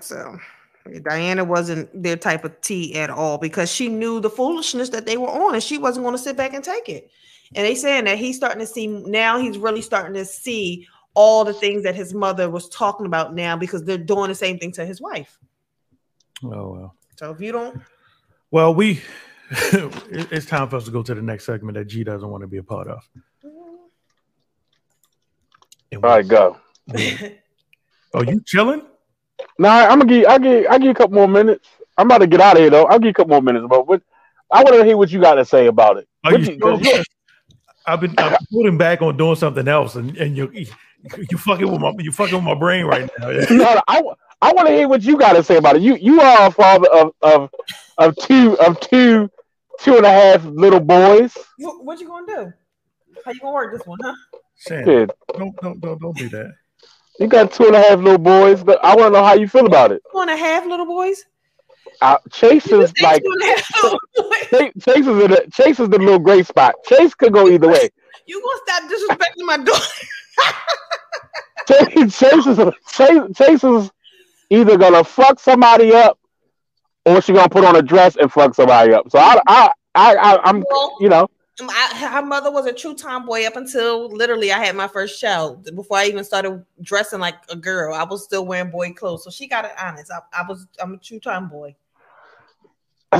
[0.00, 0.38] So
[1.02, 5.16] Diana wasn't their type of tea at all because she knew the foolishness that they
[5.16, 7.10] were on, and she wasn't going to sit back and take it.
[7.54, 9.38] And they saying that he's starting to see now.
[9.38, 13.56] He's really starting to see all the things that his mother was talking about now
[13.56, 15.38] because they're doing the same thing to his wife.
[16.44, 16.96] Oh well.
[17.16, 17.80] So if you don't,
[18.50, 19.00] Well, we
[19.50, 22.48] it's time for us to go to the next segment that G doesn't want to
[22.48, 23.00] be a part of.
[25.92, 26.56] All right, go.
[28.16, 28.82] Oh, you chilling?
[29.58, 30.26] Nah, I'm gonna give.
[30.26, 30.66] I give.
[30.70, 31.68] I give you a couple more minutes.
[31.98, 32.84] I'm about to get out of here though.
[32.84, 34.02] I'll give you a couple more minutes, but what?
[34.52, 36.06] I want to hear what you got to say about it.
[36.22, 37.02] Are What you you- sure?
[37.86, 40.66] I've been I've been putting back on doing something else, and, and you
[41.30, 43.30] you fucking with my you fucking with my brain right now.
[43.50, 44.02] no, I,
[44.42, 45.82] I want to hear what you got to say about it.
[45.82, 47.50] You you are a father of of
[47.98, 49.30] of two of two
[49.80, 51.36] two and a half little boys.
[51.58, 52.52] what, what you gonna do?
[53.24, 54.14] How you gonna work this one, huh?
[54.56, 55.10] Shan, Shit.
[55.36, 56.54] don't don't don't don't do that.
[57.18, 58.62] You got two and a half little boys.
[58.64, 60.02] But I want to know how you feel about it.
[60.12, 61.24] Two and a half little boys.
[62.02, 64.48] Uh, Chase is like Two and a half little boys.
[64.50, 66.74] Chase, Chase is in the, Chase is the little gray spot.
[66.86, 67.88] Chase could go either way.
[68.26, 69.82] You gonna stop disrespecting my daughter?
[71.68, 72.58] Chase, is
[72.88, 73.90] Chase, Chase is
[74.50, 76.18] either gonna fuck somebody up
[77.06, 79.10] or she gonna put on a dress and fuck somebody up.
[79.10, 80.64] So I I I, I I'm
[81.00, 81.28] you know
[81.60, 85.20] Um, I, her mother was a true tomboy up until literally I had my first
[85.20, 85.68] child.
[85.74, 89.24] Before I even started dressing like a girl, I was still wearing boy clothes.
[89.24, 90.10] So she got it honest.
[90.10, 91.74] I, I was I'm a true tomboy.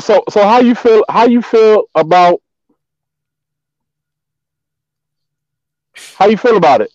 [0.01, 2.41] so so how you feel how you feel about
[6.17, 6.94] how you feel about it?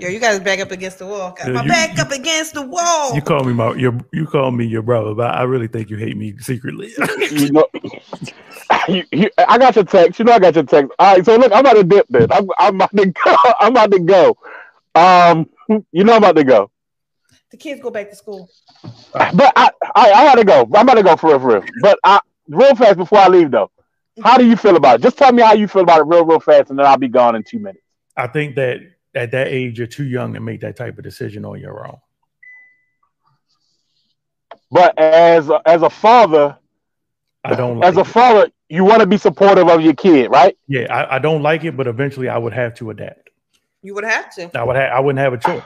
[0.00, 1.32] Yo, you got guys back up against the wall.
[1.36, 3.14] Got Yeah, my you- back up against the wall.
[3.14, 5.96] You call me my your you call me your brother, but I really think you
[5.96, 6.92] hate me secretly.
[7.30, 7.66] You know,
[8.88, 10.18] you, you, I got your text.
[10.18, 10.92] You know I got your text.
[10.98, 12.26] All right, so look, I'm about to dip this.
[12.30, 13.36] I'm, I'm about to go.
[13.60, 14.36] I'm about to go.
[14.94, 15.48] Um,
[15.92, 16.70] you know I'm about to go.
[17.50, 18.48] the kids go back to school.
[19.12, 20.62] But I, I, I gotta go.
[20.74, 21.64] I'm about to go for real, for real.
[21.82, 23.70] But I, real fast before I leave though,
[24.22, 25.02] how do you feel about it?
[25.02, 27.08] Just tell me how you feel about it, real, real fast, and then I'll be
[27.08, 27.84] gone in two minutes.
[28.16, 28.80] I think that
[29.14, 31.98] at that age, you're too young to make that type of decision on your own.
[34.70, 36.58] But as a, as a father,
[37.44, 37.82] I don't.
[37.82, 40.58] as Like a father, you want to be supportive of your kid, right?
[40.66, 43.30] yeah, I, I don't like it, but eventually I would have to adapt.
[43.82, 44.50] You would have to.
[44.58, 44.92] I would have.
[44.92, 45.62] I wouldn't have a choice.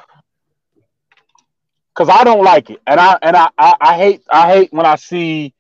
[1.95, 4.87] Because I don't like it, and I and I, I I hate I hate when
[4.87, 5.53] I see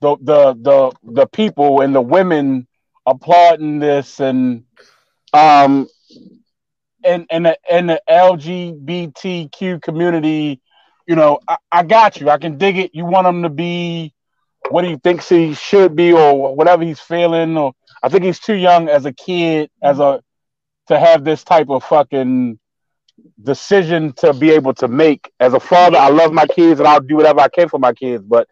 [0.00, 2.66] the the the the people and the women
[3.06, 4.64] applauding this and
[5.32, 5.88] um
[7.04, 10.60] and and the, and the LGBTQ community,
[11.06, 12.28] you know, I, I got you.
[12.30, 12.94] I can dig it.
[12.94, 14.14] You want him to be
[14.70, 17.56] what he thinks he should be or whatever he's feeling.
[17.56, 17.72] Or
[18.02, 20.22] I think he's too young as a kid as a
[20.88, 22.58] to have this type of fucking
[23.42, 25.30] decision to be able to make.
[25.40, 27.92] As a father, I love my kids and I'll do whatever I can for my
[27.92, 28.48] kids, but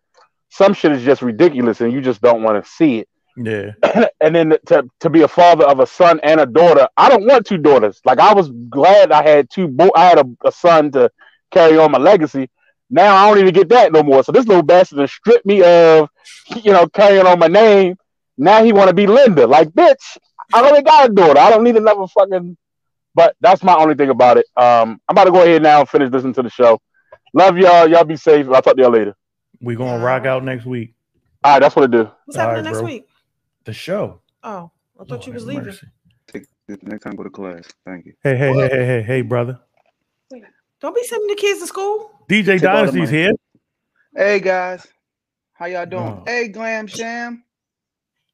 [0.51, 3.73] some shit is just ridiculous and you just don't want to see it Yeah.
[4.21, 6.89] and then to, to be a father of a son and a daughter.
[6.97, 8.01] I don't want two daughters.
[8.05, 9.69] Like I was glad I had two.
[9.69, 11.11] Bo- I had a, a son to
[11.51, 12.49] carry on my legacy.
[12.89, 14.23] Now I don't even get that no more.
[14.25, 16.09] So this little bastard has stripped me of,
[16.63, 17.97] you know, carrying on my name.
[18.39, 19.47] Now he want to be Linda.
[19.47, 20.17] Like bitch,
[20.55, 21.41] I already got a daughter.
[21.41, 22.57] I don't need another fucking.
[23.15, 24.47] But that's my only thing about it.
[24.57, 26.81] Um, I'm about to go ahead now and finish listening to the show.
[27.33, 27.89] Love y'all.
[27.89, 28.47] Y'all be safe.
[28.49, 29.17] I'll talk to y'all later.
[29.61, 30.95] We gonna rock out next week.
[31.45, 32.11] All right, that's what I do.
[32.25, 32.87] What's happening All right, next bro.
[32.87, 33.07] week?
[33.65, 34.21] The show.
[34.43, 34.71] Oh,
[35.01, 35.65] I thought you was leaving.
[35.67, 35.87] mercy.
[36.27, 37.65] Take this next time go to class.
[37.85, 38.15] Thank you.
[38.23, 39.61] Hey, hey, hey, hey, hey, hey, brother.
[40.81, 42.11] Don't be sending the kids to school.
[42.29, 43.33] DJ Take all Dynasty's here.
[44.15, 44.87] Hey guys,
[45.55, 46.03] how y'all doing?
[46.03, 46.23] Oh.
[46.27, 47.45] Hey Glam Sham,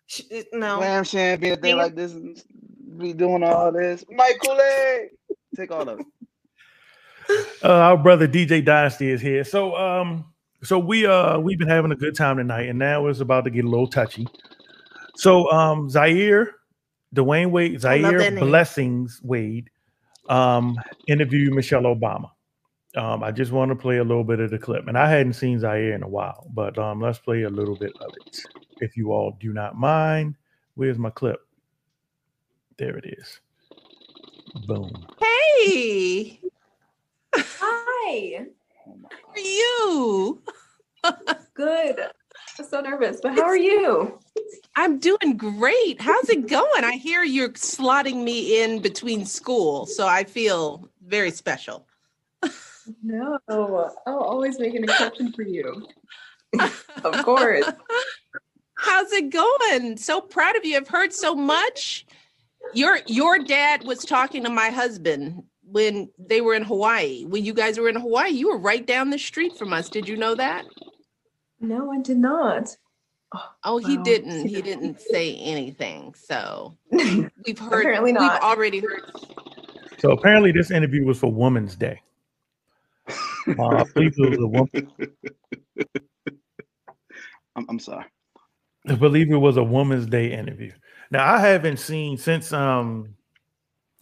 [0.07, 0.23] Sh-
[0.53, 0.77] No.
[0.79, 2.41] Glam Sham being a day like this, and
[2.99, 4.05] be doing all this.
[4.11, 5.11] Mike Kool-Aid,
[5.57, 6.07] take all of it.
[7.63, 9.45] Uh, our brother DJ Dynasty is here.
[9.45, 10.25] So um
[10.63, 13.51] so we uh we've been having a good time tonight and now it's about to
[13.51, 14.27] get a little touchy.
[15.17, 16.55] So um Zaire,
[17.15, 18.41] Dwyane Wade, I love that Zaire.
[18.41, 19.71] Blessings Wade
[20.29, 20.79] um
[21.09, 22.31] interviewed Michelle Obama.
[22.97, 24.87] Um I just want to play a little bit of the clip.
[24.89, 27.93] And I hadn't seen Zaire in a while, but um let's play a little bit
[28.01, 28.39] of it.
[28.81, 30.37] If you all do not mind.
[30.75, 31.41] Where's my clip?
[32.79, 33.41] There it is.
[34.67, 35.07] Boom.
[35.21, 36.41] Hey,
[37.35, 38.47] Hi.
[38.87, 40.43] Oh how are you?
[41.55, 42.01] Good.
[42.59, 44.19] I'm so nervous, but how are you?
[44.77, 46.01] I'm doing great.
[46.01, 46.85] How's it going?
[46.85, 51.87] I hear you're slotting me in between school, so I feel very special.
[53.03, 53.39] No.
[53.49, 55.87] I'll always make an exception for you.
[57.05, 57.65] of course.
[58.77, 59.97] How's it going?
[59.97, 60.77] So proud of you.
[60.77, 62.07] I've heard so much.
[62.75, 67.25] Your your dad was talking to my husband when they were in Hawaii.
[67.25, 69.89] When you guys were in Hawaii, you were right down the street from us.
[69.89, 70.65] Did you know that?
[71.61, 72.77] No, I did not.
[73.65, 74.03] Oh, he Wow.
[74.05, 74.47] didn't.
[74.47, 76.15] He didn't say anything.
[76.15, 77.83] So we've heard.
[77.83, 78.35] Apparently not.
[78.35, 79.03] We've already heard.
[79.99, 82.01] So apparently, this interview was for Women's Day.
[83.59, 84.71] Uh, I believe it was a woman.
[87.57, 88.07] I'm, I'm sorry.
[88.89, 90.73] I believe it was a Women's Day interview.
[91.11, 93.15] Now I haven't seen since um,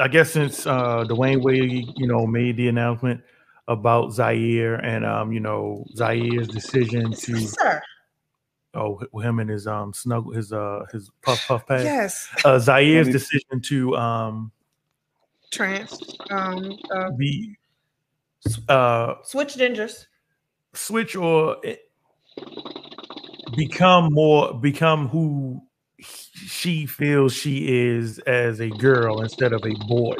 [0.00, 3.20] I guess since uh, Dwyane Wade, you know, made the announcement
[3.68, 7.82] about Zaire and um, you know, Zaire's decision to Sir.
[8.74, 11.84] oh him and his um snuggle his uh his puff puff pass.
[11.84, 12.28] Yes.
[12.44, 14.50] Uh, Zaire's decision to um
[15.50, 16.00] Trans.
[16.30, 16.76] Um.
[16.90, 17.56] Uh, be
[18.68, 20.06] uh switch gingers.
[20.72, 21.76] switch or eh,
[23.56, 25.62] become more become who
[26.02, 30.16] she feels she is as a girl instead of a boy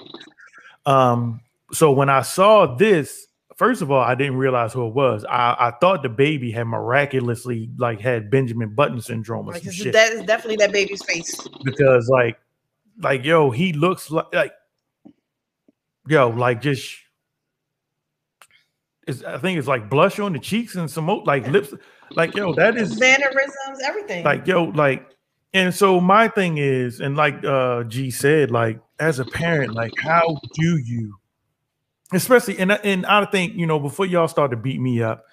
[0.86, 1.40] um
[1.72, 3.26] so when i saw this
[3.56, 6.64] first of all i didn't realize who it was i i thought the baby had
[6.66, 11.02] miraculously like had benjamin button syndrome or Like some shit that is definitely that baby's
[11.02, 11.34] face.
[11.64, 12.38] because like
[13.00, 14.52] like yo he looks like like
[16.08, 16.94] yo like just
[19.06, 21.72] it's, I think it's like blush on the cheeks and some like lips
[22.12, 24.24] like yo that is Mannerisms, everything.
[24.24, 25.06] like yo like
[25.52, 29.92] and so my thing is and like uh g said like as a parent like
[29.98, 31.16] how do you
[32.12, 35.24] especially and, I- and i think you know before y'all start to beat me up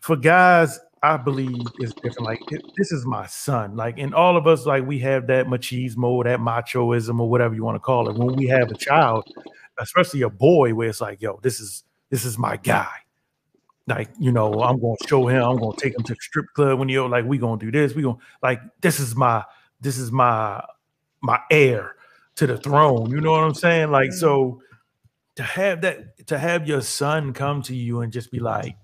[0.00, 2.40] for guys i believe it's different like
[2.76, 6.40] this is my son like and all of us like we have that machismo that
[6.40, 9.24] machoism or whatever you want to call it when we have a child
[9.78, 12.88] especially a boy where it's like yo this is this is my guy
[13.86, 16.78] like you know i'm gonna show him i'm gonna take him to the strip club
[16.78, 19.44] when you're like we gonna do this we gonna like this is my
[19.80, 20.62] this is my
[21.22, 21.96] my heir
[22.36, 24.58] to the throne you know what i'm saying like so mm-hmm.
[25.36, 28.76] to have that to have your son come to you and just be like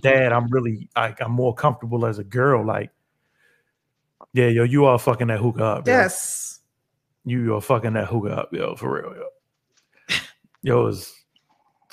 [0.00, 2.90] dad i'm really like i'm more comfortable as a girl like
[4.32, 5.92] yeah yo you are fucking that hookah up yo.
[5.92, 6.60] yes.
[7.24, 9.24] you are fucking that hookah up yo for real yo
[10.62, 11.14] Yo, is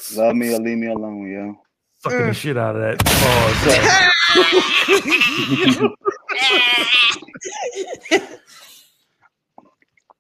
[0.10, 1.56] Love me or leave me alone, yo.
[2.04, 2.28] sucking Mm.
[2.28, 3.04] the shit out of that.
[3.20, 3.68] pause.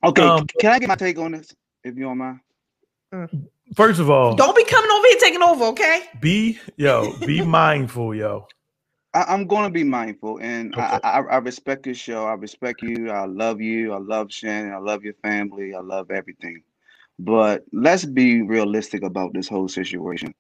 [0.03, 2.39] Okay, Um, can I get my take on this, if you don't mind?
[3.75, 6.03] First of all, Don't be coming over here taking over, okay?
[6.19, 8.47] be yo, be mindful, yo.
[9.13, 12.25] I, I'm going to be mindful, and I, I, I respect your show.
[12.27, 13.11] I respect you.
[13.11, 13.93] I love you.
[13.93, 14.73] I love Shannon.
[14.73, 15.75] I love your family.
[15.75, 16.63] I love everything.
[17.19, 20.33] But let's be realistic about this whole situation.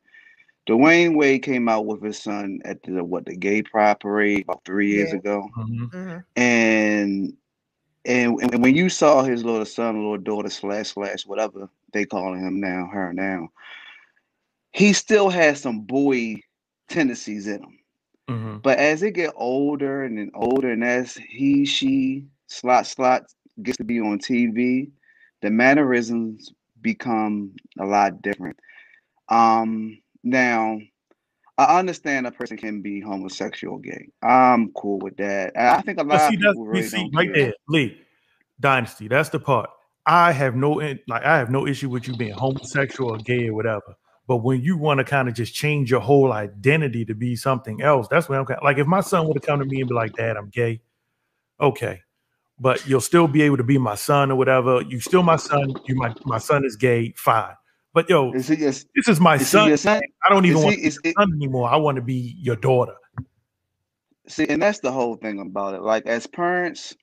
[0.67, 4.65] Dwyane Wade came out with his son at the what the gay pride parade about
[4.65, 5.17] three years Yeah.
[5.19, 6.23] ago, Mhm.
[6.35, 7.33] and
[8.05, 12.41] and and when you saw his little son, little daughter, slash slash whatever they calling
[12.41, 13.49] him now, her now,
[14.73, 16.35] he still has some boy
[16.89, 17.79] tendencies in him.
[18.29, 18.61] Mhm.
[18.61, 23.25] But as they get older and then older, and as he, she, slot, slot
[23.63, 24.91] gets to be on TV,
[25.41, 26.51] the mannerisms
[26.81, 28.57] become a lot different.
[29.29, 30.79] Um, now,
[31.57, 34.09] I understand a person can be homosexual gay.
[34.21, 35.53] I'm cool with that.
[35.57, 37.45] I think a lot see, of people really see don't right care.
[37.45, 38.01] there, Lee,
[38.59, 39.07] Dynasty.
[39.07, 39.69] That's the part.
[40.05, 43.47] I have no in- like I have no issue with you being homosexual or gay
[43.47, 43.95] or whatever.
[44.27, 47.81] But when you want to kind of just change your whole identity to be something
[47.81, 49.89] else, that's when I'm kind like if my son would have come to me and
[49.89, 50.81] be like, Dad, I'm gay,
[51.59, 52.01] okay.
[52.59, 54.81] But you'll still be able to be my son or whatever.
[54.81, 55.75] You still my son.
[55.85, 57.53] You my my son is gay, fine.
[57.93, 59.75] But yo, Is he this is my is son.
[59.77, 60.01] son?
[60.25, 61.69] I don't even want he- to be is your son anymore.
[61.69, 62.95] I want to be your daughter.
[64.27, 65.81] See, and that's the whole thing about it.
[65.81, 66.95] Like as parents,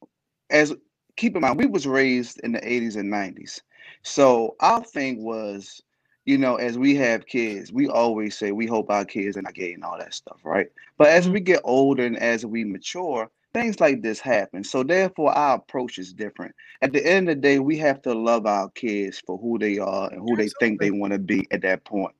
[0.51, 0.75] as
[1.17, 3.61] keep in mind, we was raised in the 80s and 90s.
[4.03, 5.81] So our thing was,
[6.27, 9.55] you know, as we have kids, we always say we hope our kids are not
[9.55, 10.69] gay and all that stuff, right?
[10.99, 11.35] But as mm-hmm.
[11.35, 14.65] we get older and as we mature, things like this happen.
[14.65, 16.55] So therefore our approach is different.
[16.83, 19.79] At the end of the day, we have to love our kids for who they
[19.79, 22.15] are and who they think they want to be at that point.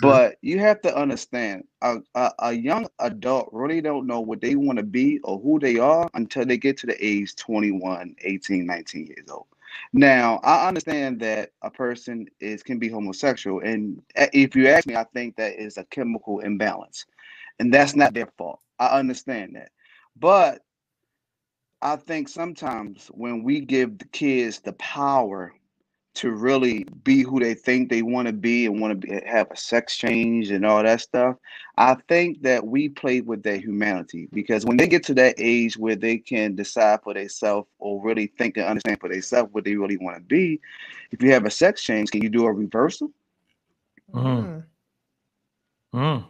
[0.00, 4.54] But you have to understand, a, a, a young adult really don't know what they
[4.54, 8.64] want to be or who they are until they get to the age 21, 18,
[8.64, 9.46] 19 years old.
[9.92, 14.86] Now, I understand that a person is can be homosexual, and eh, if you ask
[14.86, 17.04] me, I think that is a chemical imbalance,
[17.58, 18.60] and that's not their fault.
[18.78, 19.70] I understand that,
[20.18, 20.62] but
[21.82, 25.52] I think sometimes when we give the kids the power
[26.16, 29.50] to really be who they think they want to be and want to be, have
[29.50, 31.36] a sex change and all that stuff,
[31.76, 35.76] I think that we play with their humanity because when they get to that age
[35.76, 39.76] where they can decide for themselves or really think and understand for themselves what they
[39.76, 40.58] really want to be,
[41.10, 43.10] if you have a sex change, can you do a reversal?
[44.14, 44.64] Mm.
[45.94, 46.24] Mm.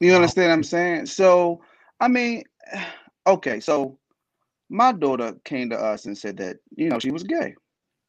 [0.00, 1.06] You understand what I'm saying?
[1.06, 1.60] So,
[2.00, 2.42] I mean,
[3.26, 3.98] okay, so
[4.68, 7.54] my daughter came to us and said that, you know, she was gay.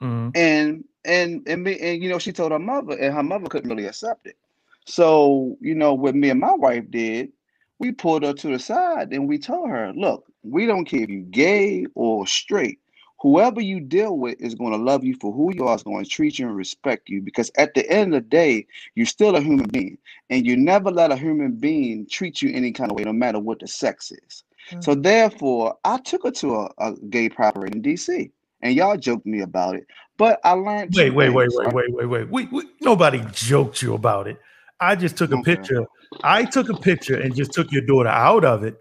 [0.01, 0.31] Mhm.
[0.35, 3.69] and and and me and you know she told her mother and her mother couldn't
[3.69, 4.37] really accept it
[4.85, 7.31] so you know what me and my wife did
[7.79, 11.09] we pulled her to the side and we told her look we don't care if
[11.09, 12.79] you're gay or straight
[13.21, 16.03] whoever you deal with is going to love you for who you are is going
[16.03, 18.65] to treat you and respect you because at the end of the day
[18.95, 19.97] you're still a human being
[20.29, 23.39] and you never let a human being treat you any kind of way no matter
[23.39, 24.83] what the sex is Mm.
[24.83, 28.31] so therefore i took her to a, a gay pride parade in dc
[28.61, 29.87] and y'all joked me about it.
[30.17, 30.93] But I learned.
[30.95, 32.29] Wait, wait, wait, wait, wait, wait, wait.
[32.29, 34.39] We, we, nobody joked you about it.
[34.79, 35.85] I just took a picture.
[36.23, 38.77] I took a picture and just took your daughter out of it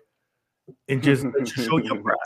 [0.88, 2.16] and just let you show your pride.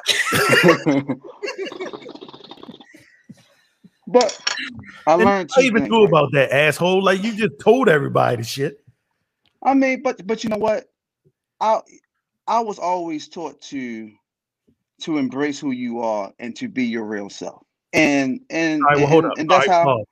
[4.07, 4.43] But
[5.07, 5.51] I And learned.
[5.57, 7.03] I even knew about that asshole.
[7.03, 8.85] Like you just told everybody the shit.
[9.63, 10.87] I mean, but but you know what?
[11.61, 11.81] I
[12.51, 14.11] I was always taught to
[15.03, 17.63] to embrace who you are and to be your real self.
[17.93, 19.39] And and right, well, hold and, up.
[19.39, 20.05] and that's right, how.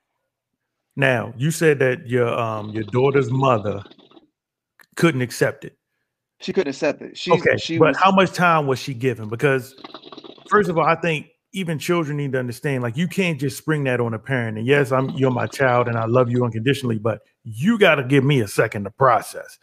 [0.94, 3.82] Now you said that your um your daughter's mother
[4.96, 5.76] couldn't accept it.
[6.40, 7.18] she couldn't accept it.
[7.18, 9.28] She's, okay, she but was how much time was she given?
[9.28, 9.74] Because
[10.48, 13.84] first of all, I think even children need to understand, like you can't just spring
[13.84, 14.58] that on a parent.
[14.58, 18.04] And yes, I'm you're my child and I love you unconditionally, but you got to
[18.04, 19.58] give me a second to process.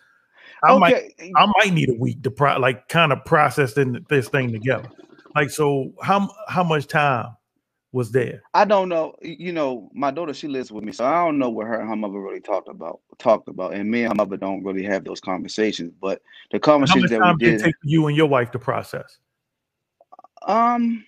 [0.66, 4.52] I might I might need a week to pro- like kind of process this thing
[4.52, 4.90] together.
[5.36, 7.36] Like so, how how much time
[7.92, 8.42] was there?
[8.54, 9.16] I don't know.
[9.22, 11.90] You know, my daughter she lives with me, so I don't know what her and
[11.90, 13.00] her mother really talked about.
[13.20, 15.94] Talked about, and me and her mother don't really have those conversations.
[16.02, 16.22] But
[16.52, 19.18] the How conversations much that we did did, take you and your wife to process?
[20.48, 21.06] um,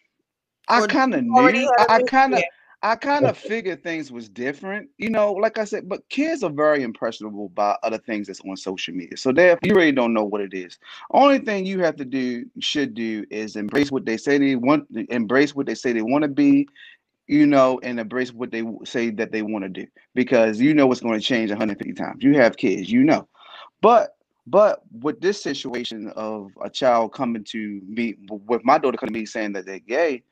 [0.68, 1.74] I kind of already knew.
[1.90, 2.46] I kind of, Yeah.
[2.88, 4.90] I kind of figured things was different.
[4.98, 8.56] You know, like I said, but kids are very impressionable by other things that's on
[8.56, 9.18] social media.
[9.18, 10.80] So therefore, you really don't know what it is.
[11.12, 14.88] Only thing you have to do, should do, is embrace what they say they want,
[15.10, 16.70] embrace what they say they want to be,
[17.28, 19.86] you know, and embrace what they say that they want to do
[20.16, 22.24] because you know it's going to change 150 times.
[22.24, 23.28] You have kids, you know.
[23.82, 24.16] But
[24.48, 29.20] but with this situation of a child coming to me, with my daughter coming to
[29.20, 30.24] me saying that they're gay,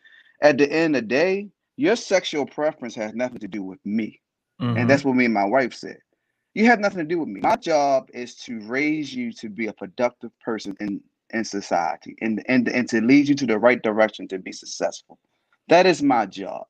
[0.42, 4.22] at the end of the day, your sexual preference has nothing to do with me.
[4.62, 4.80] Mhm.
[4.80, 5.98] And that's what me and my wife said.
[6.54, 7.42] You have nothing to do with me.
[7.42, 11.02] My job is to raise you to be a productive person in,
[11.34, 15.20] in society and, and, and to lead you to the right direction to be successful.
[15.68, 16.66] That is my job.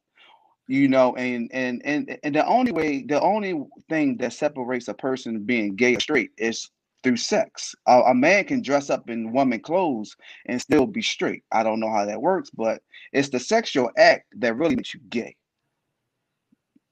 [0.68, 3.54] You know, and and and and the only way, the only
[3.88, 6.72] thing that separates a person being gay or straight is
[7.06, 7.76] through sex.
[7.88, 10.16] A, a man can dress up in woman clothes
[10.48, 11.44] and still be straight.
[11.52, 12.82] I don't know how that works, but
[13.14, 15.36] it's the sexual act that really makes you gay.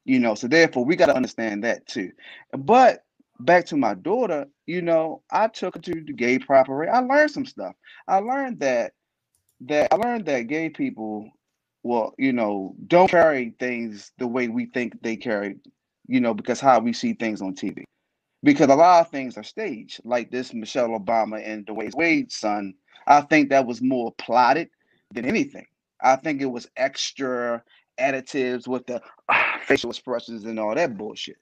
[0.06, 2.12] You know so therefore we got to understand that too.
[2.56, 3.04] But
[3.40, 7.32] back to my daughter you know i took her to the gay parade i learned
[7.32, 7.74] some stuff.
[8.08, 8.94] I learned that
[9.62, 11.30] that i learned that gay people
[11.82, 15.56] well you know don't carry things the way we think they carry
[16.08, 17.84] you know because how we see things on tv
[18.44, 22.74] because a lot of things are staged like this michelle obama and dwyane wade's son
[23.08, 24.70] i think that was more plotted
[25.14, 25.66] than anything
[26.02, 27.64] i think it was extra
[28.00, 31.38] additives with the ah, facial expressions and all that bullshit,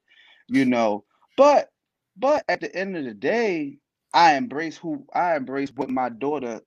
[0.47, 1.03] you know.
[1.37, 1.69] But
[2.17, 3.77] but at the end of the day,
[4.13, 6.61] I embrace who I embrace what my daughter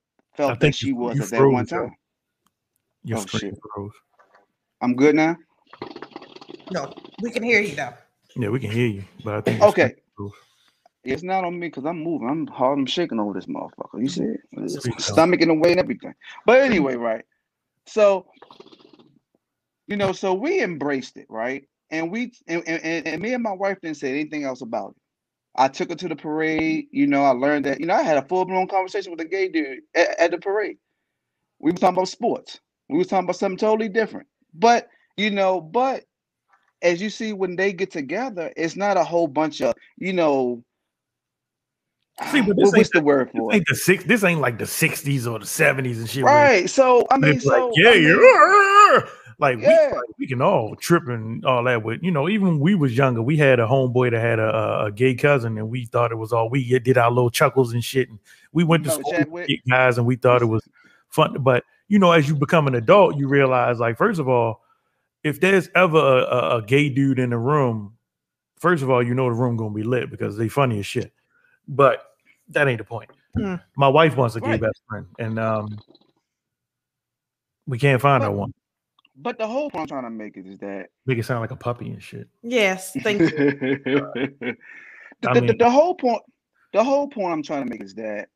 [0.49, 1.97] I felt that she you, was you at that one time.
[3.05, 3.57] Your Oh screen shit.
[3.75, 3.93] froze.
[4.83, 5.37] I'm good now.
[6.71, 7.95] No, we can hear you though.
[8.37, 9.95] Yeah, we can hear you, but I think your screen Okay.
[11.05, 12.29] It's not on me because I'm moving.
[12.31, 12.79] I'm hard.
[12.79, 14.01] I'm shaking over this motherfucker.
[14.03, 14.41] You see it?
[15.01, 16.15] Stomach in the way and everything.
[16.47, 17.25] But anyway, right.
[17.87, 18.27] So
[19.89, 21.65] you know, so we embraced it, right?
[21.91, 24.91] And we and, and, and- and me and my wife didn't say anything else about
[24.93, 24.97] it.
[25.57, 26.87] I took her to the parade.
[26.93, 27.81] You know, I learned that.
[27.81, 30.39] You know, I had a full blown conversation with a gay dude at, at the
[30.39, 30.79] parade.
[31.61, 32.61] We were talking about sports.
[32.89, 34.29] We were talking about something totally different.
[34.55, 36.05] But you know, but
[36.85, 40.63] as you see, when they get together, it's not a whole bunch of you know.
[42.31, 43.57] See, but what- this ain't what's the, word this for it?
[43.57, 44.05] ain't the six.
[44.05, 46.23] This ain't like the '60s or the '70s and shit.
[46.23, 46.71] where Right.
[46.71, 49.11] So I mean, it's like, so yeah, I mean, yeah.
[49.41, 51.83] Like we, like, we can all trip and all that.
[51.83, 54.55] With you know, even when we was younger, we had a homeboy that had a,
[54.55, 57.73] a, a gay cousin, and we thought it was all we did our little chuckles
[57.73, 58.09] and shit.
[58.09, 58.21] And
[58.53, 60.63] we went to school with guys, and we thought it was
[61.09, 61.37] fun.
[61.41, 64.63] But you know, as you become an adult, you realize, like, first of all,
[65.25, 67.97] if there's ever a, a, a gay dude in the room,
[68.61, 71.13] first of all, you know the room gonna be lit because they funny as shit.
[71.67, 72.05] But
[72.51, 73.11] that ain't the point.
[73.37, 73.61] Mm.
[73.77, 74.61] My wife wants a gay Right.
[74.61, 75.79] best friend, and um,
[77.67, 78.53] we can't find her one.
[79.17, 81.51] but the whole point I'm trying to make it is that Make it sound like
[81.51, 82.29] a puppy and shit.
[82.43, 83.27] Yes, thank you.
[83.37, 84.57] the,
[85.23, 86.23] the- mean- the whole point
[86.73, 88.29] the whole point I'm trying to make is that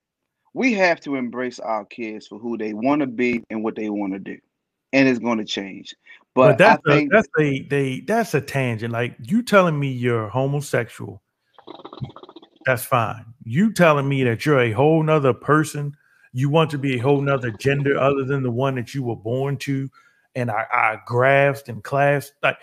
[0.55, 3.90] we have to embrace our kids for who they want to be and what they
[3.90, 4.39] want to do.
[4.93, 5.94] And it's going to change.
[6.35, 8.93] But, But, I that's think a, that's a they that's a tangent.
[8.93, 11.20] Like you telling me you're homosexual,
[12.65, 13.24] that's fine.
[13.44, 15.97] You telling me that you're a whole nother person,
[16.32, 19.16] you want to be a whole nother gender other than the one that you were
[19.16, 19.90] born to,
[20.35, 22.36] and I, I grasped and clasped.
[22.43, 22.59] Like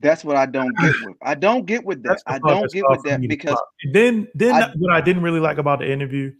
[0.00, 1.16] that's what I don't get with.
[1.22, 2.20] I don't get with that.
[2.26, 3.58] I don't get with that because
[3.92, 6.32] then then I- what I didn't really like about the interview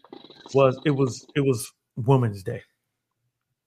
[0.53, 2.63] was it was it was Women's Day.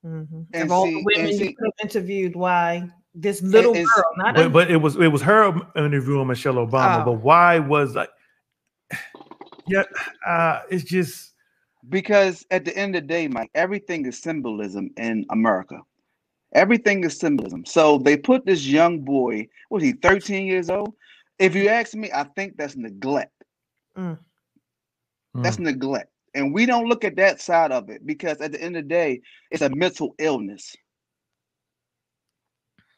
[0.06, 0.45] Mhm.
[0.53, 3.73] And Of all see- the women and you see- could have interviewed, why this little
[3.76, 7.02] and girl, not But, a, but it was it was her interviewing Michelle Obama.
[7.02, 7.06] Oh.
[7.06, 8.10] But why was like
[9.68, 9.84] yeah,
[10.27, 11.34] uh, it's just
[11.90, 15.82] because at the end of the day, Mike, everything is symbolism in America.
[16.53, 17.65] Everything is symbolism.
[17.65, 20.94] So they put this young boy, was he 13 years old?
[21.40, 23.34] If you ask me, I think that's neglect.
[23.98, 24.18] Mm.
[25.36, 26.11] That's mm, neglect.
[26.36, 28.90] And we don't look at that side of it because at the end of the
[28.90, 29.22] day,
[29.52, 30.76] it's a mental illness.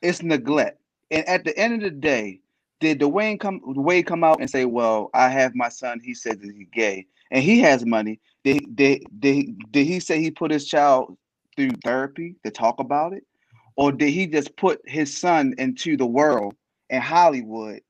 [0.02, 0.82] It's neglect.
[1.12, 2.42] And at the end of the day,
[2.80, 6.38] did Dwyane come Dwyane come out and say, Well, I have my son, he says
[6.40, 8.20] that he's gay and he has money.
[8.44, 11.16] Did, did, did, did he say he put his child
[11.56, 13.24] through therapy to talk about it?
[13.76, 16.56] Or did he just put his son into the world
[16.90, 17.82] and Hollywood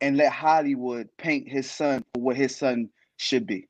[0.00, 2.88] and let Hollywood paint his son for what his son
[3.18, 3.68] should be?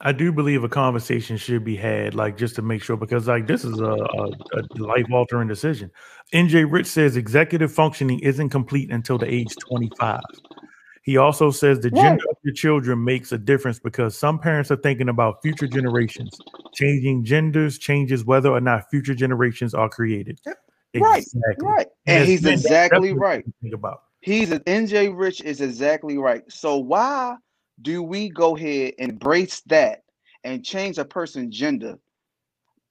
[0.00, 3.48] I do believe a conversation should be had, like just to make sure, because like
[3.48, 5.90] this is a, a, a life altering decision.
[6.32, 10.20] NJ Rich says executive functioning isn't complete until the age 25.
[11.02, 14.76] He also says the gender of your children makes a difference because some parents are
[14.76, 16.38] thinking about future generations.
[16.74, 20.38] Changing genders changes whether or not future generations are created.
[20.94, 21.66] Right, Exactly.
[21.66, 21.86] right.
[22.06, 23.44] And And it's exactly right.
[23.62, 24.02] Think about.
[24.20, 26.42] He's an NJ Rich is exactly right.
[26.52, 27.36] So why
[27.82, 30.04] do we go ahead and embrace that
[30.44, 31.98] and change a person's gender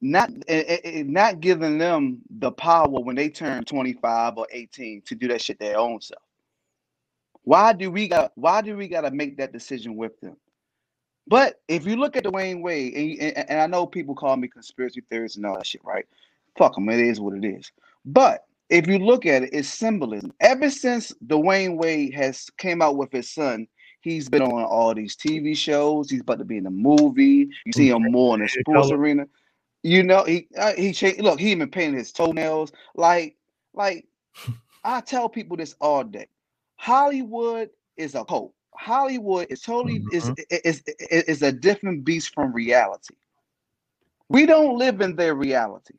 [0.01, 5.41] not not giving them the power when they turn 25 or 18 to do that
[5.41, 6.21] shit their own self.
[7.43, 10.37] Why do we got why do we got to make that decision with them?
[11.27, 14.47] But if you look at Dwyane Wade, and, and, and I know people call me
[14.47, 16.05] conspiracy theorists and all that shit, right?
[16.57, 17.71] Fuck them, it is what it is.
[18.05, 20.31] But if you look at it, it's symbolism.
[20.39, 23.67] Ever since Dwyane Wade has came out with his son,
[24.01, 26.09] he's been on all these TV shows.
[26.09, 27.49] He's about to be in a movie.
[27.65, 29.27] You see him more in the sports arena.
[29.83, 31.21] You know, he uh, he changed.
[31.21, 32.71] Look, he even painted his toenails.
[32.95, 33.37] Like,
[33.73, 34.05] like
[34.83, 36.27] I tell people this all day.
[36.77, 38.53] Hollywood is a cult.
[38.75, 43.15] Hollywood is totally is, is is is a different beast from reality.
[44.29, 45.95] We don't live in their reality.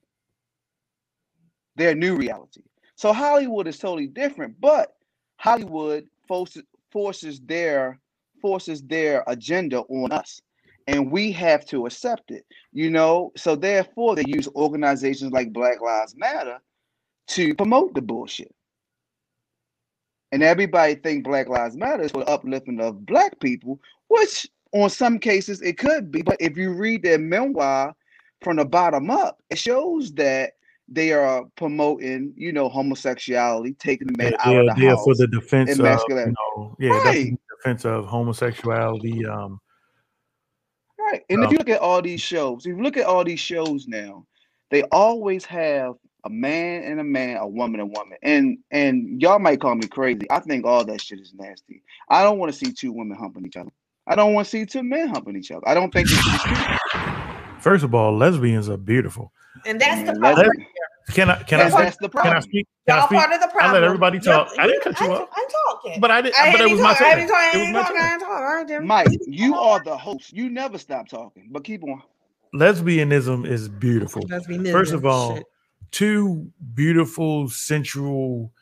[1.76, 2.62] Their new reality.
[2.96, 4.96] So Hollywood is totally different, but
[5.36, 7.98] Hollywood forces forces their
[8.40, 10.40] forces their agenda on us.
[10.86, 13.32] And we have to accept it you know?
[13.36, 16.60] So therefore they use organizations like black lives matter
[17.28, 18.54] to promote the bullshit.
[20.30, 24.90] And everybody think black lives matter is for the uplifting of black people which on
[24.90, 26.22] some cases it could be.
[26.22, 27.94] But if you read their memoir
[28.42, 30.52] from the bottom up it shows that
[30.90, 35.04] they are promoting, you know, homosexuality, taking the man out Yeah, of the yeah, house,
[35.04, 36.34] for the defense and of you masculinity.
[36.56, 37.38] know, yeah, that's Right.
[37.62, 39.26] defense of homosexuality.
[39.26, 39.60] Um,
[40.98, 41.22] Right.
[41.30, 43.86] And if you look at all these shows, if you look at all these shows
[43.86, 44.26] now,
[44.70, 45.94] they always have
[46.24, 48.18] a man and a man, a woman and woman.
[48.22, 50.30] And and y'all might call me crazy.
[50.30, 51.82] I think all that shit is nasty.
[52.10, 53.70] I don't want to see two women humping each other.
[54.06, 55.66] I don't want to see two men humping each other.
[55.66, 56.08] I don't think
[57.60, 59.32] first of all, lesbians are beautiful.
[59.66, 60.46] And that's the Man, problem.
[60.48, 60.66] lesbian-
[61.10, 61.84] Can I can I That's- speak?
[61.84, 62.42] that's the Can I problem.
[62.42, 62.66] speak?
[62.86, 63.18] Can Y'all speak?
[63.18, 63.70] part of the problem.
[63.70, 64.48] I let everybody Yep, talk.
[64.58, 65.30] I didn't cut you I, up.
[65.34, 66.00] I'm talking.
[66.00, 67.20] But I didn't- I but it ain't was my talk- I turn.
[67.20, 68.00] ain't talk- I It was ain't my talk- turn.
[68.00, 68.30] I ain't talk.
[68.30, 68.86] All right, then.
[68.86, 70.32] Mike, you are the host.
[70.32, 71.48] You never stop talking.
[71.50, 72.02] But keep on.
[72.54, 74.22] Lesbianism is beautiful.
[74.22, 75.44] Lesbianism, First of all, shit.
[75.92, 78.52] two beautiful, sensual,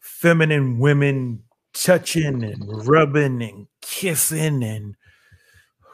[0.00, 1.42] feminine women
[1.72, 4.94] touching and rubbing and kissing and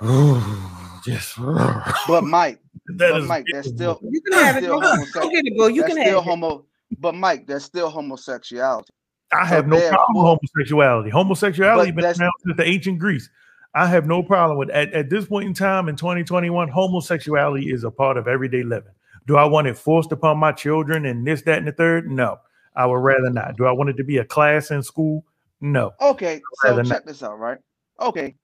[1.05, 1.39] just.
[2.09, 2.59] But Mike,
[2.99, 4.65] That but is Mike, that's still You can have it.
[4.65, 5.31] still Go, go homosexual.
[5.31, 5.67] get it, bro.
[5.69, 6.31] You that's can still have it.
[6.31, 6.65] homo.
[6.99, 8.91] But Mike, that's still homosexuality.
[9.33, 11.11] I So have no problem with homosexuality.
[11.11, 13.29] Homosexuality But been that's- around since the ancient Greece.
[13.75, 16.69] I have no problem with at, at this point in time in 2021.
[16.69, 18.91] Homosexuality is a part of everyday living.
[19.27, 22.11] Do I want it forced upon my children and this, that, and the third?
[22.11, 22.39] No,
[22.75, 23.57] I would rather not.
[23.57, 25.25] Do I want it to be a class in school?
[25.61, 25.93] No.
[26.01, 27.07] Okay, so rather check not.
[27.07, 27.59] this out, right?
[28.01, 28.35] Okay,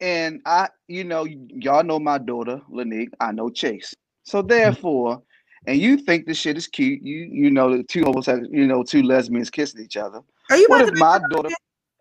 [0.00, 3.12] and I, you know, y'all know my daughter Lanique.
[3.20, 3.94] I know Chase.
[4.24, 5.22] So therefore,
[5.66, 7.02] and you think this shit is cute.
[7.02, 10.20] You, you know, the two homosexual, you know, two lesbians kissing each other.
[10.50, 11.50] Are you What if my daughter?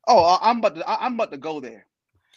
[0.08, 1.86] Oh, I'm about to, I'm about to go there.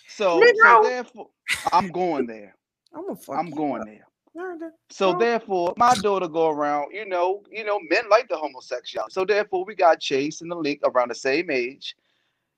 [0.09, 1.29] So, so therefore,
[1.73, 2.55] I'm going there.
[2.95, 3.87] I'm I'm going up.
[3.87, 4.07] there.
[4.37, 4.73] All right, then.
[4.91, 9.13] So therefore, my daughter go around, you know, you know, men like the homosexuality.
[9.13, 11.95] So therefore, we got Chase and Lanique around the same age.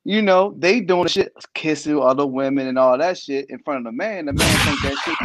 [0.05, 3.85] You know, they doing shit, kissing other women and all that shit in front of
[3.85, 4.27] the man.
[4.27, 5.17] The man think that shit.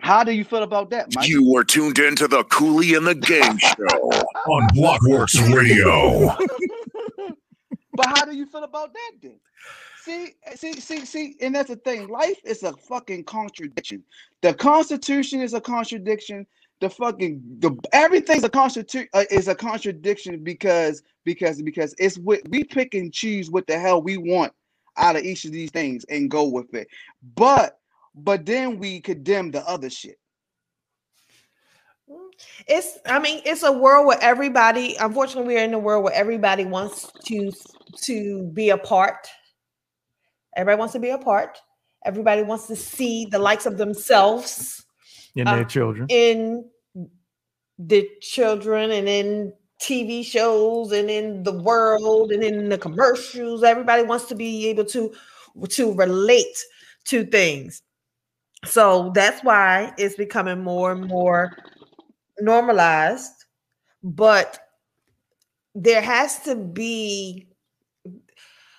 [0.00, 1.28] How do you feel about that, Mike?
[1.28, 4.10] You were tuned into the Cooley and the Game Show
[4.46, 6.36] on Blockworks Radio.
[7.94, 9.38] But how do you feel about that then?
[10.02, 12.08] See, see, see, see, and that's the thing.
[12.08, 14.02] Life is a fucking contradiction.
[14.40, 16.46] The Constitution is a contradiction.
[16.82, 22.40] The fucking the everything's a constitu- uh, is a contradiction because because because it's what
[22.48, 24.52] we pick and choose what the hell we want
[24.96, 26.88] out of each of these things and go with it.
[27.36, 27.78] But
[28.16, 30.18] but then we condemn the other shit.
[32.66, 36.64] It's I mean, it's a world where everybody, unfortunately, we're in a world where everybody
[36.64, 37.52] wants to
[37.98, 39.28] to be a part.
[40.56, 41.58] Everybody wants to be a part.
[42.04, 44.84] Everybody wants to see the likes of themselves
[45.34, 46.06] In uh, their children.
[46.10, 46.64] in
[47.78, 53.64] the children and in TV shows and in the world and in the commercials.
[53.64, 55.12] Everybody wants to be able to
[55.70, 56.56] to relate
[57.06, 57.82] to things.
[58.64, 61.50] So that's why it's becoming more and more
[62.40, 63.32] normalized.
[64.04, 64.60] But
[65.74, 67.48] there has to be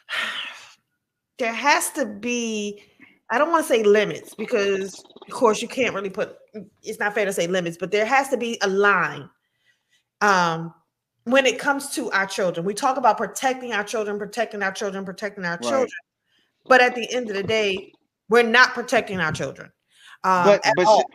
[1.39, 2.81] there has to be
[3.29, 6.37] I don't want to say limits because of course you can't really put
[6.81, 9.29] it's not fair to say limits, but there has to be a line.
[10.21, 10.73] Um
[11.25, 15.05] when it comes to our children, we talk about protecting our children, protecting our children,
[15.05, 15.61] protecting our Right.
[15.61, 15.89] children.
[16.65, 17.93] But at the end of the day,
[18.29, 19.71] we're not protecting our children.
[20.23, 21.05] Um, but at but all.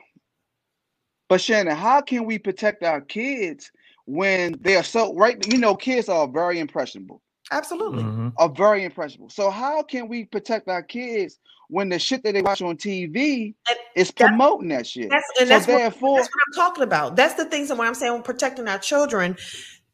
[1.28, 3.70] But Shannon, how can we protect our kids
[4.06, 5.36] when they are so right?
[5.46, 7.22] You know, kids are very impressionable.
[7.50, 8.04] Absolutely.
[8.04, 8.32] Mhm.
[8.36, 9.30] are very impressionable.
[9.30, 11.38] So how can we protect our kids
[11.68, 13.54] when the shit that they watch on TV
[13.94, 15.10] is promoting that shit?
[15.10, 17.16] That's and so that's what, that's what I'm talking about.
[17.16, 19.36] That's the things that when I'm saying we're protecting our children,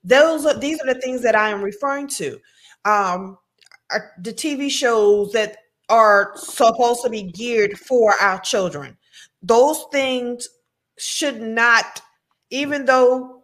[0.02, 2.38] those are these are the things that I am referring to.
[2.84, 3.38] Um,
[3.90, 5.56] are the TV shows that
[5.88, 8.96] are supposed to be geared for our children.
[9.42, 10.48] Those things
[10.98, 12.00] should not,
[12.50, 13.42] even though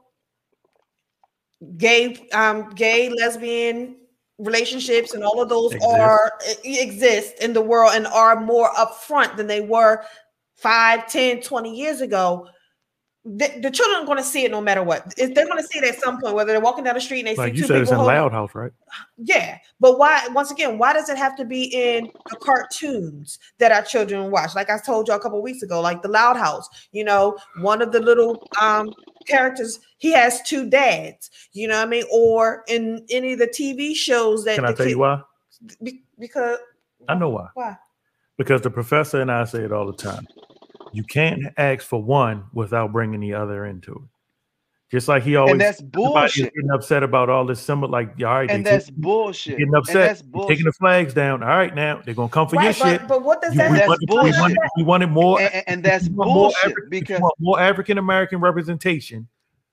[1.77, 3.97] gay, um, gay, lesbian
[4.41, 5.91] relationships and all of those Exist.
[5.91, 6.33] are
[6.65, 10.03] exist in the world and are more upfront than they were
[10.57, 12.49] 5 10 20 years ago
[13.25, 15.67] the, the children are going to see it no matter what If they're going to
[15.67, 17.59] see it at some point whether they're walking down the street and they Like see
[17.59, 18.73] you two said, it's in Loud House, right?
[19.19, 20.27] yeah, but why?
[20.33, 24.55] Once again, why does it have to be in the cartoons that our children watch?
[24.55, 26.67] Like I told you a couple weeks ago, like the Loud House.
[26.93, 28.91] You know, one of the little um
[29.27, 31.31] characters he has two dads.
[31.53, 32.05] You know what I mean?
[32.13, 35.23] Or in any of the TV shows that Can I tell you why?
[35.83, 36.59] be- because
[37.09, 37.49] I know why.
[37.55, 37.77] why?
[38.39, 40.27] Because the professor and I say it all the time.
[40.93, 44.09] You can't ask for one without bringing the other into it.
[44.91, 46.53] Just like he always, and that's bullshit.
[46.53, 49.53] Getting upset about all this similar, like, all right, and they that's took- bullshit.
[49.59, 50.49] getting And upset, that's bullshit.
[50.49, 51.45] taking the flags down.
[51.45, 53.01] All right, now they're gonna come for your Right, shit.
[53.03, 53.71] but, but what does You- that?
[53.71, 56.37] we, That's wanted, we, wanted, we wanted more, And, and- and that's we want more
[56.51, 59.29] bullshit Afri- because more African American representation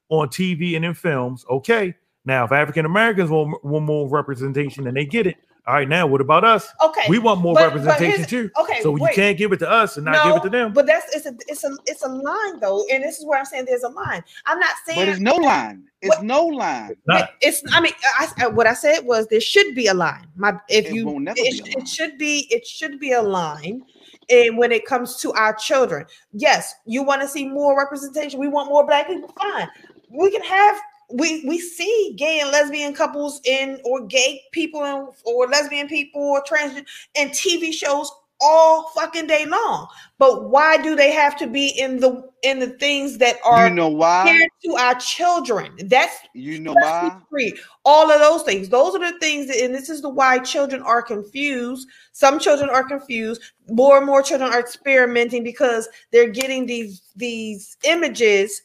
[0.10, 1.44] on TV and in films.
[1.49, 5.38] Okay, now if African Americans want, want more representation and they get it,
[5.68, 5.88] all right.
[5.88, 6.68] Now what about us?
[6.84, 8.49] Okay, we want more but- but representation here's- too.
[8.60, 10.73] okay, so you can't give it to us and not give it to them.
[10.73, 13.45] But that's it's a it's a it's a line though, and this is where I'm
[13.45, 14.23] saying there's a line.
[14.45, 15.84] I'm not saying but it's no line.
[16.02, 16.95] It's no line.
[17.07, 20.27] Not- it's i mean I, I- what i said was there should be a line
[20.35, 23.14] my if It you won't never it, be a it should be it should be
[23.14, 23.81] a line
[24.30, 28.48] and when it comes to our children yes you want to see more representation we
[28.48, 29.68] want more black people fine
[30.11, 30.77] we can have
[31.09, 36.21] we we see gay and lesbian couples in or gay people and or lesbian people
[36.21, 36.81] or trans
[37.15, 38.11] and tv shows
[38.41, 39.88] all fucking day long
[40.19, 43.75] but why do they have to be in the in the things that are You
[43.75, 44.47] know why?
[44.63, 47.17] to our children that's You know why?
[47.27, 48.69] Street, all of those things.
[48.69, 51.88] Those are the things, that, and this is the why children are confused.
[52.11, 53.41] Some children are confused.
[53.69, 58.61] More and more children are experimenting because they're getting these these images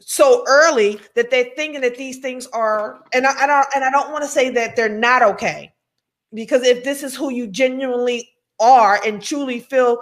[0.00, 3.00] so early that they're thinking that these things are.
[3.12, 5.72] And I, and I, and I don't want to say that they're not okay,
[6.32, 8.30] because if this is who you genuinely
[8.60, 10.00] are and truly feel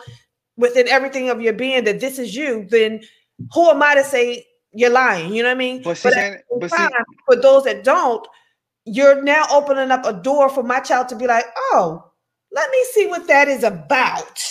[0.56, 3.02] within everything of your being that this is you, then
[3.52, 5.34] who am I to say you're lying?
[5.34, 5.82] You know what I mean?
[5.82, 8.26] But at Shannon- but same see- for those that don't,
[8.84, 12.10] you're now opening up a door for my child to be like, oh,
[12.52, 14.42] let me see what that is about.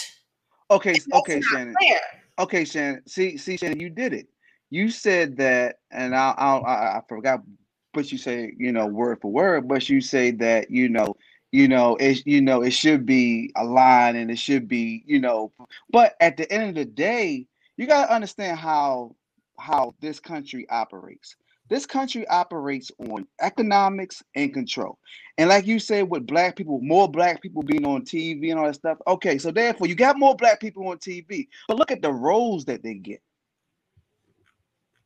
[0.69, 1.75] Okay, okay, Shannon.
[1.81, 1.99] fair.
[2.37, 3.01] Okay, Shannon.
[3.07, 4.27] See, see, Shannon, you did it.
[4.75, 7.43] You said that, and I, I, I, forgot,
[7.93, 11.15] but you say, you know, word for word, but you say that, you know,
[11.53, 15.21] you know, it, you know, it should be a line, and it should be, you
[15.21, 15.53] know,
[15.91, 17.47] but at the end of the day,
[17.77, 19.15] you gotta understand how
[19.57, 21.37] how this country operates.
[21.69, 24.99] This country operates on economics and control.
[25.37, 28.65] And like you said, with black people, more black people being on TV and all
[28.65, 28.97] that stuff.
[29.07, 31.47] Okay, so therefore you got more black people on TV.
[31.69, 33.21] But look at the roles that they get.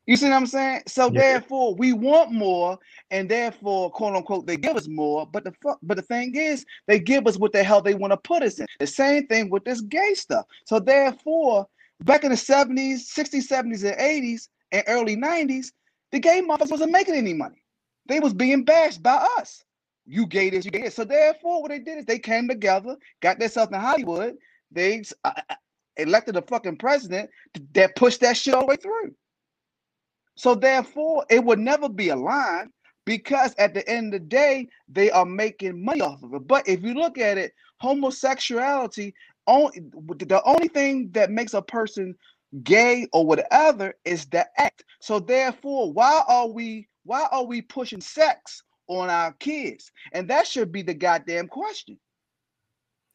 [0.09, 0.81] You see what I'm saying?
[0.87, 1.19] So Yeah.
[1.21, 2.79] therefore we want more,
[3.11, 5.27] and therefore, quote unquote, they give us more.
[5.27, 8.09] But the fuck, but the thing is, they give us what the hell they want
[8.13, 8.65] to put us in.
[8.79, 10.47] The same thing with this gay stuff.
[10.65, 11.67] So therefore,
[12.01, 15.67] back in the 70s, 60s, 70s, and 80s, and early 90s,
[16.11, 17.61] the gay motherfuckers wasn't making any money.
[18.07, 19.63] They was being bashed by us.
[20.07, 20.95] You gay this, you gay this.
[20.95, 24.37] So therefore, what they did is they came together, got themselves in Hollywood.
[24.71, 25.55] They uh, uh,
[25.97, 27.29] elected a fucking president
[27.75, 29.13] that pushed that shit all the way through.
[30.39, 32.71] So therefore, it would never be a line
[33.05, 36.47] because at the end of the day, they are making money off of it.
[36.47, 37.51] But if you look at it,
[37.81, 39.13] homosexuality,
[39.47, 42.15] only the only thing that makes a person
[42.63, 44.85] gay or whatever is the act.
[45.01, 49.91] So therefore, why are we why are we pushing sex on our kids?
[50.13, 51.99] And that should be the goddamn question.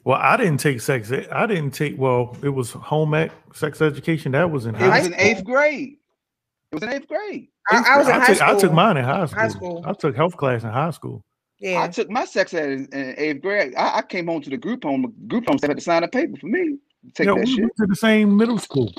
[0.05, 1.11] Well, I didn't take sex.
[1.11, 1.95] I didn't take.
[1.97, 4.33] Well, it was home ec sex education.
[4.33, 5.97] That was in It high was in eighth grade.
[6.75, 7.49] It was in eighth grade.
[7.71, 8.49] I, I was in I high took, school.
[8.49, 9.39] I took mine in high school.
[9.41, 9.85] High school.
[9.87, 11.25] I took health class in high school.
[11.61, 11.83] Yeah.
[11.83, 13.75] I took my sex ed in, in eighth grade.
[13.77, 15.03] I, I came home to the group home.
[15.03, 17.53] The group home had to sign a paper for me to take Yeah, that we
[17.53, 17.63] shit.
[17.63, 18.93] went to the same middle school.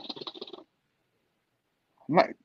[2.10, 2.36] I'm like,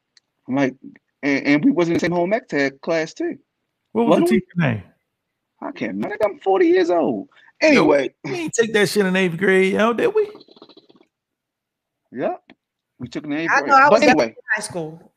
[0.48, 0.74] I'm like,
[1.22, 3.36] and, and we was in the same home ec tech class too.
[3.92, 4.40] What was Wasn't the we?
[4.40, 4.82] teacher name?
[5.62, 6.06] I can't remember.
[6.08, 7.28] I think I'm 40 years old.
[7.62, 10.28] Anyway, we ain't take that shit in eighth grade, yo, did we?
[12.12, 12.42] Yep.
[12.98, 13.68] We took an eighth I grade.
[13.68, 15.09] know I was But anyway, in high school.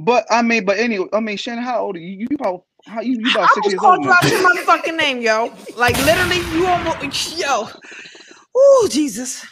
[0.00, 2.26] But I mean, but anyway, I mean, Shannon, how old are you?
[2.30, 4.40] You probably How you, you I about six was years called old you out your
[4.40, 5.52] motherfucking name, yo.
[5.76, 7.68] Like literally, you almost yo.
[8.54, 9.46] Oh Jesus.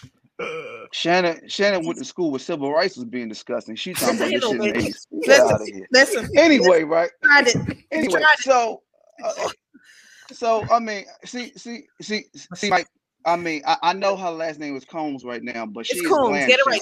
[0.93, 4.31] Shannon Shannon went to school where civil rights was being discussed, and she talking about
[4.31, 5.07] this shit in the 80s.
[5.25, 5.87] Get out of Listen, here.
[5.93, 6.31] listen.
[6.37, 7.11] Anyway, right?
[7.91, 8.83] Anyway, so
[9.25, 9.49] uh,
[10.33, 12.87] so I mean, see, see, see, see, like
[13.25, 16.47] I mean, I, I know her last name was Combs right now, but she's Combs.
[16.47, 16.81] Get it right.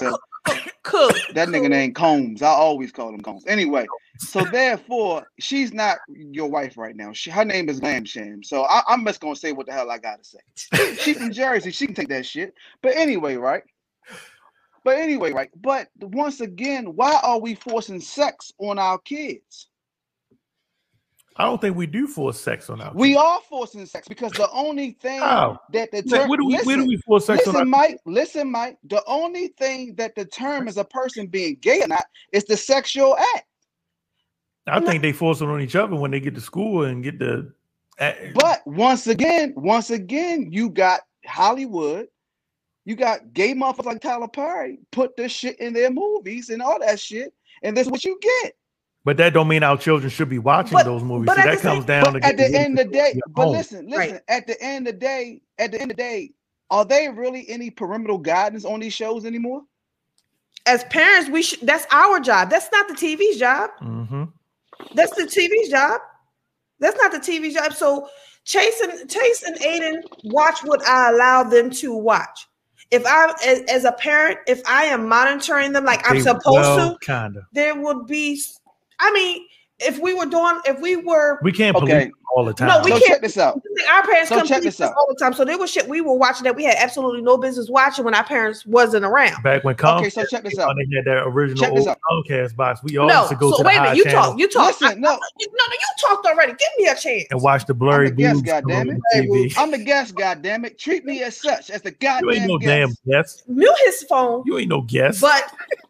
[0.83, 1.09] Cool.
[1.33, 2.41] that nigga named Combs.
[2.41, 3.45] I always call him Combs.
[3.47, 3.85] Anyway,
[4.17, 7.11] so therefore, she's not your wife right now.
[7.13, 8.43] She, her name is Glam Sham.
[8.43, 10.39] So I, I'm just gonna say what the hell I gotta say.
[10.95, 11.71] She's from Jersey.
[11.71, 12.53] She can take that shit.
[12.81, 13.63] But anyway, right?
[14.83, 15.49] But anyway, right?
[15.61, 19.67] But once again, why are we forcing sex on our kids?
[21.39, 22.91] I don't think we do force sex on our.
[22.93, 26.77] We are forcing sex because the only thing that Like, determines where do we- where
[26.77, 27.99] do we force sex on listen, Mike.
[28.05, 28.77] Listen, Mike.
[28.85, 33.45] The only thing that determines a person being gay or not is the sexual act.
[34.65, 37.19] I think they force it on each other when they get to school and get
[37.19, 37.53] the.
[38.33, 42.07] But once again, once again, you got Hollywood,
[42.85, 46.79] you got gay motherfuckers like Tyler Perry put this shit in their movies and all
[46.79, 47.33] that shit,
[47.63, 48.53] and that's what you get.
[49.07, 51.27] But that don't mean our children should be watching those movies.
[51.27, 53.17] but See, at that the same- down to at the end of the day.
[53.29, 53.53] But home.
[53.53, 54.19] listen, listen.
[54.27, 56.31] At the end of the day, at the end of the day,
[56.69, 59.61] are they really any parental guidance on these shows anymore?
[60.65, 61.61] As parents, we should.
[61.61, 62.49] That's our job.
[62.49, 63.69] That's not the TV's job.
[63.81, 64.25] Mm-hmm.
[64.93, 66.01] That's the TV's job.
[66.81, 67.71] That's not the TV's job.
[67.75, 68.09] So
[68.43, 72.45] Chase and Chase and Aiden watch what I allow them to watch.
[72.91, 76.97] If I, as, as a parent, if I am monitoring them like I'm supposed well,
[76.99, 77.47] to, kinda.
[77.53, 78.41] there would be.
[78.99, 79.45] I mean,
[79.79, 81.85] if we were doing, if we were, We can't Okay.
[81.85, 82.67] police them all the time.
[82.69, 83.05] no, we So can't.
[83.11, 83.61] check this out.
[83.91, 84.95] Our parents So come check to this us out.
[84.97, 85.33] all the time.
[85.33, 88.15] So there was shit we were watching that we had absolutely no business watching when
[88.15, 89.43] our parents wasn't around.
[89.43, 90.73] Back when Comcast, Okay, so check this out.
[90.75, 92.25] they had that original Check this old out.
[92.27, 92.81] Comcast box.
[92.83, 93.97] We all No, used to go so to the wait a high minute.
[93.97, 94.39] You channel talk.
[94.39, 94.81] You talk.
[94.81, 95.09] Listen, no.
[95.11, 96.51] no, no, you talked already.
[96.53, 97.25] Give me a chance.
[97.29, 99.29] and watch the blurry I'm the guest, boobs come goddamn on it.
[99.29, 99.53] TV.
[99.57, 100.79] I'm the guest, goddamn it.
[100.79, 102.67] Treat me as such, as the You ain't goddamn no guest.
[103.05, 103.43] damn guest.
[103.47, 104.41] Mute his phone.
[104.47, 105.21] You ain't no guest.
[105.21, 105.43] But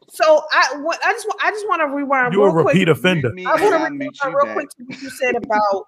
[0.10, 2.34] so I what I just I just want to rewind.
[2.34, 2.74] You a real quick.
[2.74, 3.32] repeat offender.
[3.34, 4.54] Me I want to rewind real back.
[4.54, 5.88] quick to what you said about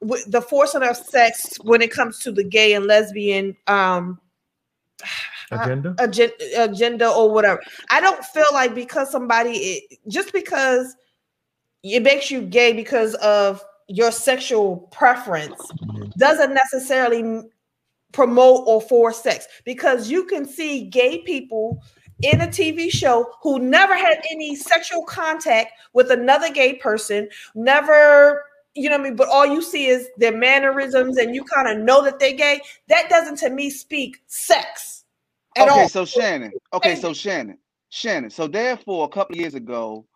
[0.00, 4.18] with the forcing of sex when it comes to the gay and lesbian um
[5.50, 5.94] Agenda.
[5.98, 7.60] agenda, agenda or whatever.
[7.90, 10.96] I don't feel like because somebody it, just because
[11.82, 15.70] it makes you gay because of your sexual preference
[16.16, 17.42] doesn't necessarily
[18.12, 21.82] promote or force sex because you can see gay people
[22.24, 28.44] in a TV show who never had any sexual contact with another gay person, never,
[28.74, 29.16] you know what I mean?
[29.16, 32.60] But all you see is their mannerisms and you kind of know that they're gay.
[32.88, 35.04] That doesn't to me speak sex
[35.56, 35.88] at okay, all.
[35.88, 36.52] so Shannon.
[36.72, 37.58] Okay, so Shannon.
[37.90, 38.30] Shannon.
[38.30, 40.06] So therefore, a couple of years ago,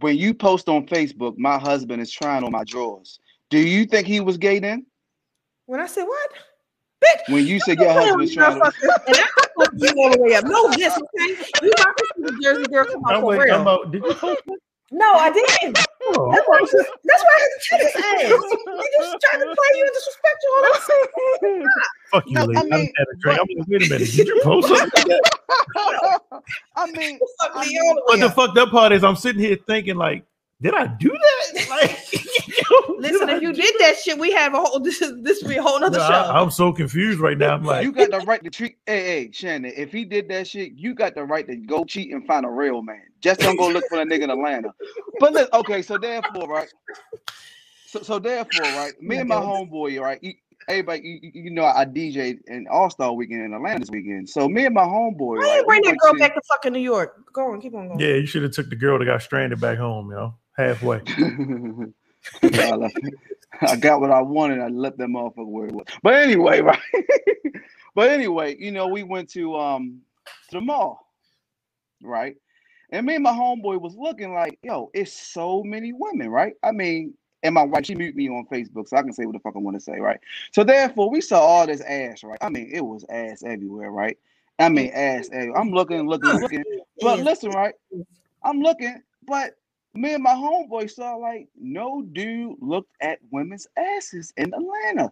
[0.00, 3.18] when you post on Facebook, my husband is trying on my drawers.
[3.50, 4.86] Do you think he was gay then?
[5.66, 6.30] When I say what?
[7.28, 8.72] When you said your husband's trying to
[9.08, 9.24] and I'm
[9.58, 10.44] fucking you all the way up.
[10.44, 11.66] No, this, okay?
[11.66, 13.54] You about to see the Jersey girl come out for real.
[13.54, 14.60] I'm uh, did you post it?
[14.92, 15.78] No, I didn't.
[16.02, 16.30] Oh.
[16.32, 18.22] That's why, that's why I had to check his ass.
[18.22, 21.68] He just trying to play you and disrespect you all that.
[22.12, 22.56] Fuck you, No, lady.
[22.56, 23.40] I I mean, mean, had a drink.
[23.40, 24.10] I'm like, wait a minute.
[24.12, 25.08] Did you post something?
[25.08, 26.42] like that?
[26.76, 30.24] I mean, Fuck the But the fucked up part is I'm sitting here thinking like,
[30.62, 31.66] did I do that?
[31.70, 31.90] Like,
[32.98, 35.62] Listen, if you did that shit, we have a whole this is this be a
[35.62, 36.12] whole nother no, show.
[36.12, 37.54] I, am so confused right now.
[37.54, 38.78] I'm like, you got the right to treat.
[38.86, 39.72] Hey, hey, Shannon.
[39.76, 42.48] If he did that shit, you got the right to go cheat and find a
[42.48, 43.02] real man.
[43.20, 44.72] Just don't go look for a nigga in Atlanta.
[45.20, 46.68] But look, okay, so therefore, right.
[47.86, 48.92] So, so therefore, right.
[49.00, 50.18] Me and my homeboy, right.
[50.22, 50.34] you-
[50.68, 54.28] Everybody, you, you know, I DJ an All Star Weekend in Atlanta this weekend.
[54.28, 56.72] So me and my homeboy, Why right, you bring that girl to- back to fucking
[56.72, 57.32] New York?
[57.32, 58.00] Go on, keep on going.
[58.00, 61.02] yeah, you should have took the girl that got stranded back home, yo, halfway.
[62.42, 63.14] I love it.
[63.62, 64.60] I got what I wanted.
[64.60, 65.86] I let them motherfucker where it was.
[66.02, 66.80] But anyway, right.
[67.94, 70.00] but anyway, you know, we went to um
[70.50, 71.08] to the mall,
[72.02, 72.36] right?
[72.90, 76.54] And me and my homeboy was looking like, yo, it's so many women, right?
[76.62, 79.32] I mean, and my wife, she mute me on Facebook, so I can say what
[79.34, 80.18] the fuck I want to say, right?
[80.52, 82.38] So therefore, we saw all this ass, right?
[82.40, 84.16] I mean, it was ass everywhere, right?
[84.58, 85.28] I mean, ass.
[85.32, 85.58] everywhere.
[85.60, 86.64] I'm looking, looking, looking.
[87.00, 87.74] But listen, right?
[88.44, 89.54] I'm looking, but
[89.96, 95.10] me and my homeboy saw like no dude looked at women's asses in Atlanta.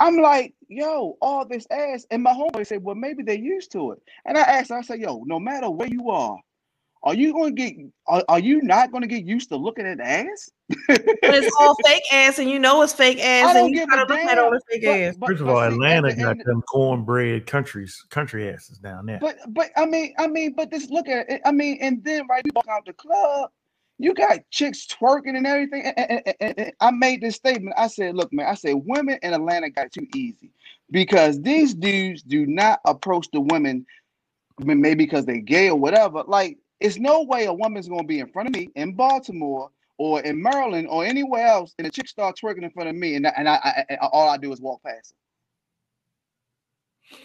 [0.00, 2.04] I'm like, yo, all this ass.
[2.10, 4.02] And my homeboy said, well, maybe they're used to it.
[4.24, 6.36] And I asked, I said, yo, no matter where you are,
[7.04, 7.74] are you going to get,
[8.08, 10.50] are, are you not going to get used to looking at ass?
[10.88, 13.88] But it's all fake ass, and you know it's fake ass, don't and you give
[13.90, 15.16] kind a of look at all the fake but- ass.
[15.18, 19.18] but- First of all, Atlanta the got end- them cornbread countries, country asses down there.
[19.20, 21.42] But but I mean I mean but this look at it.
[21.44, 23.50] I mean and then right we walk out the club
[23.98, 25.84] You got chicks twerking and everything.
[25.84, 27.76] And, and- and- I made this statement.
[27.78, 30.50] I said, look, man, I said women in Atlanta got too easy
[30.90, 33.86] because these dudes do not approach the women,
[34.58, 36.24] maybe because they're gay or whatever.
[36.26, 40.20] Like, it's no way a woman's gonna be in front of me in Baltimore or
[40.22, 43.26] in Maryland or anywhere else, and a chick start twerking in front of me, and,
[43.26, 45.14] and I, I, I all I do is walk past
[47.10, 47.18] her.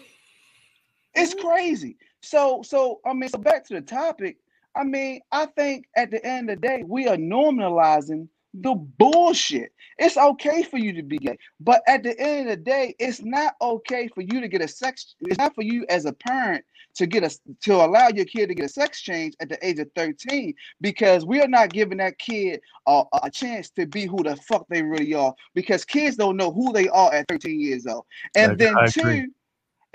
[1.14, 1.46] It's mm-hmm.
[1.48, 1.96] crazy.
[2.22, 4.36] So, so I mean, so back to the topic.
[4.74, 9.72] I mean, I think at the end of the day, we are normalizing the bullshit.
[9.98, 13.22] It's okay for you to be gay, but at the end of the day, it's
[13.22, 15.14] not okay for you to get a sex.
[15.20, 16.64] It's not for you as a parent
[16.94, 19.78] to get a to allow your kid to get a sex change at the age
[19.78, 24.22] of 13 because we are not giving that kid a, a chance to be who
[24.22, 27.86] the fuck they really are because kids don't know who they are at 13 years
[27.86, 28.06] old.
[28.34, 29.26] And I- then I two,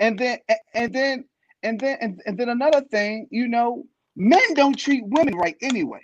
[0.00, 0.38] and then
[0.74, 1.24] and then
[1.62, 3.84] and then and, and then another thing, you know,
[4.16, 6.00] men don't treat women right anyway.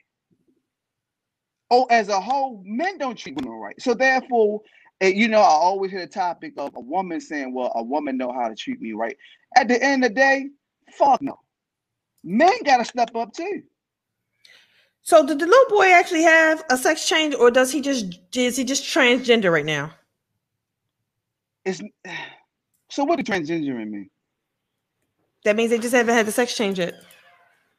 [1.70, 3.80] Oh, as a whole, men don't treat women right.
[3.80, 4.60] So therefore,
[5.00, 8.32] you know, I always hear the topic of a woman saying, "Well, a woman know
[8.32, 9.16] how to treat me right."
[9.56, 10.50] At the end of the day,
[10.92, 11.40] fuck no.
[12.22, 13.62] Men gotta step up too.
[15.02, 18.56] So did the little boy actually have a sex change, or does he just is
[18.56, 19.92] he just transgender right now?
[21.64, 21.82] It's
[22.90, 24.10] so what does transgender mean?
[25.44, 26.94] That means they just haven't had the sex change yet.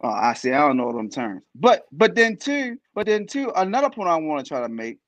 [0.04, 0.52] Oh, I see.
[0.52, 1.44] I don't know them terms.
[1.56, 5.00] But but then too, but then too, another point I want to try to make.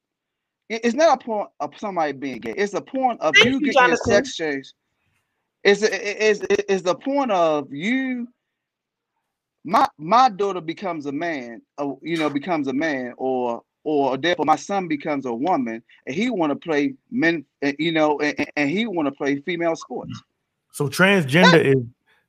[0.69, 2.55] it- It's not a point of somebody being gay.
[2.57, 4.73] It's a point of Thank you you, getting your sex change.
[5.63, 8.27] It's is is the point of you.
[9.65, 14.45] My my daughter becomes a man, uh, you know, becomes a man, or or therefore
[14.45, 18.49] my son becomes a woman, and he want to play men, uh, you know, and,
[18.55, 20.23] and he want to play female sports.
[20.73, 21.83] So transgender is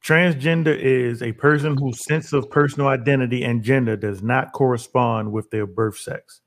[0.07, 5.51] transgender is a person whose sense of personal identity and gender does not correspond with
[5.51, 6.43] their birth sex.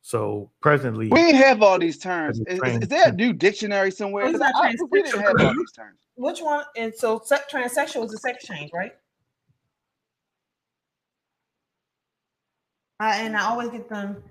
[0.00, 2.40] So presently, We ain't have all these terms.
[2.46, 4.24] Is, is- is there a new dictionary somewhere?
[4.24, 5.98] Oh, not I- we didn't have all these terms.
[6.14, 6.64] Which one?
[6.76, 8.94] And so se- transsexual is a sex change, right?
[13.00, 14.22] I, and I always get them.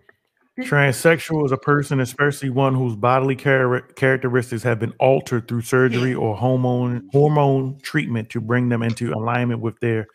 [0.59, 6.13] Transsexual is a person, especially one whose bodily char- characteristics have been altered through surgery
[6.13, 10.07] or hormone hormone treatment to bring them into alignment with their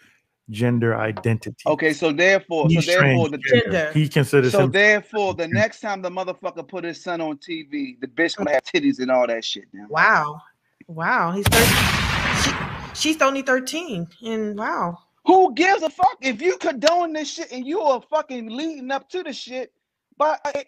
[0.51, 1.63] gender identity.
[1.67, 3.93] Okay, so therefore, so therefore, the transgender.
[3.93, 7.99] He considers so him- therefore, the next time the motherfucker put his son on TV,
[8.01, 9.65] the bitch gonna have titties and all that shit.
[9.73, 10.41] Now, Wow,
[10.89, 12.43] wow, he's thirteen.
[12.43, 14.99] She, she's only thirteen, and wow.
[15.25, 19.09] who gives a fuck if you condone this shit and you are fucking leading up
[19.11, 19.73] to the shit?
[20.19, 20.65] But uh, I,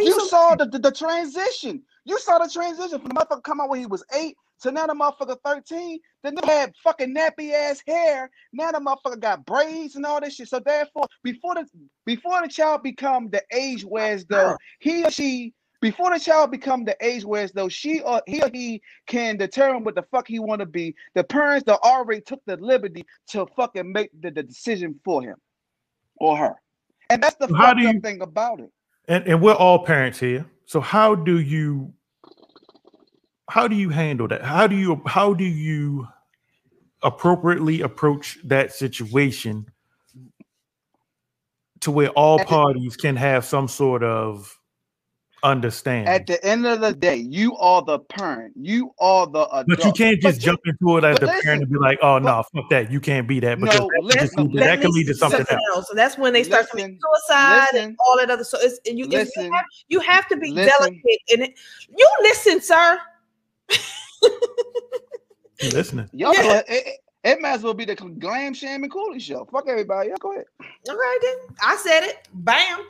[0.00, 1.82] you you so- saw the, the the transition.
[2.04, 4.86] You saw the transition from the motherfucker come out when he was eight to now
[4.86, 6.00] the motherfucker thirteen.
[6.22, 8.30] Then they had fucking nappy ass hair.
[8.52, 10.48] Now the motherfucker got braids and all this shit.
[10.48, 11.66] So therefore, before the
[12.04, 16.50] before the child become the age where as though he or she before the child
[16.50, 20.02] become the age where as though she or he or he can determine what the
[20.10, 24.10] fuck he want to be, the parents that already took the liberty to fucking make
[24.20, 25.36] the, the decision for him
[26.16, 26.54] or her.
[27.10, 28.70] And that's the So how do you- thing about it.
[29.08, 30.46] and, and we're all parents here.
[30.66, 31.92] So how do you
[33.50, 34.42] how do you handle that?
[34.42, 36.08] How do you how do you
[37.02, 39.66] appropriately approach that situation
[41.80, 44.58] to where all parties can have some sort of
[45.44, 46.12] understanding?
[46.12, 48.54] At the end of the day, you are the parent.
[48.56, 49.66] You are the adult.
[49.68, 51.98] but you can't just jump into it as but the listen, parent and be like,
[52.02, 52.90] "Oh no, fuck that!
[52.90, 55.14] You can't be that," because No, that, listen, just lead to- that can lead to
[55.14, 55.86] something else.
[55.88, 58.42] So that's when they start committing suicide and all that other.
[58.44, 60.72] So it's and you, it's- you, listen, have, you have to be listen.
[60.78, 61.54] delicate in it.
[61.96, 62.98] You listen, sir.
[65.60, 66.08] You listening?
[66.12, 69.46] Y'all, it, it, it might as well be the Glam Sham and Cooley show.
[69.50, 70.10] Fuck everybody.
[70.10, 70.44] Y'all go ahead.
[70.88, 72.28] All right, then I said it.
[72.34, 72.86] Bam.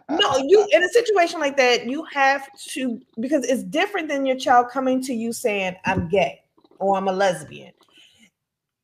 [0.10, 4.36] no, you in a situation like that, you have to because it's different than your
[4.36, 6.42] child coming to you saying, "I'm gay"
[6.78, 7.72] or "I'm a lesbian."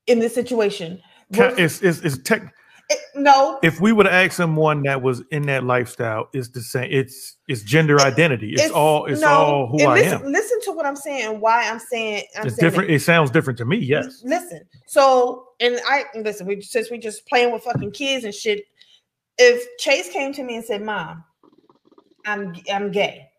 [0.07, 1.01] In this situation,
[1.35, 2.55] Ca- It's it's, it's tech.
[3.14, 6.90] No, If we would asked someone that was in that lifestyle, it's the same.
[6.90, 8.54] It's it's gender identity.
[8.54, 10.32] It's, all it's no, all who and I listen, am.
[10.32, 11.26] Listen to what I'm saying.
[11.26, 12.90] and Why I'm saying I'm It's saying different.
[12.90, 13.76] It sounds different to me.
[13.78, 14.22] Yes.
[14.24, 16.46] Listen, so and I listen.
[16.46, 18.64] We since we just playing with fucking kids and shit.
[19.38, 21.24] If Chase came to me and said, "Mom,
[22.26, 23.30] I'm I'm gay,"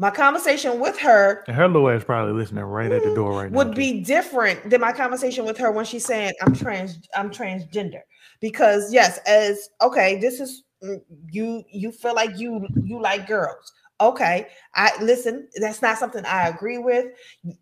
[0.00, 3.52] my conversation with her And her little ass probably listening right at the door right
[3.52, 3.58] now.
[3.58, 8.00] would be different than my conversation with her when she's saying, "I'm trans, I'm transgender."
[8.40, 11.62] Because yes, as okay, this is mm, you.
[11.70, 13.72] You feel like you you like girls.
[14.00, 15.46] Okay, I listen.
[15.56, 17.08] That's not something I agree with.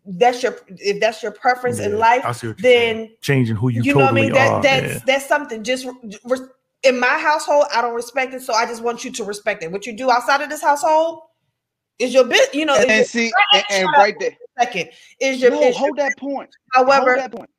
[0.05, 2.21] That's your if that's your preference in life.
[2.23, 4.31] I see what you're then Changing who you, you know what I mean.
[4.31, 4.63] That are.
[4.63, 4.99] that's yeah.
[5.05, 5.61] that's something.
[5.61, 5.85] Just
[6.83, 9.73] in my household, I don't respect it, so I just want you to respect it.
[9.73, 11.23] What you do outside of this household
[11.99, 12.53] is your bit.
[12.53, 14.37] You know, And, and see, and, and right for there.
[14.57, 14.89] Second
[15.19, 16.49] is your No, is your- hold that point.
[16.73, 17.49] However, hold that point.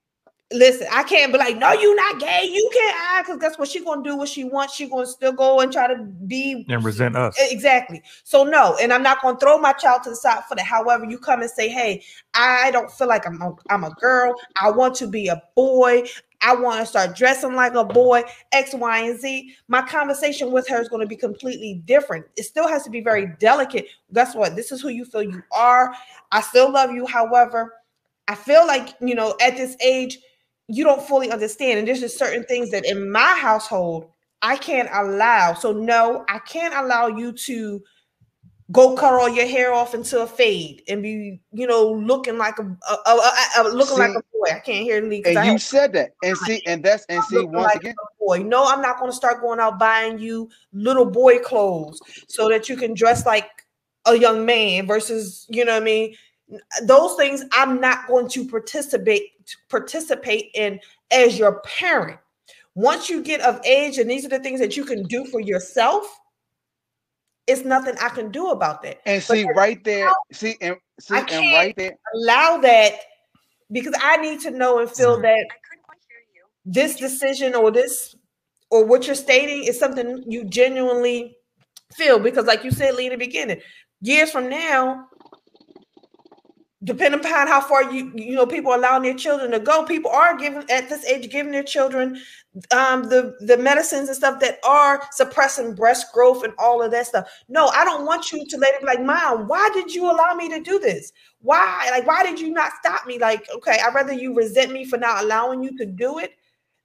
[0.53, 2.49] listen, I can't be like, no, you not gay.
[2.51, 4.17] You can't act because that's what she gonna do.
[4.17, 7.37] What she wants, she gonna still go and try to be And resent us.
[7.39, 8.03] Exactly.
[8.25, 10.65] So no, and I'm not going to throw my child to the side for that.
[10.65, 12.03] However, you come and say, "Hey,
[12.35, 14.35] I don't feel like I'm a, I'm a girl.
[14.61, 16.05] I want to be a boy.
[16.43, 18.23] I want to start dressing like a boy."
[18.53, 19.55] X, Y, and Z.
[19.69, 22.27] My conversation with her is going to be completely different.
[22.37, 23.87] It still has to be very delicate.
[24.13, 24.57] Guess what?
[24.57, 25.95] This is who you feel you are.
[26.33, 27.07] I still love you.
[27.07, 27.75] However,
[28.29, 30.19] I feel like you know at this age
[30.69, 34.11] you don't fully understand, and there's just certain things that in my household
[34.43, 35.55] I can't allow.
[35.55, 37.83] So no, I can't allow you to
[38.73, 42.59] go cut all your hair off into a fade and be, you know, looking like
[42.59, 44.47] a, a, a- a- looking like a boy.
[44.55, 45.23] I can't hear Lee.
[45.25, 46.13] And you have- said that.
[46.23, 47.95] And see, and that's and see once like again.
[48.21, 48.43] boy.
[48.43, 52.69] No, I'm not going to start going out buying you little boy clothes so that
[52.69, 53.49] you can dress like
[54.07, 56.15] a young man versus, you know what I mean?
[56.83, 59.23] Those things I'm not going to participate
[59.69, 60.79] participate in
[61.11, 62.19] as your parent.
[62.77, 65.41] Once you get of age and these are the things that you can do for
[65.41, 66.05] yourself,
[67.47, 69.01] it's nothing I can do about that.
[69.07, 71.97] And But see right there, see and see I and can't right there.
[72.15, 72.93] allow that
[73.73, 75.47] because I need to know and feel that
[76.65, 78.15] this decision or this
[78.71, 81.37] or what you're stating is something you genuinely
[81.95, 83.61] feel because like you said Lee in the beginning
[84.01, 85.07] years from now
[86.83, 90.37] depending upon how far you you know people allowing their children to go people are
[90.37, 92.19] giving at this age giving their children
[92.71, 97.07] um the the medicines and stuff that are suppressing breast growth and all of that
[97.07, 97.29] stuff.
[97.49, 100.35] No i don't want you to let it be like mom why did you allow
[100.35, 101.13] me to do this?
[101.43, 103.19] Why like why did you not stop me?
[103.19, 106.33] Like okay i'd rather you resent me for not allowing you to do it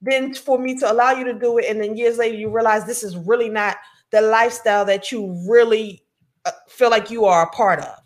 [0.01, 2.85] than for me to allow you to do it and then years later you realize
[2.85, 3.77] this is really not
[4.11, 6.03] the lifestyle that you really
[6.45, 8.04] uh, feel like you are a part of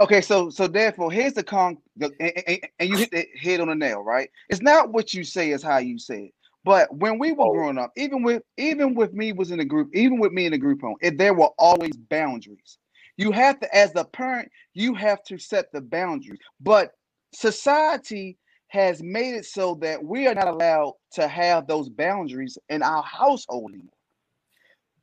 [0.00, 3.68] Okay, so so therefore, here's the con, and, and- and you hit the head on
[3.68, 4.30] the nail, right?
[4.48, 6.34] It's not what you say, it's how you say it.
[6.64, 7.52] But when we were oh.
[7.52, 10.52] growing up, even with even with me was in a group, even with me in
[10.52, 12.78] a group home, it, there were always boundaries.
[13.16, 16.38] You have to, as a parent, you have to set the boundaries.
[16.60, 16.92] But
[17.34, 18.38] society
[18.68, 23.02] has made it so that we are not allowed to have those boundaries in our
[23.02, 23.94] household anymore.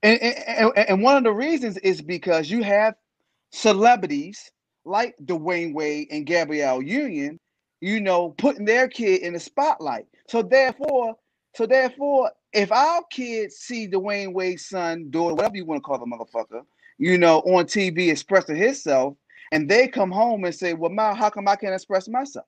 [0.04, 2.96] And, and- and one of the reasons is because you have
[3.52, 4.52] celebrities
[4.86, 7.40] like Dwyane Wade and Gabrielle Union,
[7.82, 10.06] you know, putting their kid in the spotlight.
[10.28, 11.16] So therefore,
[11.56, 16.00] so therefore, if our kids see Dwyane Wade's son, daughter, whatever you want to call
[16.00, 16.64] the motherfucker,
[16.98, 19.16] you know, on TV expressing himself,
[19.52, 22.46] and they come home and say, "Well, Ma, how come I can't express myself?"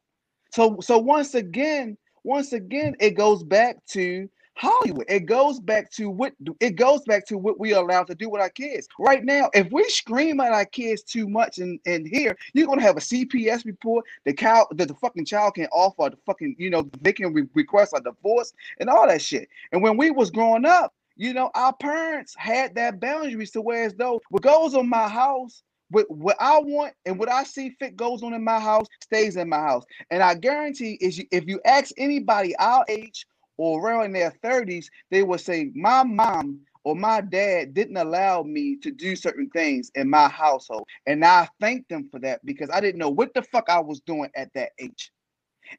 [0.53, 5.05] So, so once again, once again, it goes back to Hollywood.
[5.07, 8.27] It goes back to what it goes back to what we are allowed to do
[8.27, 8.87] with our kids.
[8.99, 12.81] Right now, if we scream at our kids too much in, in here, you're gonna
[12.81, 14.05] have a CPS report.
[14.25, 17.47] The cow that the fucking child can offer the fucking, you know, they can re-
[17.53, 19.47] request a divorce and all that shit.
[19.71, 23.83] And when we was growing up, you know, our parents had that boundaries to where
[23.83, 27.75] as though what goes on my house, what, what I want and what I see
[27.79, 29.85] fit goes on in my house stays in my house.
[30.09, 33.25] And I guarantee is you, if you ask anybody our age
[33.57, 38.77] or around their 30s, they will say, My mom or my dad didn't allow me
[38.77, 40.85] to do certain things in my household.
[41.05, 43.99] And I thank them for that because I didn't know what the fuck I was
[44.01, 45.11] doing at that age.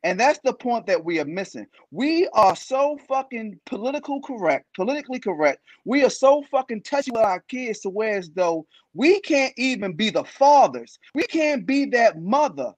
[0.03, 1.67] And that's the point that we are missing.
[1.91, 5.61] We are so fucking political correct, politically correct.
[5.87, 9.95] We are so fucking touchy with our kids to where as though we can't even
[9.95, 10.99] be the fathers.
[11.15, 12.75] We can't be that mother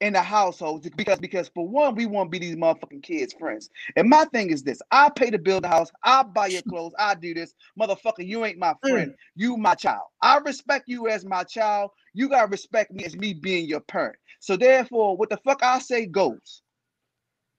[0.00, 3.70] in the household because because for one, we want to be these motherfucking kids' friends.
[3.96, 6.92] And my thing is this: I pay to build the house, I buy your clothes,
[6.98, 8.26] I do this, motherfucker.
[8.26, 8.90] You ain't my mm.
[8.90, 10.04] friend, you my child.
[10.22, 11.90] I respect you as my child.
[12.12, 14.16] You gotta respect me as me being your parent.
[14.40, 16.62] So therefore, what the fuck I say goes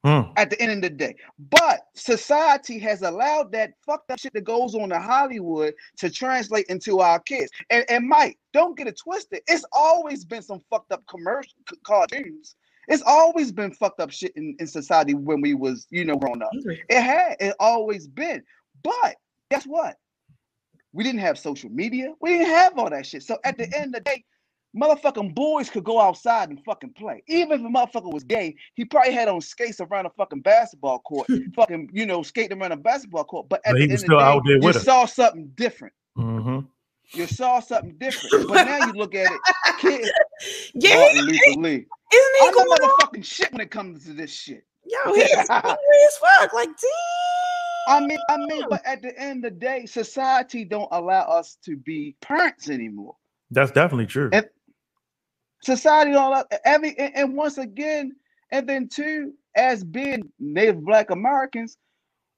[0.03, 0.31] Hmm.
[0.37, 1.15] at the end of the day.
[1.49, 6.67] But society has allowed that fucked up shit that goes on in Hollywood to translate
[6.67, 7.51] into our kids.
[7.71, 9.41] And, and Mike, don't get it twisted.
[9.47, 12.55] It's always been some fucked up commercial c- cartoons.
[12.87, 16.41] It's always been fucked up shit in, in society when we was, you know, growing
[16.41, 16.51] up.
[16.53, 18.43] It had, it always been.
[18.83, 19.15] But
[19.49, 19.97] guess what?
[20.93, 22.13] We didn't have social media.
[22.21, 23.23] We didn't have all that shit.
[23.23, 24.23] So at the end of the day,
[24.76, 27.23] motherfucking boys could go outside and fucking play.
[27.27, 30.99] Even if a motherfucker was gay, he probably had on skates around a fucking basketball
[30.99, 33.48] court, fucking, you know, skating around a basketball court.
[33.49, 35.94] But at But the he end of the out day, there you saw something different.
[36.18, 36.60] Mm-hmm.
[37.18, 38.48] You saw something different.
[38.49, 39.41] But now you look at it,
[39.80, 40.11] kids.
[40.73, 41.85] Yeah, Martin Luther Lee.
[42.14, 42.89] Isn't he I'm going not on?
[42.89, 44.65] motherfucking shit when it comes to this shit.
[44.85, 45.73] Yo, he's angry
[46.07, 46.53] as fuck.
[46.53, 48.03] Like, damn.
[48.03, 51.57] I mean, I mean, but at the end of the day, society don't allow us
[51.64, 53.15] to be parents anymore.
[53.52, 54.30] That's definitely true.
[54.34, 54.45] And
[55.68, 58.14] society don't allow every and, and once again,
[58.52, 61.77] and then two, as being Native Black Americans,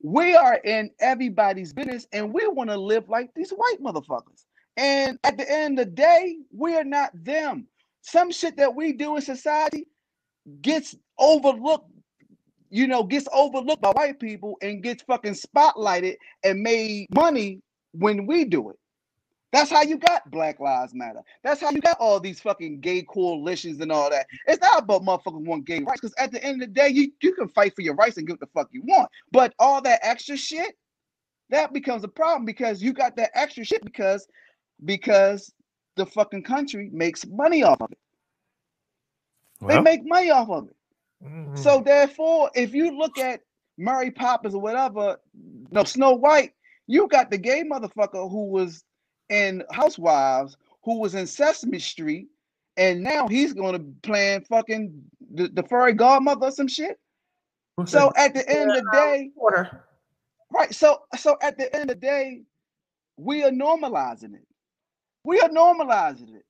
[0.02, 4.46] we are in everybody's business and we want to live like these white motherfuckers.
[4.78, 7.68] And at the end of the day, we are not them.
[8.02, 9.86] Some shit that we do in society
[10.62, 11.92] gets overlooked,
[12.70, 17.62] you know, gets overlooked by white people and gets fucking spotlighted and made money
[17.92, 18.79] when we do it.
[19.52, 21.22] That's how you got Black Lives Matter.
[21.44, 24.28] That's how you got all these fucking gay coalitions and all that.
[24.48, 27.12] It's not about motherfuckers want gay rights because at the end of the day, you,
[27.22, 29.10] you can fight for your rights and get what the fuck you want.
[29.32, 30.76] But all that extra shit,
[31.50, 34.28] that becomes a problem because you got that extra shit because
[34.86, 35.52] because
[35.96, 37.98] the fucking country makes money off of it.
[39.68, 40.76] They make money off of it.
[41.26, 41.56] Mm-hmm.
[41.56, 43.42] So therefore, if you look at
[43.78, 45.18] Mary Poppins or whatever,
[45.72, 46.54] no Snow White,
[46.88, 48.84] you got the gay motherfucker who was
[49.30, 52.28] in Housewives, who was in Sesame Street,
[52.78, 54.94] and now he's going to plan fucking
[55.34, 57.00] the, the furry godmother or some shit.
[57.86, 59.32] So at the end of the day,
[60.52, 60.74] right?
[60.74, 62.42] So so at the end of the day,
[63.18, 64.46] we are normalizing it.
[65.24, 66.46] We are normalizing it,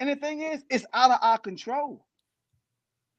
[0.00, 2.04] and the thing is, it's out of our control.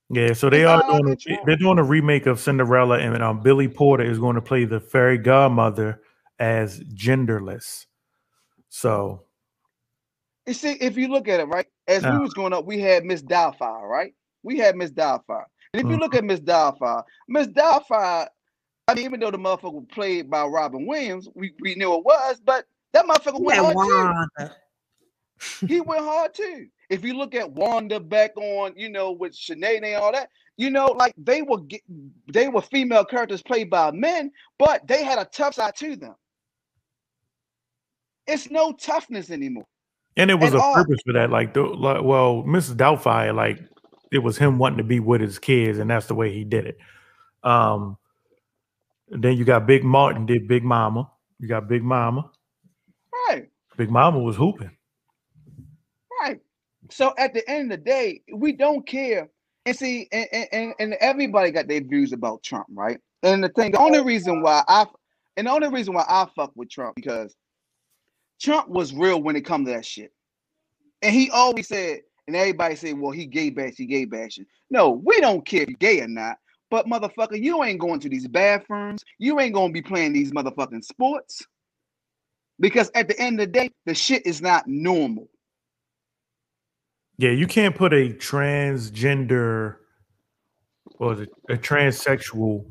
[0.09, 3.41] Yeah, so they It's are doing a, they're doing a remake of Cinderella, and um,
[3.41, 6.01] Billy Porter is going to play the fairy godmother
[6.39, 7.85] as genderless.
[8.75, 9.21] So
[10.47, 13.05] You see, if you look at it, right, as we was growing up, we had
[13.05, 14.15] Miss Doubtfire, right?
[14.41, 15.45] We had Miss Doubtfire.
[15.73, 16.17] And if you look mm-hmm.
[16.17, 18.27] at Miss Doubtfire, Miss Doubtfire,
[18.87, 22.03] I mean, even though the motherfucker was played by Robin Williams, we, we knew it
[22.03, 25.67] was, but that motherfucker went Yeah, hard too.
[25.67, 26.65] He went hard too.
[26.89, 30.71] If you look at Wanda back on, you know, with Sinead and all that, you
[30.71, 31.81] know, like they were get,
[32.27, 36.15] they were female characters played by men, but they had a tough side to them.
[38.27, 39.65] It's no toughness anymore.
[40.17, 41.29] and it was a all- purpose for that.
[41.29, 42.75] Like, the, like well, Mrs.
[42.75, 43.59] Doubtfire, like
[44.11, 46.65] it was him wanting to be with his kids, and that's the way he did
[46.67, 46.77] it.
[47.43, 47.97] Um,
[49.09, 51.09] then you got Big Martin did Big Mama.
[51.39, 52.29] You got Big Mama.
[53.27, 53.49] Right.
[53.75, 54.71] Big Mama was hooping.
[56.21, 56.39] Right.
[56.89, 59.29] So at the end of the day, we don't care.
[59.65, 62.99] And see, and, and- and, and everybody got their views about Trump, right?
[63.23, 64.85] And the thing, the only reason why I
[65.37, 67.33] and the only reason why I fuck with Trump because
[68.43, 70.11] Trump was real when it come to that shit.
[71.01, 74.45] And he always said, and everybody said, well, he gay bash, he gay bashing.
[74.69, 76.37] No, we don't care gay or not.
[76.69, 79.03] But motherfucker, you ain't going to these bathrooms.
[79.17, 81.45] You ain't gonna be playing these motherfucking sports.
[82.59, 85.29] Because at the end of the day, the shit is not normal.
[87.17, 89.75] Yeah, you can't put a transgender
[90.95, 92.65] or a, a transsexual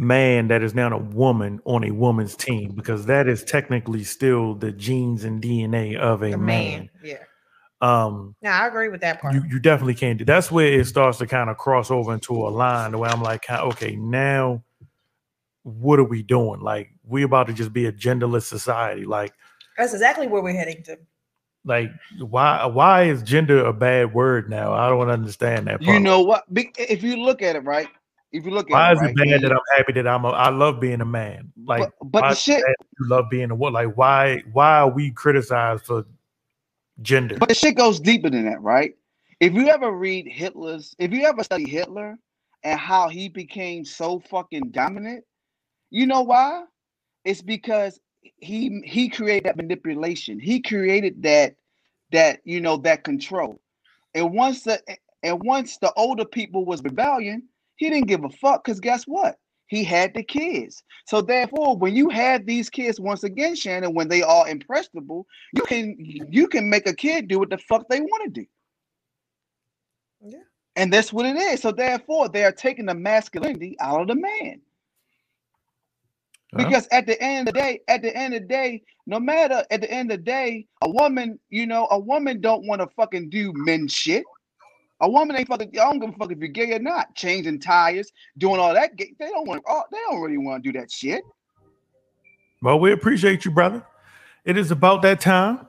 [0.00, 4.54] man that is now a woman on a woman's team because that is technically still
[4.54, 6.38] the genes and DNA of a man.
[6.38, 6.90] man.
[7.04, 7.18] Yeah.
[7.82, 9.34] Um, No, I agree with that part.
[9.34, 10.24] you, you definitely can't do.
[10.24, 13.48] That's where it starts to kind of cross over into a line where I'm like,
[13.48, 14.62] okay, now
[15.62, 16.60] what are we doing?
[16.60, 19.04] Like, we're about to just be a genderless society.
[19.04, 19.32] Like,
[19.78, 20.98] That's exactly where we're heading to.
[21.64, 24.72] like why why is gender a bad word now?
[24.72, 25.80] I don't understand that.
[25.82, 25.94] Part.
[25.94, 26.44] You know what?
[26.54, 27.88] If you look at it, right?
[28.32, 30.24] If you look at Why it, is right, it bad that I'm happy that I'm
[30.24, 31.52] a I love being a man?
[31.64, 32.64] Like But- but the shit-
[32.98, 33.72] you love being a what?
[33.72, 36.06] Like why why are we criticized for
[37.02, 37.36] gender?
[37.38, 38.94] But the shit goes deeper than that, right?
[39.40, 42.18] If you ever read Hitler's, if you ever study Hitler
[42.62, 45.24] and how he became so fucking dominant,
[45.90, 46.64] you know why?
[47.24, 47.98] It's because
[48.36, 50.38] he he created that manipulation.
[50.38, 51.56] He created that
[52.12, 53.60] that you know that control.
[54.14, 54.80] And once the
[55.22, 57.44] and once the older people was rebellion,
[57.80, 59.36] he didn't give a fuck because guess what?
[59.66, 60.82] He had the kids.
[61.06, 65.62] So therefore, when you have these kids once again, Shannon, when they are impressionable, you
[65.62, 68.46] can you can make a kid do what the fuck they want to do.
[70.26, 70.44] Yeah.
[70.76, 71.62] And that's what it is.
[71.62, 74.60] So therefore, they are taking the masculinity out of the man.
[76.54, 76.64] Huh?
[76.64, 79.64] Because at the end of the day, at the end of the day, no matter
[79.70, 82.88] at the end of the day, a woman, you know, a woman don't want to
[82.88, 84.24] fucking do men shit.
[85.02, 85.70] A woman ain't fucking.
[85.74, 87.14] I don't give a fuck if you're gay or not.
[87.14, 88.90] Changing tires, doing all that.
[88.98, 89.62] They don't want.
[89.66, 91.22] Oh, they don't really want to do that shit.
[92.62, 93.84] Well, we appreciate you, brother.
[94.44, 95.66] It is about that time.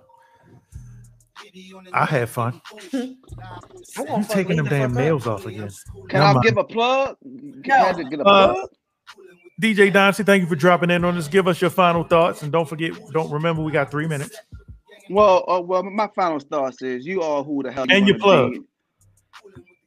[1.94, 2.62] I had fun.
[3.98, 5.70] You taking them damn nails off again?
[6.10, 6.44] Can Never I mind.
[6.46, 7.18] give a plug?
[7.64, 8.70] Can I get a Uh, plug?
[9.62, 11.28] DJ Dynasty, thank you for dropping in on us.
[11.28, 14.38] Give us your final thoughts, and don't forget, don't remember we got three minutes.
[15.10, 18.18] Well, uh, well, my final thoughts is you are who the hell you And your
[18.20, 18.52] wanna plug.
[18.54, 18.60] be.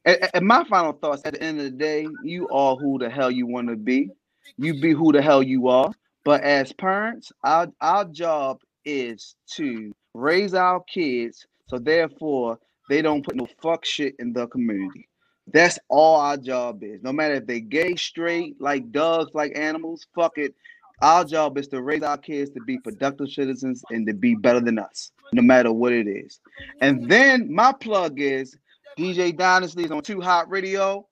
[0.05, 3.09] And, and my final thoughts at the end of the day, you are who the
[3.09, 4.09] hell you want to be.
[4.57, 5.91] you be who the hell you are.
[6.23, 12.59] But as parents, our our job is to raise our kids so therefore
[12.89, 15.07] they don't put no fuck shit in the community.
[15.53, 17.03] That's all our job is.
[17.03, 20.55] No matter if they gay, straight, like dogs, like animals, fuck it.
[21.01, 24.61] Our job is to raise our kids to be productive citizens and to be better
[24.61, 26.39] than us, no matter what it is.
[26.81, 28.57] And then my plug is
[28.97, 31.05] DJ Dynasty is on Too Hot Radio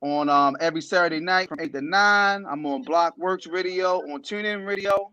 [0.00, 2.46] on um every Saturday night from 8 to 9.
[2.48, 5.12] I'm on Blockworks Radio, on TuneIn Radio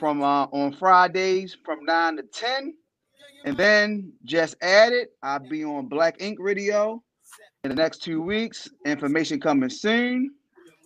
[0.00, 2.74] from uh on Fridays from 9 to 10.
[3.44, 7.02] And then just added, I'll be on Black Ink Radio
[7.62, 8.68] in the next two weeks.
[8.84, 10.34] Information coming soon.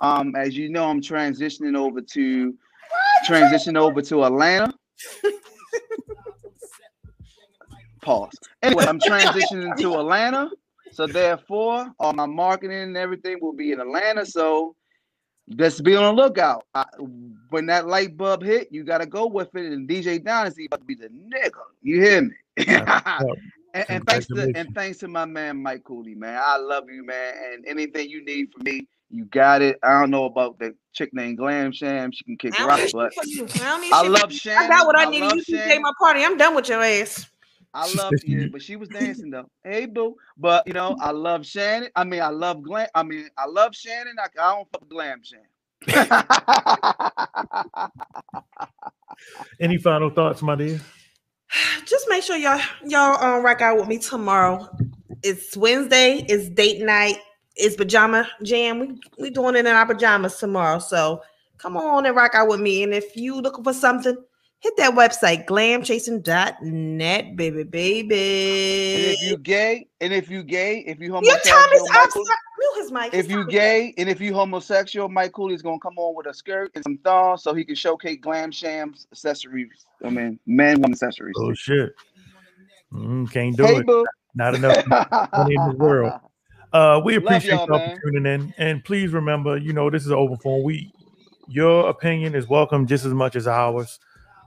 [0.02, 2.54] Um, as you know, I'm transitioning over to
[3.24, 4.74] transition over to Atlanta.
[8.02, 8.38] Pause.
[8.62, 10.50] Anyway, I'm transitioning to Atlanta.
[10.92, 14.26] So therefore, all my marketing and everything will be in Atlanta.
[14.26, 14.76] So
[15.56, 16.66] just be on the lookout.
[16.74, 16.84] I,
[17.48, 19.72] when that light bulb hit, you gotta go with it.
[19.72, 21.50] And DJ Dynasty about to be the nigga.
[21.80, 22.34] You hear me?
[23.74, 26.38] and, and thanks to and thanks to my man Mike Cooley, man.
[26.42, 27.34] I love you, man.
[27.52, 29.78] And anything you need from me, you got it.
[29.82, 32.12] I don't know about the chick named Glam Sham.
[32.12, 33.90] She can kick I rock, don't need but shit from you.
[33.92, 34.36] I I love from you.
[34.38, 34.70] Shannon.
[34.70, 35.24] I got what I, I needed.
[35.24, 35.68] You can Shannon.
[35.68, 36.24] take my party.
[36.24, 37.26] I'm done with your ass.
[37.74, 39.48] I love you, but she was dancing though.
[39.64, 41.88] Hey boo, but you know I love Shannon.
[41.96, 42.88] I mean I love Glam.
[42.94, 44.16] I mean I love Shannon.
[44.18, 45.46] I, I don't fuck Glam Shannon.
[49.60, 50.80] Any final thoughts, my dear?
[51.86, 54.68] Just make sure y'all y'all um rock out with me tomorrow.
[55.22, 56.24] It's Wednesday.
[56.28, 57.16] It's date night.
[57.56, 58.80] It's pajama jam.
[58.80, 60.78] We we doing it in our pajamas tomorrow.
[60.78, 61.22] So
[61.58, 62.82] come on and rock out with me.
[62.82, 64.16] And if you looking for something,
[64.62, 68.14] hit that website glamchasing.net, baby, And baby.
[68.14, 72.10] if you gay, and if you gay, if you Your homosexual, time is Mike up.
[72.10, 73.12] Cooley- Mute his mic.
[73.14, 76.26] if you time is gay, and if you homosexual, Mike Cooley's gonna come on with
[76.28, 79.84] a skirt and some thongs so he can showcase Glam Sham's accessories.
[80.04, 81.34] I mean, man, woman accessories.
[81.38, 81.92] Oh shit.
[82.92, 83.86] Mm, can't do Hey, it.
[83.86, 84.06] boo.
[84.36, 84.86] Not enough
[85.32, 86.12] money in the world.
[86.72, 90.08] Uh, we appreciate y'all, y'all for tuning in, and please remember, you know, this is
[90.08, 90.62] an open forum.
[90.64, 90.90] We,
[91.48, 93.98] your opinion is welcome just as much as ours.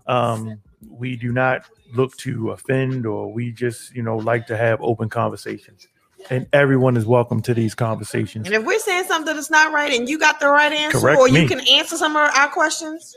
[0.07, 1.64] Um, we do not
[1.94, 5.88] look to offend, or we just, you know, like to have open conversations,
[6.30, 8.45] and everyone is welcome to these conversations.
[8.45, 11.19] And if we're saying something that's not right and you got the right answer, Correct
[11.19, 11.48] or you me.
[11.48, 13.15] can answer some of our questions,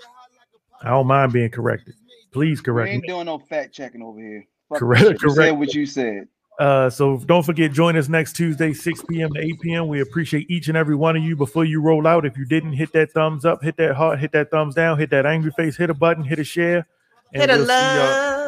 [0.83, 1.95] I don't mind being corrected.
[2.33, 3.09] Please We correct ain't me.
[3.09, 4.45] doing no fact checking over here.
[4.69, 5.23] Fuck Correct- that shit.
[5.23, 5.57] You said correct.
[5.59, 6.29] what you said.
[6.59, 9.33] Uh, so don't forget, join us next Tuesday, 6 p.m.
[9.33, 9.87] to 8 p.m.
[9.89, 11.37] We appreciate each and every one of you.
[11.37, 14.33] Before you roll out, if you didn't hit that thumbs up, hit that heart, hit
[14.33, 16.85] that thumbs down, hit that angry face, hit a button, hit a share,
[17.33, 17.97] and Hit a we'll see y'all.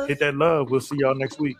[0.00, 0.08] love.
[0.08, 0.70] Hit that love.
[0.70, 1.56] We'll see y'all next week.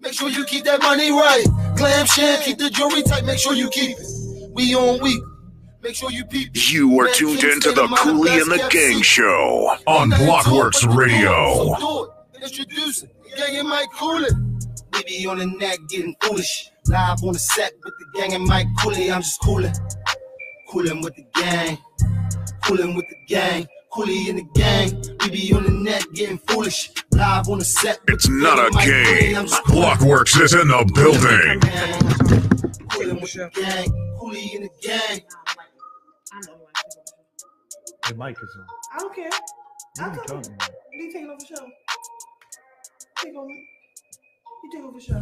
[0.00, 1.44] Make sure you keep that money right.
[1.76, 3.24] Glam sham, keep the jewelry tight.
[3.24, 4.06] Make sure you keep it.
[4.52, 5.20] We on week.
[5.82, 6.50] Make sure you peep.
[6.54, 9.02] You are tuned King into the of mind, Cooley and the Gang.
[9.02, 11.54] Show on Blockworks Radio.
[11.54, 12.44] So do it.
[12.44, 13.10] Introduce it.
[13.36, 14.28] Gang and Mike Cooley.
[14.94, 16.70] We be on the neck getting foolish.
[16.86, 19.10] Live on the set with the gang and Mike Cooley.
[19.10, 19.72] I'm just cooling.
[20.70, 21.78] Cooling with the gang.
[22.64, 23.66] Cooling with the gang.
[23.92, 25.02] Cooley in the gang.
[25.22, 26.90] We be on the net getting foolish.
[27.12, 28.00] Live on the set.
[28.08, 29.20] It's the not a and Mike Cooley.
[29.20, 29.36] game.
[29.36, 29.82] I'm just cooling.
[29.84, 31.60] Blockworks is in the building.
[32.90, 34.16] Coolin' with the gang.
[34.18, 35.20] Cooley in the gang.
[38.08, 38.66] The mic is on.
[38.94, 39.30] I don't care.
[39.98, 40.70] What are you talking about?
[40.92, 41.66] You take it over show.
[43.22, 43.48] Take over.
[44.62, 45.12] 你这个不是